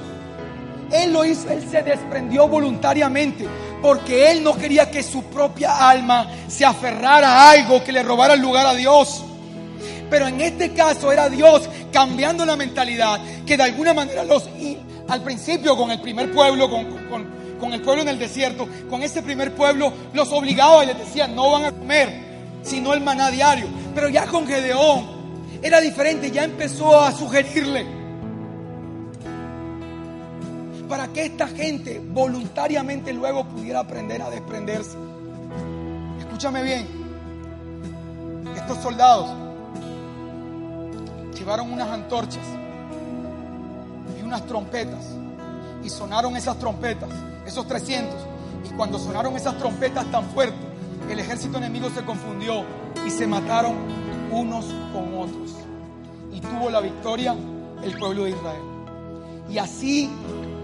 Él 0.92 1.12
lo 1.12 1.26
hizo, 1.26 1.50
él 1.52 1.68
se 1.70 1.84
desprendió 1.84 2.48
voluntariamente 2.48 3.46
porque 3.82 4.32
él 4.32 4.44
no 4.44 4.56
quería 4.56 4.90
que 4.90 5.04
su 5.04 5.24
propia 5.24 5.90
alma 5.90 6.28
se 6.48 6.66
aferrara 6.66 7.30
a 7.30 7.52
algo 7.52 7.84
que 7.84 7.92
le 7.92 8.04
robara 8.04 8.34
el 8.34 8.42
lugar 8.42 8.66
a 8.66 8.74
Dios. 8.74 9.24
Pero 10.10 10.28
en 10.28 10.40
este 10.40 10.74
caso 10.74 11.12
era 11.12 11.30
Dios 11.30 11.70
cambiando 11.92 12.46
la 12.46 12.56
mentalidad 12.56 13.20
que 13.46 13.58
de 13.58 13.64
alguna 13.64 13.94
manera 13.94 14.24
los 14.24 14.50
al 15.10 15.24
principio 15.24 15.76
con 15.78 15.92
el 15.92 16.02
primer 16.02 16.32
pueblo, 16.32 16.70
con, 16.70 16.86
con 17.08 17.37
el 17.74 17.82
pueblo 17.82 18.04
en 18.04 18.10
el 18.10 18.20
desierto, 18.20 18.68
con 18.90 19.04
ese 19.04 19.22
primer 19.22 19.54
pueblo 19.54 19.92
los 20.14 20.32
obligaba 20.32 20.84
y 20.84 20.88
les 20.88 20.98
decía 20.98 21.28
no 21.28 21.52
van 21.52 21.66
a 21.66 21.72
comer 21.72 22.28
sino 22.64 22.94
el 22.94 23.02
maná 23.02 23.32
diario. 23.32 23.68
Pero 23.96 24.10
ya 24.10 24.28
con 24.28 24.46
Gedeón 24.46 25.18
era 25.62 25.80
diferente, 25.80 26.30
ya 26.32 26.44
empezó 26.44 27.00
a 27.00 27.12
sugerirle 27.12 27.86
para 30.88 31.08
que 31.10 31.26
esta 31.26 31.48
gente 31.48 32.02
voluntariamente 32.04 33.12
luego 33.14 33.46
pudiera 33.46 33.80
aprender 33.80 34.22
a 34.22 34.30
desprenderse. 34.30 34.98
Escúchame 36.20 36.64
bien, 36.64 36.88
estos 38.56 38.78
soldados 38.80 39.30
llevaron 41.38 41.72
unas 41.72 41.90
antorchas 41.90 42.46
y 44.20 44.24
unas 44.24 44.46
trompetas 44.46 45.06
y 45.84 45.90
sonaron 45.90 46.36
esas 46.36 46.58
trompetas, 46.60 47.10
esos 47.48 47.68
300, 47.68 48.16
y 48.70 48.76
cuando 48.76 49.00
sonaron 49.00 49.36
esas 49.36 49.58
trompetas 49.58 50.06
tan 50.12 50.26
fuertes, 50.32 50.60
el 51.10 51.20
ejército 51.20 51.58
enemigo 51.58 51.90
se 51.90 52.04
confundió 52.04 52.66
y 53.06 53.10
se 53.10 53.26
mataron 53.26 53.76
unos 54.32 54.66
con 54.92 55.18
otros. 55.18 55.56
Y 56.34 56.42
tuvo 56.42 56.70
la 56.70 56.82
victoria 56.82 57.36
el 57.82 57.98
pueblo 57.98 58.26
de 58.26 58.32
Israel. 58.32 58.62
Y 59.50 59.58
así 59.58 60.10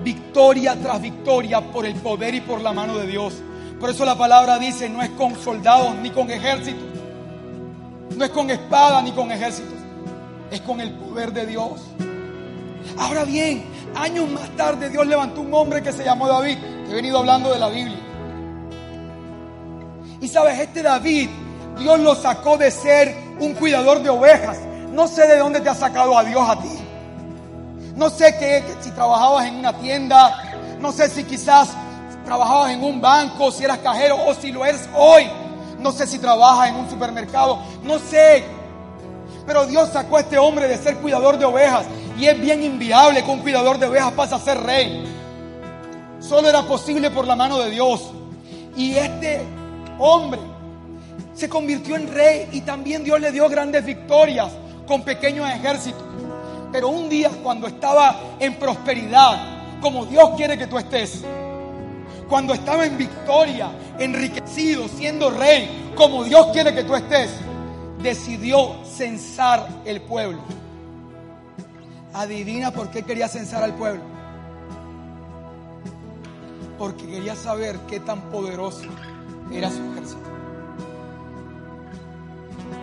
victoria 0.03 0.75
tras 0.81 1.01
victoria 1.01 1.61
por 1.71 1.85
el 1.85 1.95
poder 1.95 2.35
y 2.35 2.41
por 2.41 2.59
la 2.61 2.73
mano 2.73 2.97
de 2.97 3.07
Dios. 3.07 3.35
Por 3.79 3.89
eso 3.89 4.03
la 4.03 4.17
palabra 4.17 4.59
dice, 4.59 4.89
no 4.89 5.01
es 5.01 5.09
con 5.11 5.35
soldados 5.35 5.95
ni 6.01 6.09
con 6.09 6.29
ejércitos, 6.29 6.83
no 8.15 8.25
es 8.25 8.31
con 8.31 8.49
espada 8.49 9.01
ni 9.01 9.11
con 9.11 9.31
ejércitos, 9.31 9.79
es 10.51 10.59
con 10.61 10.81
el 10.81 10.91
poder 10.91 11.31
de 11.31 11.45
Dios. 11.45 11.81
Ahora 12.97 13.23
bien, 13.23 13.63
años 13.95 14.29
más 14.29 14.49
tarde 14.57 14.89
Dios 14.89 15.07
levantó 15.07 15.41
un 15.41 15.53
hombre 15.53 15.81
que 15.81 15.91
se 15.91 16.03
llamó 16.03 16.27
David. 16.27 16.57
He 16.93 16.97
venido 16.97 17.17
hablando 17.17 17.51
de 17.51 17.57
la 17.57 17.69
Biblia. 17.69 17.97
Y 20.21 20.27
sabes, 20.27 20.59
este 20.59 20.83
David, 20.83 21.27
Dios 21.79 21.99
lo 21.99 22.13
sacó 22.13 22.55
de 22.55 22.69
ser 22.69 23.17
un 23.39 23.55
cuidador 23.55 24.03
de 24.03 24.11
ovejas. 24.11 24.59
No 24.91 25.07
sé 25.07 25.25
de 25.25 25.39
dónde 25.39 25.59
te 25.59 25.69
ha 25.69 25.73
sacado 25.73 26.15
a 26.15 26.23
Dios 26.23 26.47
a 26.47 26.61
ti. 26.61 26.69
No 27.95 28.11
sé 28.11 28.37
qué, 28.37 28.63
si 28.79 28.91
trabajabas 28.91 29.47
en 29.47 29.55
una 29.55 29.73
tienda, 29.73 30.77
no 30.79 30.91
sé 30.91 31.09
si 31.09 31.23
quizás 31.23 31.69
trabajabas 32.25 32.73
en 32.73 32.83
un 32.83 33.01
banco, 33.01 33.49
si 33.49 33.63
eras 33.63 33.79
cajero 33.79 34.27
o 34.27 34.35
si 34.35 34.51
lo 34.51 34.63
eres 34.63 34.87
hoy. 34.95 35.27
No 35.79 35.91
sé 35.91 36.05
si 36.05 36.19
trabajas 36.19 36.69
en 36.69 36.75
un 36.75 36.87
supermercado, 36.91 37.57
no 37.81 37.97
sé. 37.97 38.45
Pero 39.47 39.65
Dios 39.65 39.89
sacó 39.89 40.17
a 40.17 40.19
este 40.19 40.37
hombre 40.37 40.67
de 40.67 40.77
ser 40.77 40.97
cuidador 40.97 41.39
de 41.39 41.45
ovejas 41.45 41.87
y 42.19 42.27
es 42.27 42.39
bien 42.39 42.61
inviable 42.61 43.23
que 43.23 43.31
un 43.31 43.39
cuidador 43.39 43.79
de 43.79 43.87
ovejas 43.87 44.11
pase 44.11 44.35
a 44.35 44.39
ser 44.39 44.61
rey. 44.61 45.12
Solo 46.27 46.47
era 46.47 46.61
posible 46.63 47.11
por 47.11 47.27
la 47.27 47.35
mano 47.35 47.59
de 47.59 47.69
Dios. 47.69 48.11
Y 48.77 48.95
este 48.95 49.41
hombre 49.99 50.39
se 51.33 51.49
convirtió 51.49 51.95
en 51.95 52.11
rey 52.13 52.47
y 52.53 52.61
también 52.61 53.03
Dios 53.03 53.19
le 53.19 53.31
dio 53.31 53.49
grandes 53.49 53.85
victorias 53.85 54.49
con 54.87 55.03
pequeños 55.03 55.49
ejércitos. 55.49 56.01
Pero 56.71 56.87
un 56.87 57.09
día 57.09 57.29
cuando 57.43 57.67
estaba 57.67 58.15
en 58.39 58.55
prosperidad, 58.55 59.81
como 59.81 60.05
Dios 60.05 60.29
quiere 60.37 60.57
que 60.57 60.67
tú 60.67 60.77
estés, 60.77 61.23
cuando 62.29 62.53
estaba 62.53 62.85
en 62.85 62.97
victoria, 62.97 63.69
enriquecido, 63.99 64.87
siendo 64.87 65.29
rey, 65.29 65.91
como 65.95 66.23
Dios 66.23 66.47
quiere 66.53 66.73
que 66.73 66.85
tú 66.85 66.95
estés, 66.95 67.31
decidió 68.01 68.77
censar 68.85 69.67
el 69.85 70.01
pueblo. 70.01 70.39
Adivina 72.13 72.71
por 72.71 72.89
qué 72.89 73.03
quería 73.03 73.27
censar 73.27 73.61
al 73.61 73.75
pueblo. 73.75 74.12
Porque 76.77 77.05
quería 77.05 77.35
saber 77.35 77.79
qué 77.87 77.99
tan 77.99 78.21
poderoso 78.29 78.83
era 79.51 79.69
su 79.69 79.83
ejército. 79.91 80.21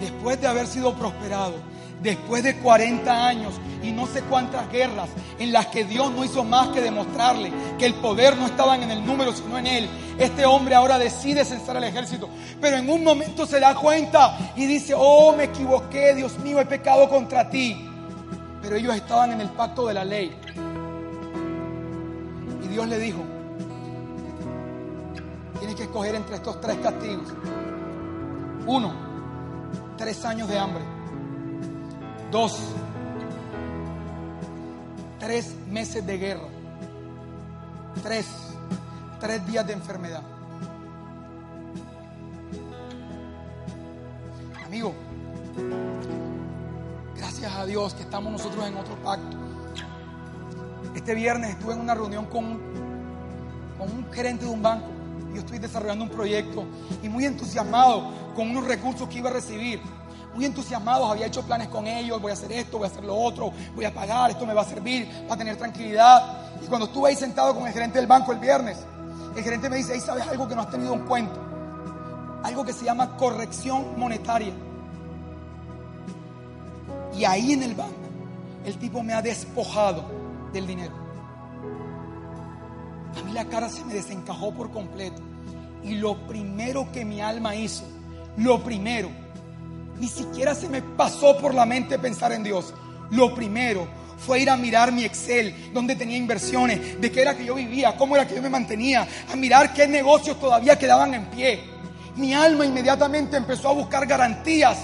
Después 0.01 0.41
de 0.41 0.47
haber 0.47 0.67
sido 0.67 0.95
prosperado, 0.95 1.55
después 2.03 2.43
de 2.43 2.57
40 2.57 3.27
años 3.27 3.55
y 3.83 3.93
no 3.93 4.07
sé 4.07 4.23
cuántas 4.23 4.71
guerras 4.71 5.09
en 5.39 5.53
las 5.53 5.67
que 5.67 5.85
Dios 5.85 6.11
no 6.13 6.25
hizo 6.25 6.45
más 6.45 6.69
que 6.69 6.81
demostrarle 6.81 7.53
que 7.79 7.87
el 7.87 7.95
poder 7.95 8.37
no 8.37 8.47
estaba 8.47 8.77
en 8.77 8.91
el 8.91 9.05
número, 9.05 9.33
sino 9.33 9.59
en 9.59 9.67
él. 9.67 9.89
Este 10.19 10.45
hombre 10.45 10.75
ahora 10.75 10.99
decide 10.99 11.45
censar 11.45 11.77
el 11.77 11.85
ejército, 11.85 12.29
pero 12.61 12.77
en 12.77 12.89
un 12.91 13.05
momento 13.05 13.47
se 13.47 13.61
da 13.61 13.75
cuenta 13.75 14.53
y 14.57 14.67
dice, 14.67 14.95
oh, 14.97 15.35
me 15.37 15.45
equivoqué, 15.45 16.15
Dios 16.15 16.39
mío, 16.39 16.61
he 16.61 16.67
pecado 16.67 17.09
contra 17.09 17.49
ti. 17.49 17.87
Pero 18.63 18.77
ellos 18.77 18.95
estaban 18.95 19.33
en 19.33 19.41
el 19.41 19.49
pacto 19.51 19.87
de 19.87 19.95
la 19.95 20.05
ley. 20.05 20.37
Y 22.63 22.69
Dios 22.69 22.87
le 22.87 22.99
dijo, 22.99 23.21
escoger 25.91 26.15
entre 26.15 26.37
estos 26.37 26.61
tres 26.61 26.77
castigos. 26.79 27.27
Uno, 28.65 28.93
tres 29.97 30.25
años 30.25 30.49
de 30.49 30.57
hambre. 30.57 30.85
Dos, 32.31 32.57
tres 35.19 35.53
meses 35.69 36.07
de 36.07 36.17
guerra. 36.17 36.49
Tres, 38.05 38.27
tres 39.19 39.45
días 39.47 39.67
de 39.67 39.73
enfermedad. 39.73 40.23
Amigo, 44.65 44.95
gracias 47.17 47.53
a 47.53 47.67
Dios 47.67 47.95
que 47.95 48.03
estamos 48.03 48.31
nosotros 48.31 48.65
en 48.65 48.77
otro 48.77 48.95
pacto. 49.03 49.37
Este 50.95 51.15
viernes 51.17 51.51
estuve 51.51 51.73
en 51.73 51.81
una 51.81 51.95
reunión 51.95 52.27
con, 52.27 52.61
con 53.77 53.91
un 53.91 54.13
gerente 54.13 54.45
de 54.45 54.53
un 54.53 54.63
banco. 54.63 55.00
Yo 55.35 55.41
estoy 55.41 55.59
desarrollando 55.59 56.05
un 56.05 56.11
proyecto 56.11 56.65
y 57.03 57.09
muy 57.09 57.25
entusiasmado 57.25 58.11
con 58.35 58.51
unos 58.51 58.67
recursos 58.67 59.09
que 59.09 59.19
iba 59.19 59.31
a 59.31 59.33
recibir 59.33 59.81
muy 60.35 60.45
entusiasmados, 60.45 61.11
había 61.11 61.27
hecho 61.27 61.43
planes 61.43 61.69
con 61.69 61.87
ellos, 61.87 62.21
voy 62.21 62.31
a 62.31 62.35
hacer 62.35 62.53
esto, 62.53 62.79
voy 62.79 62.87
a 62.87 62.91
hacer 62.91 63.05
lo 63.05 63.17
otro, 63.17 63.53
voy 63.75 63.85
a 63.85 63.93
pagar, 63.93 64.31
esto 64.31 64.47
me 64.47 64.55
va 64.55 64.63
a 64.63 64.65
servir, 64.65 65.09
va 65.29 65.35
a 65.35 65.37
tener 65.37 65.57
tranquilidad. 65.57 66.61
Y 66.63 66.67
cuando 66.67 66.87
estuve 66.87 67.11
ahí 67.11 67.17
sentado 67.17 67.55
con 67.55 67.67
el 67.67 67.73
gerente 67.73 67.99
del 67.99 68.07
banco 68.07 68.33
el 68.33 68.39
viernes, 68.39 68.79
el 69.37 69.43
gerente 69.43 69.69
me 69.69 69.77
dice, 69.77 69.95
ahí 69.95 70.01
sabes 70.01 70.27
algo 70.29 70.49
que 70.49 70.55
no 70.55 70.63
has 70.63 70.71
tenido 70.71 70.95
en 70.95 71.01
cuenta, 71.01 71.41
algo 72.43 72.65
que 72.65 72.73
se 72.73 72.85
llama 72.85 73.17
corrección 73.17 73.99
monetaria. 73.99 74.53
Y 77.17 77.25
ahí 77.25 77.53
en 77.53 77.63
el 77.63 77.75
banco, 77.75 77.95
el 78.65 78.79
tipo 78.79 79.03
me 79.03 79.13
ha 79.13 79.23
despojado 79.23 80.05
del 80.53 80.67
dinero. 80.67 81.00
A 83.19 83.25
mí 83.25 83.33
la 83.33 83.45
cara 83.47 83.69
se 83.69 83.85
me 83.85 83.95
desencajó 83.95 84.53
por 84.53 84.71
completo. 84.71 85.21
Y 85.83 85.95
lo 85.95 86.27
primero 86.27 86.91
que 86.93 87.05
mi 87.05 87.21
alma 87.21 87.55
hizo, 87.55 87.85
lo 88.37 88.63
primero, 88.63 89.09
ni 89.99 90.09
siquiera 90.09 90.55
se 90.55 90.69
me 90.69 90.83
pasó 90.83 91.37
por 91.39 91.55
la 91.55 91.67
mente 91.67 91.99
pensar 91.99 92.33
en 92.33 92.43
Dios. 92.43 92.75
Lo 93.11 93.35
primero 93.35 93.89
fue 94.19 94.41
ir 94.41 94.51
a 94.51 94.57
mirar 94.57 94.93
mi 94.93 95.05
Excel, 95.05 95.73
donde 95.73 95.97
tenía 95.97 96.17
inversiones, 96.17 97.01
de 97.01 97.11
qué 97.11 97.23
era 97.23 97.37
que 97.37 97.45
yo 97.45 97.55
vivía, 97.55 97.97
cómo 97.97 98.15
era 98.15 98.27
que 98.27 98.35
yo 98.35 98.43
me 98.43 98.51
mantenía, 98.51 99.07
a 99.33 99.37
mirar 99.37 99.73
qué 99.73 99.89
negocios 99.89 100.39
todavía 100.39 100.79
quedaban 100.79 101.15
en 101.15 101.27
pie. 101.27 101.61
Mi 102.17 102.35
alma 102.35 102.67
inmediatamente 102.67 103.37
empezó 103.37 103.71
a 103.71 103.73
buscar 103.73 104.07
garantías 104.07 104.79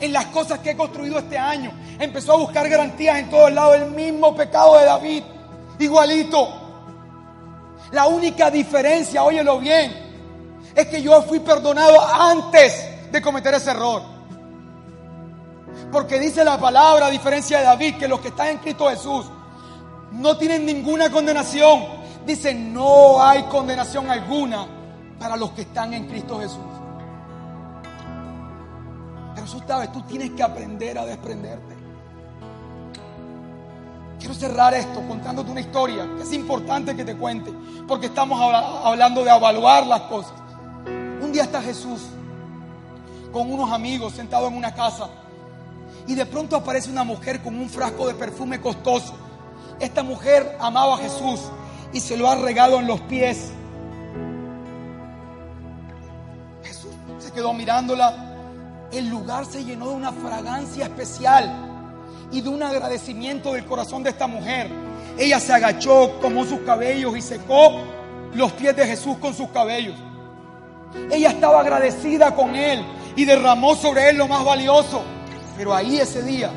en 0.00 0.12
las 0.12 0.26
cosas 0.26 0.58
que 0.58 0.70
he 0.70 0.76
construido 0.76 1.18
este 1.18 1.38
año. 1.38 1.72
Empezó 1.98 2.32
a 2.32 2.36
buscar 2.36 2.68
garantías 2.68 3.18
en 3.18 3.30
todos 3.30 3.52
lados. 3.52 3.76
El 3.76 3.90
mismo 3.92 4.34
pecado 4.34 4.78
de 4.78 4.84
David, 4.84 5.22
igualito. 5.78 6.48
La 7.92 8.06
única 8.06 8.50
diferencia, 8.50 9.22
óyelo 9.22 9.58
bien, 9.58 9.92
es 10.74 10.86
que 10.88 11.00
yo 11.02 11.22
fui 11.22 11.40
perdonado 11.40 11.94
antes 12.00 13.12
de 13.12 13.22
cometer 13.22 13.54
ese 13.54 13.70
error. 13.70 14.02
Porque 15.92 16.18
dice 16.18 16.44
la 16.44 16.58
palabra, 16.58 17.06
a 17.06 17.10
diferencia 17.10 17.58
de 17.58 17.64
David, 17.64 17.96
que 17.96 18.08
los 18.08 18.20
que 18.20 18.28
están 18.28 18.48
en 18.48 18.58
Cristo 18.58 18.88
Jesús 18.88 19.26
no 20.12 20.36
tienen 20.36 20.66
ninguna 20.66 21.10
condenación. 21.10 21.84
Dice, 22.26 22.54
no 22.54 23.22
hay 23.22 23.42
condenación 23.44 24.10
alguna 24.10 24.66
para 25.18 25.36
los 25.36 25.50
que 25.52 25.62
están 25.62 25.94
en 25.94 26.06
Cristo 26.08 26.40
Jesús. 26.40 26.58
Pero 29.34 29.46
tú 29.46 29.62
sabes, 29.66 29.92
tú 29.92 30.02
tienes 30.02 30.30
que 30.30 30.42
aprender 30.42 30.98
a 30.98 31.04
desprenderte. 31.04 31.73
Quiero 34.24 34.40
cerrar 34.40 34.72
esto 34.72 35.06
contándote 35.06 35.50
una 35.50 35.60
historia 35.60 36.08
que 36.16 36.22
es 36.22 36.32
importante 36.32 36.96
que 36.96 37.04
te 37.04 37.14
cuente, 37.14 37.52
porque 37.86 38.06
estamos 38.06 38.40
hablando 38.82 39.22
de 39.22 39.30
evaluar 39.30 39.86
las 39.86 40.00
cosas. 40.04 40.32
Un 41.20 41.30
día 41.30 41.42
está 41.42 41.60
Jesús 41.60 42.00
con 43.30 43.52
unos 43.52 43.70
amigos 43.70 44.14
sentados 44.14 44.50
en 44.50 44.56
una 44.56 44.74
casa. 44.74 45.10
Y 46.06 46.14
de 46.14 46.24
pronto 46.24 46.56
aparece 46.56 46.90
una 46.90 47.04
mujer 47.04 47.42
con 47.42 47.54
un 47.54 47.68
frasco 47.68 48.06
de 48.06 48.14
perfume 48.14 48.62
costoso. 48.62 49.12
Esta 49.78 50.02
mujer 50.02 50.56
amaba 50.58 50.94
a 50.94 50.96
Jesús 50.96 51.40
y 51.92 52.00
se 52.00 52.16
lo 52.16 52.26
ha 52.26 52.36
regado 52.36 52.80
en 52.80 52.86
los 52.86 53.02
pies. 53.02 53.52
Jesús 56.62 56.92
se 57.18 57.30
quedó 57.30 57.52
mirándola. 57.52 58.88
El 58.90 59.06
lugar 59.06 59.44
se 59.44 59.62
llenó 59.62 59.90
de 59.90 59.96
una 59.96 60.12
fragancia 60.12 60.84
especial 60.84 61.73
y 62.32 62.40
de 62.40 62.48
un 62.48 62.62
agradecimiento 62.62 63.52
del 63.52 63.64
corazón 63.64 64.02
de 64.02 64.10
esta 64.10 64.26
mujer. 64.26 64.68
Ella 65.18 65.38
se 65.38 65.52
agachó, 65.52 66.10
tomó 66.20 66.44
sus 66.44 66.60
cabellos 66.60 67.16
y 67.16 67.22
secó 67.22 67.80
los 68.34 68.52
pies 68.52 68.76
de 68.76 68.86
Jesús 68.86 69.16
con 69.18 69.34
sus 69.34 69.48
cabellos. 69.50 69.94
Ella 71.10 71.30
estaba 71.30 71.60
agradecida 71.60 72.34
con 72.34 72.54
él 72.54 72.84
y 73.16 73.24
derramó 73.24 73.74
sobre 73.74 74.10
él 74.10 74.16
lo 74.16 74.28
más 74.28 74.44
valioso. 74.44 75.02
Pero 75.56 75.74
ahí 75.74 75.98
ese 75.98 76.22
día 76.22 76.50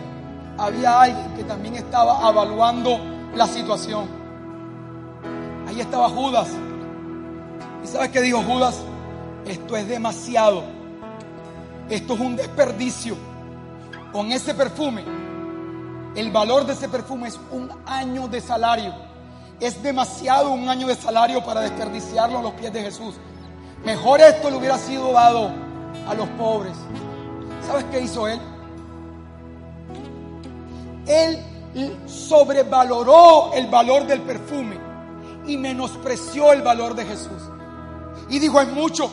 había 0.57 1.01
alguien 1.01 1.34
que 1.36 1.43
también 1.43 1.76
estaba 1.76 2.30
evaluando 2.30 2.99
la 3.36 3.47
situación. 3.47 4.07
Ahí 5.68 5.82
estaba 5.82 6.09
Judas. 6.09 6.49
¿Y 7.84 7.88
sabes 7.88 8.09
qué 8.09 8.22
dijo 8.22 8.41
Judas? 8.41 8.82
Esto 9.45 9.78
es 9.78 9.88
demasiado. 9.88 10.63
Esto 11.89 12.13
es 12.15 12.20
un 12.20 12.36
desperdicio. 12.36 13.15
Con 14.11 14.32
ese 14.32 14.53
perfume, 14.53 15.03
el 16.16 16.32
valor 16.32 16.66
de 16.66 16.74
ese 16.74 16.89
perfume 16.89 17.28
es 17.28 17.39
un 17.51 17.70
año 17.86 18.28
de 18.28 18.41
salario. 18.41 18.93
Es 19.60 19.82
demasiado 19.82 20.51
un 20.51 20.70
año 20.70 20.88
de 20.88 20.95
salario 20.95 21.43
para 21.43 21.62
desperdiciarlo 21.62 22.39
a 22.39 22.41
los 22.41 22.53
pies 22.53 22.72
de 22.74 22.82
Jesús. 22.84 23.16
Mejor 23.84 24.22
esto 24.22 24.49
le 24.49 24.58
hubiera 24.58 24.78
sido 24.78 25.14
dado 25.14 25.51
a 26.08 26.14
los 26.14 26.28
pobres. 26.30 26.74
¿Sabes 27.66 27.86
qué 27.91 28.01
hizo 28.01 28.28
él? 28.28 28.39
Él 31.08 31.39
sobrevaloró 32.05 33.53
el 33.53 33.68
valor 33.68 34.05
del 34.05 34.22
perfume 34.22 34.78
y 35.45 35.58
menospreció 35.58 36.53
el 36.53 36.62
valor 36.62 36.95
de 36.95 37.05
Jesús. 37.05 37.41
Y 38.30 38.39
dijo, 38.39 38.60
es 38.60 38.68
mucho. 38.70 39.10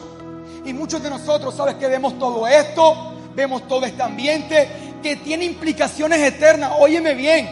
Y 0.65 0.73
muchos 0.73 1.03
de 1.03 1.11
nosotros, 1.11 1.55
¿sabes 1.55 1.75
que 1.77 1.87
vemos 1.87 2.19
todo 2.19 2.47
esto? 2.47 3.13
Vemos 3.35 3.67
todo 3.69 3.85
este 3.85 4.03
ambiente 4.03 4.84
que 5.05 5.17
tiene 5.17 5.45
implicaciones 5.45 6.19
eternas. 6.21 6.73
Óyeme 6.79 7.15
bien, 7.15 7.47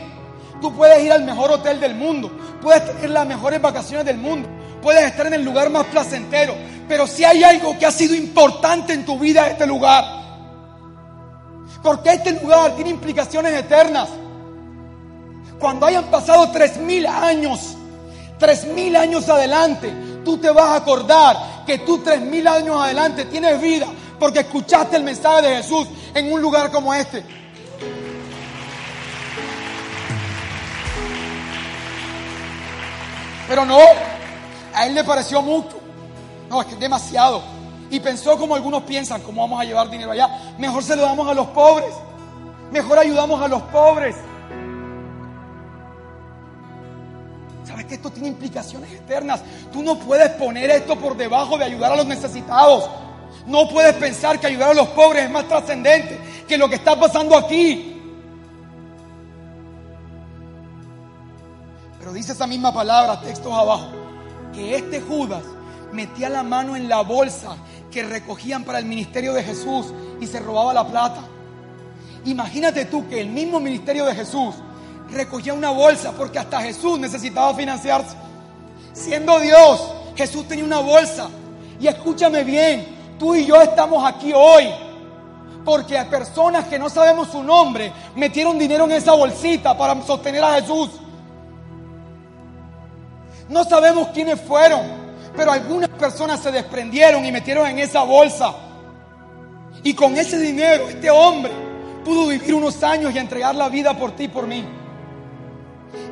tú 0.62 0.74
puedes 0.74 1.04
ir 1.04 1.12
al 1.12 1.22
mejor 1.22 1.52
hotel 1.52 1.78
del 1.78 1.94
mundo, 1.94 2.32
puedes 2.62 2.86
tener 2.86 3.10
las 3.10 3.26
mejores 3.26 3.60
vacaciones 3.60 4.06
del 4.06 4.16
mundo, 4.16 4.48
puedes 4.80 5.04
estar 5.04 5.26
en 5.26 5.34
el 5.34 5.44
lugar 5.44 5.68
más 5.68 5.84
placentero, 5.84 6.54
pero 6.88 7.06
si 7.06 7.24
hay 7.24 7.44
algo 7.44 7.78
que 7.78 7.84
ha 7.84 7.90
sido 7.90 8.14
importante 8.14 8.94
en 8.94 9.04
tu 9.04 9.18
vida, 9.18 9.48
este 9.48 9.66
lugar. 9.66 10.02
Porque 11.82 12.14
este 12.14 12.40
lugar 12.40 12.74
tiene 12.74 12.88
implicaciones 12.88 13.52
eternas. 13.52 14.08
Cuando 15.58 15.84
hayan 15.84 16.06
pasado 16.06 16.50
tres 16.52 16.78
mil 16.78 17.06
años, 17.06 17.76
tres 18.38 18.64
mil 18.64 18.96
años 18.96 19.28
adelante, 19.28 19.92
tú 20.24 20.38
te 20.38 20.50
vas 20.50 20.70
a 20.70 20.76
acordar 20.76 21.36
que 21.66 21.78
tú 21.80 21.98
tres 21.98 22.22
mil 22.22 22.48
años 22.48 22.80
adelante 22.80 23.26
tienes 23.26 23.60
vida 23.60 23.86
porque 24.18 24.40
escuchaste 24.40 24.96
el 24.96 25.02
mensaje 25.02 25.48
de 25.48 25.56
Jesús 25.56 25.88
en 26.14 26.32
un 26.32 26.40
lugar 26.40 26.70
como 26.70 26.94
este. 26.94 27.41
Pero 33.48 33.64
no, 33.64 33.78
a 34.74 34.86
él 34.86 34.94
le 34.94 35.04
pareció 35.04 35.42
mucho. 35.42 35.78
No, 36.48 36.60
es 36.60 36.66
que 36.66 36.74
es 36.74 36.80
demasiado. 36.80 37.42
Y 37.90 38.00
pensó 38.00 38.38
como 38.38 38.54
algunos 38.54 38.82
piensan, 38.84 39.20
¿cómo 39.22 39.42
vamos 39.42 39.60
a 39.60 39.64
llevar 39.64 39.90
dinero 39.90 40.12
allá? 40.12 40.54
Mejor 40.58 40.82
se 40.82 40.96
lo 40.96 41.02
damos 41.02 41.28
a 41.28 41.34
los 41.34 41.48
pobres. 41.48 41.92
Mejor 42.70 42.98
ayudamos 42.98 43.40
a 43.42 43.48
los 43.48 43.62
pobres. 43.64 44.16
¿Sabes 47.64 47.86
que 47.86 47.94
esto 47.94 48.10
tiene 48.10 48.28
implicaciones 48.28 48.90
externas? 48.92 49.42
Tú 49.72 49.82
no 49.82 49.98
puedes 49.98 50.30
poner 50.32 50.70
esto 50.70 50.96
por 50.96 51.16
debajo 51.16 51.58
de 51.58 51.64
ayudar 51.64 51.92
a 51.92 51.96
los 51.96 52.06
necesitados. 52.06 52.88
No 53.46 53.68
puedes 53.68 53.94
pensar 53.94 54.38
que 54.38 54.46
ayudar 54.46 54.70
a 54.70 54.74
los 54.74 54.88
pobres 54.88 55.24
es 55.24 55.30
más 55.30 55.46
trascendente 55.48 56.18
que 56.48 56.56
lo 56.56 56.68
que 56.68 56.76
está 56.76 56.98
pasando 56.98 57.36
aquí. 57.36 57.91
Dice 62.12 62.32
esa 62.32 62.46
misma 62.46 62.72
palabra, 62.72 63.20
textos 63.20 63.52
abajo, 63.52 63.88
que 64.52 64.76
este 64.76 65.00
Judas 65.00 65.42
metía 65.92 66.28
la 66.28 66.42
mano 66.42 66.76
en 66.76 66.88
la 66.88 67.00
bolsa 67.00 67.56
que 67.90 68.02
recogían 68.02 68.64
para 68.64 68.78
el 68.78 68.84
ministerio 68.84 69.32
de 69.32 69.42
Jesús 69.42 69.86
y 70.20 70.26
se 70.26 70.40
robaba 70.40 70.74
la 70.74 70.86
plata. 70.86 71.22
Imagínate 72.24 72.84
tú 72.84 73.08
que 73.08 73.20
el 73.20 73.28
mismo 73.28 73.60
ministerio 73.60 74.04
de 74.06 74.14
Jesús 74.14 74.54
recogía 75.10 75.54
una 75.54 75.70
bolsa 75.70 76.12
porque 76.12 76.38
hasta 76.38 76.60
Jesús 76.60 76.98
necesitaba 76.98 77.54
financiarse. 77.54 78.16
Siendo 78.92 79.38
Dios, 79.40 79.92
Jesús 80.16 80.46
tenía 80.46 80.64
una 80.64 80.80
bolsa. 80.80 81.28
Y 81.80 81.86
escúchame 81.86 82.44
bien, 82.44 82.86
tú 83.18 83.34
y 83.34 83.46
yo 83.46 83.60
estamos 83.60 84.04
aquí 84.04 84.32
hoy 84.34 84.68
porque 85.64 85.96
a 85.96 86.08
personas 86.08 86.66
que 86.66 86.78
no 86.78 86.88
sabemos 86.88 87.28
su 87.28 87.42
nombre 87.42 87.92
metieron 88.16 88.58
dinero 88.58 88.84
en 88.84 88.92
esa 88.92 89.12
bolsita 89.12 89.76
para 89.76 90.00
sostener 90.02 90.42
a 90.42 90.60
Jesús. 90.60 90.90
No 93.48 93.64
sabemos 93.64 94.08
quiénes 94.08 94.40
fueron, 94.40 94.80
pero 95.36 95.52
algunas 95.52 95.88
personas 95.90 96.40
se 96.40 96.50
desprendieron 96.50 97.24
y 97.24 97.32
metieron 97.32 97.66
en 97.66 97.78
esa 97.78 98.02
bolsa. 98.02 98.54
Y 99.82 99.94
con 99.94 100.16
ese 100.16 100.38
dinero 100.38 100.88
este 100.88 101.10
hombre 101.10 101.52
pudo 102.04 102.28
vivir 102.28 102.54
unos 102.54 102.82
años 102.82 103.14
y 103.14 103.18
entregar 103.18 103.54
la 103.54 103.68
vida 103.68 103.96
por 103.96 104.12
ti 104.12 104.24
y 104.24 104.28
por 104.28 104.46
mí. 104.46 104.64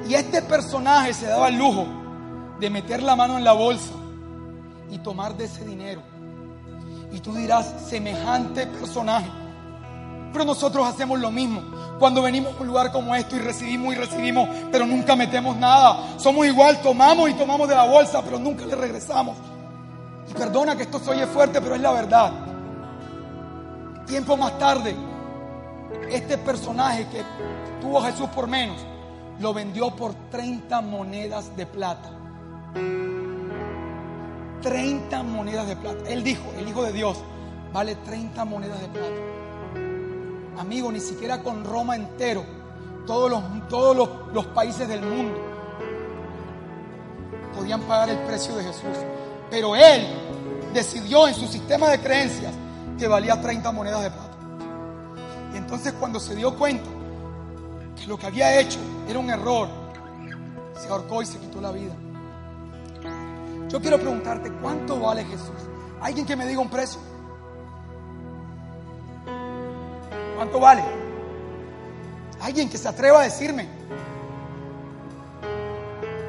Y 0.09 0.15
este 0.15 0.43
personaje 0.43 1.15
se 1.15 1.27
daba 1.27 1.49
el 1.49 1.57
lujo 1.57 1.87
de 2.59 2.71
meter 2.71 3.03
la 3.03 3.17
mano 3.17 3.39
en 3.39 3.45
la 3.45 3.53
bolsa 3.53 3.93
y 4.91 4.99
tomar 4.99 5.37
de 5.37 5.45
ese 5.45 5.65
dinero. 5.65 6.03
Y 7.13 7.21
tú 7.21 7.35
dirás, 7.35 7.75
semejante 7.89 8.67
personaje. 8.67 9.29
Pero 10.33 10.45
nosotros 10.45 10.87
hacemos 10.87 11.19
lo 11.19 11.31
mismo. 11.31 11.63
Cuando 11.99 12.23
venimos 12.23 12.55
a 12.57 12.61
un 12.61 12.67
lugar 12.67 12.93
como 12.93 13.15
esto 13.15 13.37
y 13.37 13.41
recibimos 13.41 13.95
y 13.95 13.99
recibimos, 13.99 14.49
pero 14.71 14.87
nunca 14.87 15.17
metemos 15.17 15.57
nada. 15.57 16.19
Somos 16.19 16.47
igual, 16.47 16.81
tomamos 16.81 17.29
y 17.31 17.35
tomamos 17.35 17.69
de 17.69 17.75
la 17.75 17.85
bolsa, 17.85 18.23
pero 18.23 18.39
nunca 18.39 18.65
le 18.65 18.75
regresamos. 18.75 19.37
Y 20.29 20.33
perdona 20.33 20.77
que 20.77 20.85
esto 20.85 20.99
se 20.99 21.11
oye 21.11 21.27
fuerte, 21.27 21.61
pero 21.61 21.75
es 21.75 21.81
la 21.81 21.93
verdad. 21.93 22.33
Tiempo 24.07 24.37
más 24.37 24.59
tarde, 24.59 24.95
este 26.11 26.39
personaje 26.39 27.07
que 27.09 27.23
tuvo 27.81 28.01
Jesús 28.03 28.29
por 28.31 28.47
menos, 28.47 28.77
lo 29.41 29.53
vendió 29.53 29.91
por 29.91 30.15
30 30.31 30.81
monedas 30.83 31.57
de 31.57 31.67
plata. 31.67 32.11
30 34.63 35.23
monedas 35.23 35.67
de 35.67 35.77
plata. 35.77 36.09
Él 36.09 36.23
dijo, 36.23 36.43
el 36.59 36.69
Hijo 36.69 36.83
de 36.83 36.93
Dios, 36.93 37.19
vale 37.73 37.97
30 37.97 38.45
monedas 38.45 38.81
de 38.81 38.89
plata. 38.89 39.40
Amigo, 40.61 40.93
ni 40.93 41.01
siquiera 41.01 41.43
con 41.43 41.65
Roma 41.65 41.97
entero, 41.97 42.45
todos 43.07 43.31
los, 43.31 43.43
todos 43.71 43.97
los, 43.97 44.11
los 44.35 44.45
países 44.49 44.87
del 44.87 45.01
mundo 45.01 45.41
podían 47.57 47.81
pagar 47.81 48.11
el 48.11 48.19
precio 48.19 48.55
de 48.57 48.65
Jesús. 48.65 48.99
Pero 49.51 49.75
él 49.75 50.07
decidió 50.75 51.27
en 51.27 51.35
su 51.35 51.47
sistema 51.47 51.89
de 51.89 51.99
creencias 52.01 52.53
que 52.99 53.09
valía 53.09 53.41
30 53.41 53.73
monedas 53.73 54.03
de 54.03 54.11
plata. 54.11 54.37
Y 55.55 55.57
entonces 55.57 55.95
cuando 55.95 56.21
se 56.21 56.37
dio 56.37 56.55
cuenta 56.55 56.91
que 57.99 58.07
lo 58.07 58.19
que 58.19 58.27
había 58.27 58.61
hecho 58.61 58.81
era 59.09 59.19
un 59.19 59.31
error, 59.31 59.67
se 60.79 60.89
ahorcó 60.89 61.23
y 61.23 61.27
se 61.27 61.39
quitó 61.39 61.63
la 61.63 61.73
vida. 61.73 61.97
Yo 63.71 63.81
quiero 63.81 63.99
preguntarte, 63.99 64.53
¿cuánto 64.61 65.01
vale 65.01 65.25
Jesús? 65.25 65.57
¿Alguien 66.03 66.27
que 66.27 66.37
me 66.37 66.47
diga 66.47 66.61
un 66.61 66.69
precio? 66.69 67.01
¿Cuánto 70.41 70.59
vale? 70.59 70.83
¿Alguien 72.41 72.71
que 72.71 72.79
se 72.79 72.89
atreva 72.89 73.21
a 73.21 73.25
decirme? 73.25 73.69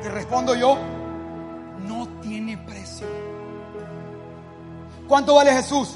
Te 0.01 0.09
respondo 0.09 0.53
yo, 0.53 0.78
no 1.88 2.09
tiene 2.22 2.57
precio. 2.57 3.07
¿Cuánto 5.07 5.36
vale 5.36 5.53
Jesús? 5.53 5.95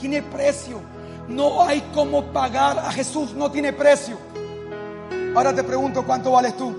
Tiene 0.00 0.22
precio. 0.22 0.80
No 1.28 1.62
hay 1.62 1.82
cómo 1.92 2.32
pagar 2.32 2.78
a 2.78 2.90
Jesús, 2.90 3.34
no 3.34 3.50
tiene 3.50 3.74
precio. 3.74 4.16
Ahora 5.36 5.54
te 5.54 5.62
pregunto, 5.62 6.02
¿cuánto 6.06 6.30
vales 6.30 6.56
tú? 6.56 6.74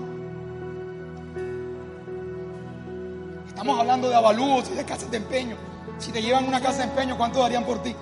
Estamos 3.46 3.78
hablando 3.78 4.08
de 4.08 4.16
avalúos 4.16 4.68
y 4.68 4.74
de 4.74 4.84
casas 4.84 5.08
de 5.12 5.18
empeño. 5.18 5.56
Si 6.00 6.10
te 6.10 6.20
llevan 6.20 6.48
una 6.48 6.60
casa 6.60 6.78
de 6.78 6.84
empeño, 6.86 7.16
¿cuánto 7.16 7.38
darían 7.38 7.64
por 7.64 7.80
ti? 7.84 7.94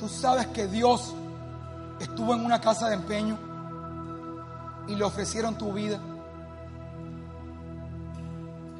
Tú 0.00 0.08
sabes 0.08 0.46
que 0.46 0.66
Dios 0.66 1.14
estuvo 2.00 2.34
en 2.34 2.42
una 2.42 2.58
casa 2.58 2.88
de 2.88 2.94
empeño 2.94 3.38
y 4.88 4.94
le 4.94 5.04
ofrecieron 5.04 5.58
tu 5.58 5.74
vida. 5.74 6.00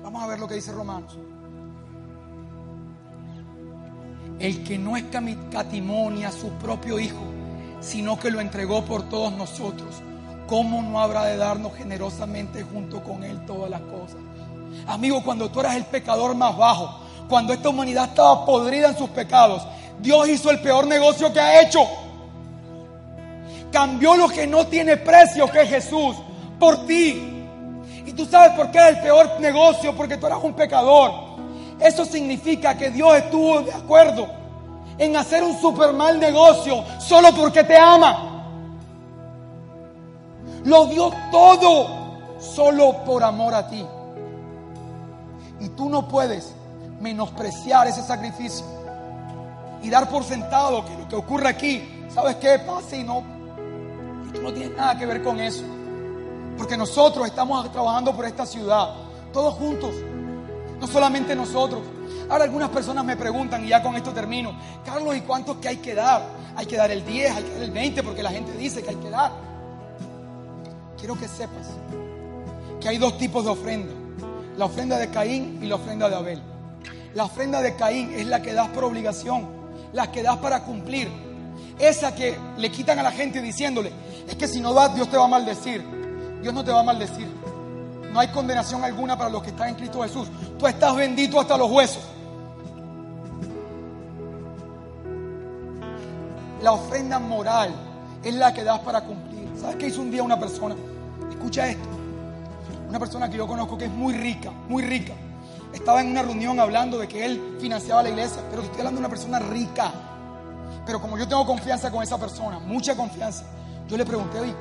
Vamos 0.03 0.23
a 0.23 0.27
ver 0.27 0.41
lo 0.41 0.49
que 0.49 0.55
dice 0.55 0.73
Romanos. 0.73 1.19
El 4.39 4.65
que 4.65 4.79
no 4.79 4.97
escatimonia 4.97 6.29
a 6.29 6.33
su 6.33 6.49
propio 6.53 6.99
Hijo, 6.99 7.23
sino 7.83 8.19
que 8.19 8.31
lo 8.31 8.41
entregó 8.41 8.83
por 8.87 9.03
todos 9.11 9.31
nosotros, 9.35 9.97
¿cómo 10.47 10.81
no 10.81 11.01
habrá 11.01 11.25
de 11.27 11.37
darnos 11.37 11.75
generosamente 11.75 12.63
junto 12.63 13.05
con 13.05 13.25
Él 13.25 13.45
todas 13.45 13.69
las 13.69 13.83
cosas? 13.83 14.17
Amigo, 14.87 15.23
cuando 15.23 15.51
tú 15.51 15.61
eras 15.61 15.77
el 15.77 15.85
pecador 15.85 16.35
más 16.35 16.57
bajo, 16.57 16.99
cuando 17.29 17.53
esta 17.53 17.69
humanidad 17.69 18.07
estaba 18.07 18.47
podrida 18.47 18.89
en 18.89 18.97
sus 18.97 19.11
pecados, 19.11 19.67
Dios 20.01 20.29
hizo 20.29 20.51
el 20.51 20.61
peor 20.61 20.87
negocio 20.87 21.33
que 21.33 21.41
ha 21.41 21.63
hecho. 21.63 21.87
Cambió 23.71 24.17
lo 24.17 24.29
que 24.29 24.47
no 24.47 24.67
tiene 24.67 24.97
precio, 24.97 25.51
que 25.51 25.63
es 25.63 25.69
Jesús, 25.69 26.17
por 26.59 26.87
ti. 26.87 27.47
Y 28.07 28.13
tú 28.13 28.25
sabes 28.25 28.53
por 28.57 28.71
qué 28.71 28.79
es 28.79 28.97
el 28.97 29.01
peor 29.01 29.41
negocio, 29.41 29.95
porque 29.95 30.17
tú 30.17 30.27
eras 30.27 30.43
un 30.43 30.55
pecador. 30.55 31.13
Eso 31.79 32.05
significa 32.05 32.77
que 32.77 32.91
Dios 32.91 33.17
estuvo 33.17 33.61
de 33.63 33.73
acuerdo 33.73 34.27
en 34.99 35.17
hacer 35.17 35.43
un 35.43 35.59
super 35.61 35.93
mal 35.93 36.19
negocio 36.19 36.85
solo 36.99 37.35
porque 37.35 37.65
te 37.65 37.77
ama. 37.77 38.27
Lo 40.65 40.87
dio 40.87 41.11
todo 41.31 41.87
solo 42.39 43.05
por 43.05 43.23
amor 43.23 43.55
a 43.55 43.69
ti. 43.69 43.87
Y 45.61 45.69
tú 45.71 45.89
no 45.89 46.09
puedes 46.09 46.55
menospreciar 47.01 47.87
ese 47.87 48.03
sacrificio 48.03 48.80
y 49.83 49.91
dar 49.91 50.09
por 50.09 50.25
sentado 50.25 50.85
que 50.85 50.97
lo 50.97 51.09
que 51.09 51.17
ocurre 51.17 51.49
aquí, 51.49 52.07
¿sabes 52.13 52.37
qué? 52.37 52.59
Pasa 52.59 52.97
y 52.97 53.05
no. 53.05 53.23
Y 54.29 54.33
tú 54.33 54.43
no 54.43 54.53
tienes 54.53 54.77
nada 54.77 54.99
que 54.99 55.07
ver 55.07 55.23
con 55.23 55.41
eso. 55.41 55.65
Porque 56.57 56.77
nosotros 56.77 57.27
estamos 57.27 57.71
trabajando 57.73 58.15
por 58.15 58.25
esta 58.27 58.45
ciudad, 58.45 58.95
todos 59.33 59.55
juntos, 59.55 59.95
no 60.79 60.87
solamente 60.87 61.35
nosotros. 61.35 61.81
Ahora 62.29 62.45
algunas 62.45 62.69
personas 62.71 63.05
me 63.05 63.17
preguntan, 63.17 63.65
y 63.65 63.69
ya 63.69 63.83
con 63.83 63.97
esto 63.97 64.13
termino, 64.13 64.53
Carlos, 64.85 65.17
¿y 65.17 65.21
cuántos 65.23 65.57
que 65.57 65.69
hay 65.69 65.77
que 65.79 65.95
dar? 65.95 66.23
Hay 66.57 66.67
que 66.67 66.77
dar 66.77 66.91
el 66.91 67.05
10, 67.05 67.37
hay 67.37 67.43
que 67.43 67.53
dar 67.55 67.63
el 67.63 67.71
20, 67.71 68.03
porque 68.03 68.23
la 68.23 68.31
gente 68.31 68.53
dice 68.53 68.83
que 68.83 68.91
hay 68.91 68.97
que 68.97 69.11
dar. 69.11 69.33
Quiero 70.99 71.19
que 71.19 71.27
sepas 71.27 71.69
que 72.81 72.89
hay 72.89 72.99
dos 72.99 73.19
tipos 73.19 73.45
de 73.45 73.51
ofrenda. 73.51 73.93
La 74.57 74.67
ofrenda 74.67 74.99
de 74.99 75.09
Caín 75.09 75.59
y 75.63 75.67
la 75.67 75.77
ofrenda 75.77 76.09
de 76.09 76.17
Abel. 76.17 76.43
La 77.15 77.25
ofrenda 77.25 77.61
de 77.63 77.75
Caín 77.75 78.13
es 78.15 78.27
la 78.27 78.43
que 78.43 78.53
das 78.53 78.69
por 78.69 78.85
obligación, 78.85 79.60
la 79.93 80.11
que 80.11 80.23
das 80.23 80.37
para 80.39 80.63
cumplir. 80.65 81.09
Esa 81.79 82.15
que 82.15 82.37
le 82.59 82.71
quitan 82.71 82.99
a 82.99 83.03
la 83.03 83.11
gente 83.11 83.41
diciéndole, 83.41 83.93
es 84.29 84.35
que 84.35 84.47
si 84.47 84.61
no 84.61 84.73
das, 84.75 84.95
Dios 84.95 85.11
te 85.11 85.17
va 85.17 85.25
a 85.25 85.29
maldecir. 85.29 85.85
Dios 86.43 86.55
no 86.55 86.65
te 86.65 86.71
va 86.71 86.81
a 86.81 86.85
maldecir. 86.85 87.29
No 88.13 88.19
hay 88.19 88.29
condenación 88.29 88.83
alguna 88.85 89.17
para 89.17 89.31
los 89.31 89.43
que 89.43 89.51
están 89.51 89.71
en 89.71 89.75
Cristo 89.77 90.03
Jesús. 90.03 90.29
Tú 90.59 90.67
estás 90.67 90.95
bendito 90.97 91.41
hasta 91.41 91.57
los 91.57 91.71
huesos. 91.71 92.03
La 96.63 96.73
ofrenda 96.73 97.19
moral 97.19 97.73
es 98.23 98.35
la 98.35 98.53
que 98.53 98.65
das 98.65 98.81
para 98.81 99.01
cumplir. 99.03 99.49
¿Sabes 99.59 99.77
qué 99.77 99.87
hizo 99.87 100.03
un 100.03 100.11
día 100.11 100.23
una 100.23 100.39
persona? 100.39 100.75
Escucha 101.31 101.69
esto. 101.69 101.89
Una 102.89 102.99
persona 102.99 103.31
que 103.31 103.37
yo 103.37 103.47
conozco 103.47 103.79
que 103.79 103.85
es 103.87 103.91
muy 103.91 104.13
rica, 104.13 104.51
muy 104.69 104.83
rica. 104.83 105.15
Estaba 105.73 106.01
en 106.01 106.09
una 106.09 106.23
reunión 106.23 106.59
hablando 106.59 106.99
de 106.99 107.07
que 107.07 107.25
él 107.25 107.57
financiaba 107.61 108.03
la 108.03 108.11
iglesia, 108.11 108.43
pero 108.51 108.63
estoy 108.63 108.79
hablando 108.79 109.01
de 109.01 109.07
una 109.07 109.09
persona 109.09 109.39
rica. 109.39 109.93
Pero 110.85 111.01
como 111.01 111.17
yo 111.17 111.29
tengo 111.29 111.47
confianza 111.47 111.91
con 111.91 112.03
esa 112.03 112.19
persona, 112.19 112.59
mucha 112.59 112.97
confianza, 112.97 113.45
yo 113.89 113.97
le 113.97 114.05
pregunté, 114.05 114.41
oye, 114.41 114.55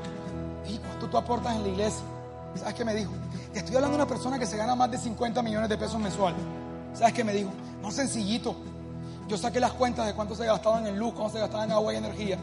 ¿cuánto 0.88 1.08
tú 1.08 1.18
aportas 1.18 1.56
en 1.56 1.64
la 1.64 1.70
iglesia? 1.70 2.04
¿Sabes 2.56 2.74
qué 2.74 2.86
me 2.86 2.94
dijo? 2.94 3.12
Te 3.54 3.60
estoy 3.60 3.76
hablando 3.76 3.98
de 3.98 4.04
una 4.04 4.10
persona 4.10 4.38
que 4.38 4.46
se 4.46 4.58
gana 4.58 4.76
más 4.76 4.92
de 4.92 4.98
50 4.98 5.42
millones 5.42 5.70
de 5.70 5.78
pesos 5.78 6.00
mensuales. 6.00 6.40
¿Sabes 6.94 7.14
qué 7.14 7.24
me 7.24 7.34
dijo? 7.34 7.52
No 7.82 7.92
sencillito. 7.92 8.56
Yo 9.28 9.38
saqué 9.38 9.60
las 9.60 9.74
cuentas 9.74 10.08
de 10.08 10.14
cuánto 10.14 10.36
se 10.36 10.46
gastaban 10.46 10.86
en 10.88 10.98
luz, 10.98 11.14
cuánto 11.14 11.34
se 11.34 11.40
gastaba 11.40 11.64
en 11.64 11.72
agua 11.72 11.94
y 11.94 11.98
energía. 11.98 12.38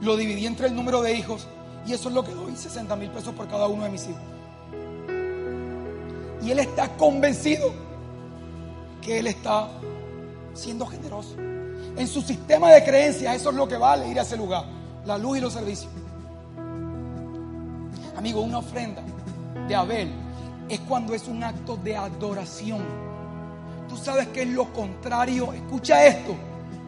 Lo 0.00 0.16
dividí 0.16 0.46
entre 0.46 0.68
el 0.68 0.74
número 0.74 1.02
de 1.02 1.14
hijos 1.14 1.46
y 1.86 1.92
eso 1.92 2.08
es 2.08 2.14
lo 2.14 2.24
que 2.24 2.32
doy, 2.32 2.56
60 2.56 2.94
mil 2.96 3.10
pesos 3.10 3.34
por 3.34 3.48
cada 3.48 3.66
uno 3.66 3.84
de 3.84 3.90
mis 3.90 4.04
hijos. 4.04 4.22
Y 6.42 6.50
él 6.50 6.58
está 6.58 6.88
convencido 6.96 7.72
que 9.00 9.18
él 9.18 9.26
está 9.26 9.68
siendo 10.54 10.86
generoso. 10.86 11.36
En 11.96 12.06
su 12.06 12.22
sistema 12.22 12.70
de 12.70 12.84
creencias 12.84 13.36
eso 13.36 13.50
es 13.50 13.56
lo 13.56 13.66
que 13.66 13.76
vale 13.76 14.08
ir 14.08 14.18
a 14.18 14.22
ese 14.22 14.36
lugar. 14.36 14.64
La 15.04 15.18
luz 15.18 15.38
y 15.38 15.40
los 15.40 15.52
servicios. 15.52 15.90
Amigo, 18.16 18.42
una 18.42 18.58
ofrenda 18.58 19.02
de 19.66 19.74
Abel 19.74 20.10
es 20.68 20.80
cuando 20.80 21.14
es 21.14 21.26
un 21.26 21.42
acto 21.42 21.76
de 21.76 21.96
adoración. 21.96 22.84
Tú 23.88 23.96
sabes 23.96 24.28
que 24.28 24.42
es 24.42 24.48
lo 24.48 24.72
contrario, 24.72 25.52
escucha 25.52 26.04
esto, 26.06 26.36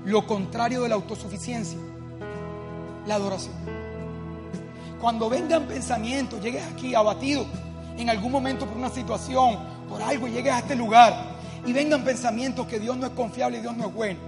lo 0.05 0.27
contrario 0.27 0.83
de 0.83 0.91
la 0.91 0.95
autosuficiencia, 0.95 1.79
la 3.07 3.15
adoración. 3.17 3.55
Cuando 5.01 5.29
vengan 5.29 5.67
pensamientos, 5.67 6.41
llegues 6.41 6.63
aquí 6.65 6.95
abatido 6.95 7.45
en 7.97 8.09
algún 8.09 8.31
momento 8.31 8.67
por 8.67 8.77
una 8.77 8.91
situación, 8.91 9.59
por 9.89 10.01
algo, 10.01 10.29
y 10.29 10.33
llegues 10.33 10.53
a 10.53 10.59
este 10.61 10.77
lugar 10.77 11.32
y 11.65 11.73
vengan 11.73 12.05
pensamientos 12.05 12.67
que 12.67 12.79
Dios 12.79 12.97
no 12.97 13.07
es 13.07 13.13
confiable 13.13 13.59
y 13.59 13.61
Dios 13.61 13.77
no 13.77 13.87
es 13.87 13.95
bueno. 13.95 14.19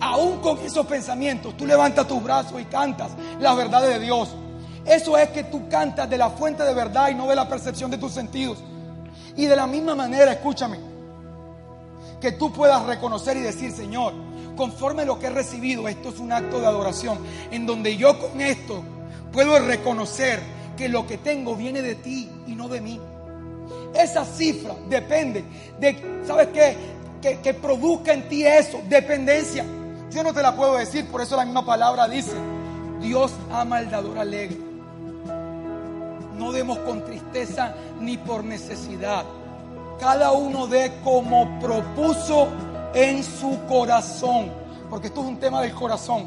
Aún 0.00 0.40
con 0.40 0.58
esos 0.58 0.86
pensamientos, 0.86 1.56
tú 1.56 1.66
levantas 1.66 2.06
tus 2.06 2.22
brazos 2.22 2.60
y 2.60 2.64
cantas 2.66 3.10
la 3.40 3.54
verdad 3.54 3.82
de 3.82 3.98
Dios. 3.98 4.34
Eso 4.84 5.18
es 5.18 5.28
que 5.30 5.44
tú 5.44 5.68
cantas 5.68 6.08
de 6.08 6.16
la 6.16 6.30
fuente 6.30 6.62
de 6.62 6.72
verdad 6.72 7.10
y 7.10 7.14
no 7.14 7.26
de 7.26 7.36
la 7.36 7.48
percepción 7.48 7.90
de 7.90 7.98
tus 7.98 8.12
sentidos. 8.12 8.58
Y 9.36 9.46
de 9.46 9.56
la 9.56 9.66
misma 9.66 9.94
manera, 9.94 10.32
escúchame, 10.32 10.78
que 12.20 12.32
tú 12.32 12.52
puedas 12.52 12.84
reconocer 12.86 13.36
y 13.36 13.40
decir, 13.40 13.72
Señor, 13.72 14.14
conforme 14.56 15.02
a 15.02 15.04
lo 15.04 15.18
que 15.18 15.26
he 15.26 15.30
recibido, 15.30 15.88
esto 15.88 16.08
es 16.08 16.18
un 16.18 16.32
acto 16.32 16.60
de 16.60 16.66
adoración, 16.66 17.18
en 17.50 17.66
donde 17.66 17.96
yo 17.96 18.18
con 18.18 18.40
esto 18.40 18.82
puedo 19.32 19.58
reconocer 19.58 20.40
que 20.76 20.88
lo 20.88 21.06
que 21.06 21.18
tengo 21.18 21.54
viene 21.54 21.82
de 21.82 21.94
ti 21.94 22.30
y 22.46 22.54
no 22.54 22.68
de 22.68 22.80
mí. 22.80 23.00
Esa 23.94 24.24
cifra 24.24 24.74
depende 24.88 25.44
de, 25.78 26.22
¿sabes 26.26 26.48
qué? 26.48 26.76
Que, 27.22 27.40
que 27.40 27.54
produzca 27.54 28.12
en 28.12 28.28
ti 28.28 28.44
eso, 28.44 28.80
dependencia. 28.88 29.64
Yo 30.10 30.22
no 30.22 30.32
te 30.32 30.42
la 30.42 30.54
puedo 30.54 30.76
decir, 30.76 31.06
por 31.08 31.20
eso 31.20 31.36
la 31.36 31.44
misma 31.44 31.64
palabra 31.64 32.08
dice, 32.08 32.32
Dios 33.00 33.32
ama 33.50 33.78
al 33.78 33.90
dador 33.90 34.18
alegre. 34.18 34.58
No 36.36 36.52
demos 36.52 36.78
con 36.78 37.04
tristeza 37.04 37.74
ni 38.00 38.16
por 38.16 38.44
necesidad. 38.44 39.24
Cada 39.98 40.30
uno 40.32 40.68
dé 40.68 40.92
como 41.02 41.58
propuso 41.58 42.48
en 42.94 43.24
su 43.24 43.58
corazón. 43.68 44.50
Porque 44.88 45.08
esto 45.08 45.20
es 45.20 45.26
un 45.26 45.38
tema 45.38 45.60
del 45.60 45.72
corazón. 45.74 46.26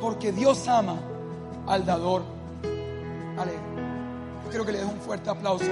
Porque 0.00 0.30
Dios 0.32 0.68
ama 0.68 0.96
al 1.66 1.84
dador 1.86 2.22
alegre. 3.38 3.65
Quiero 4.56 4.64
que 4.64 4.72
le 4.72 4.78
des 4.78 4.86
un 4.86 5.00
fuerte 5.02 5.28
aplauso 5.28 5.66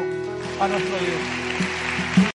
a 0.60 0.68
nuestro 0.68 0.98
Dios. 0.98 1.83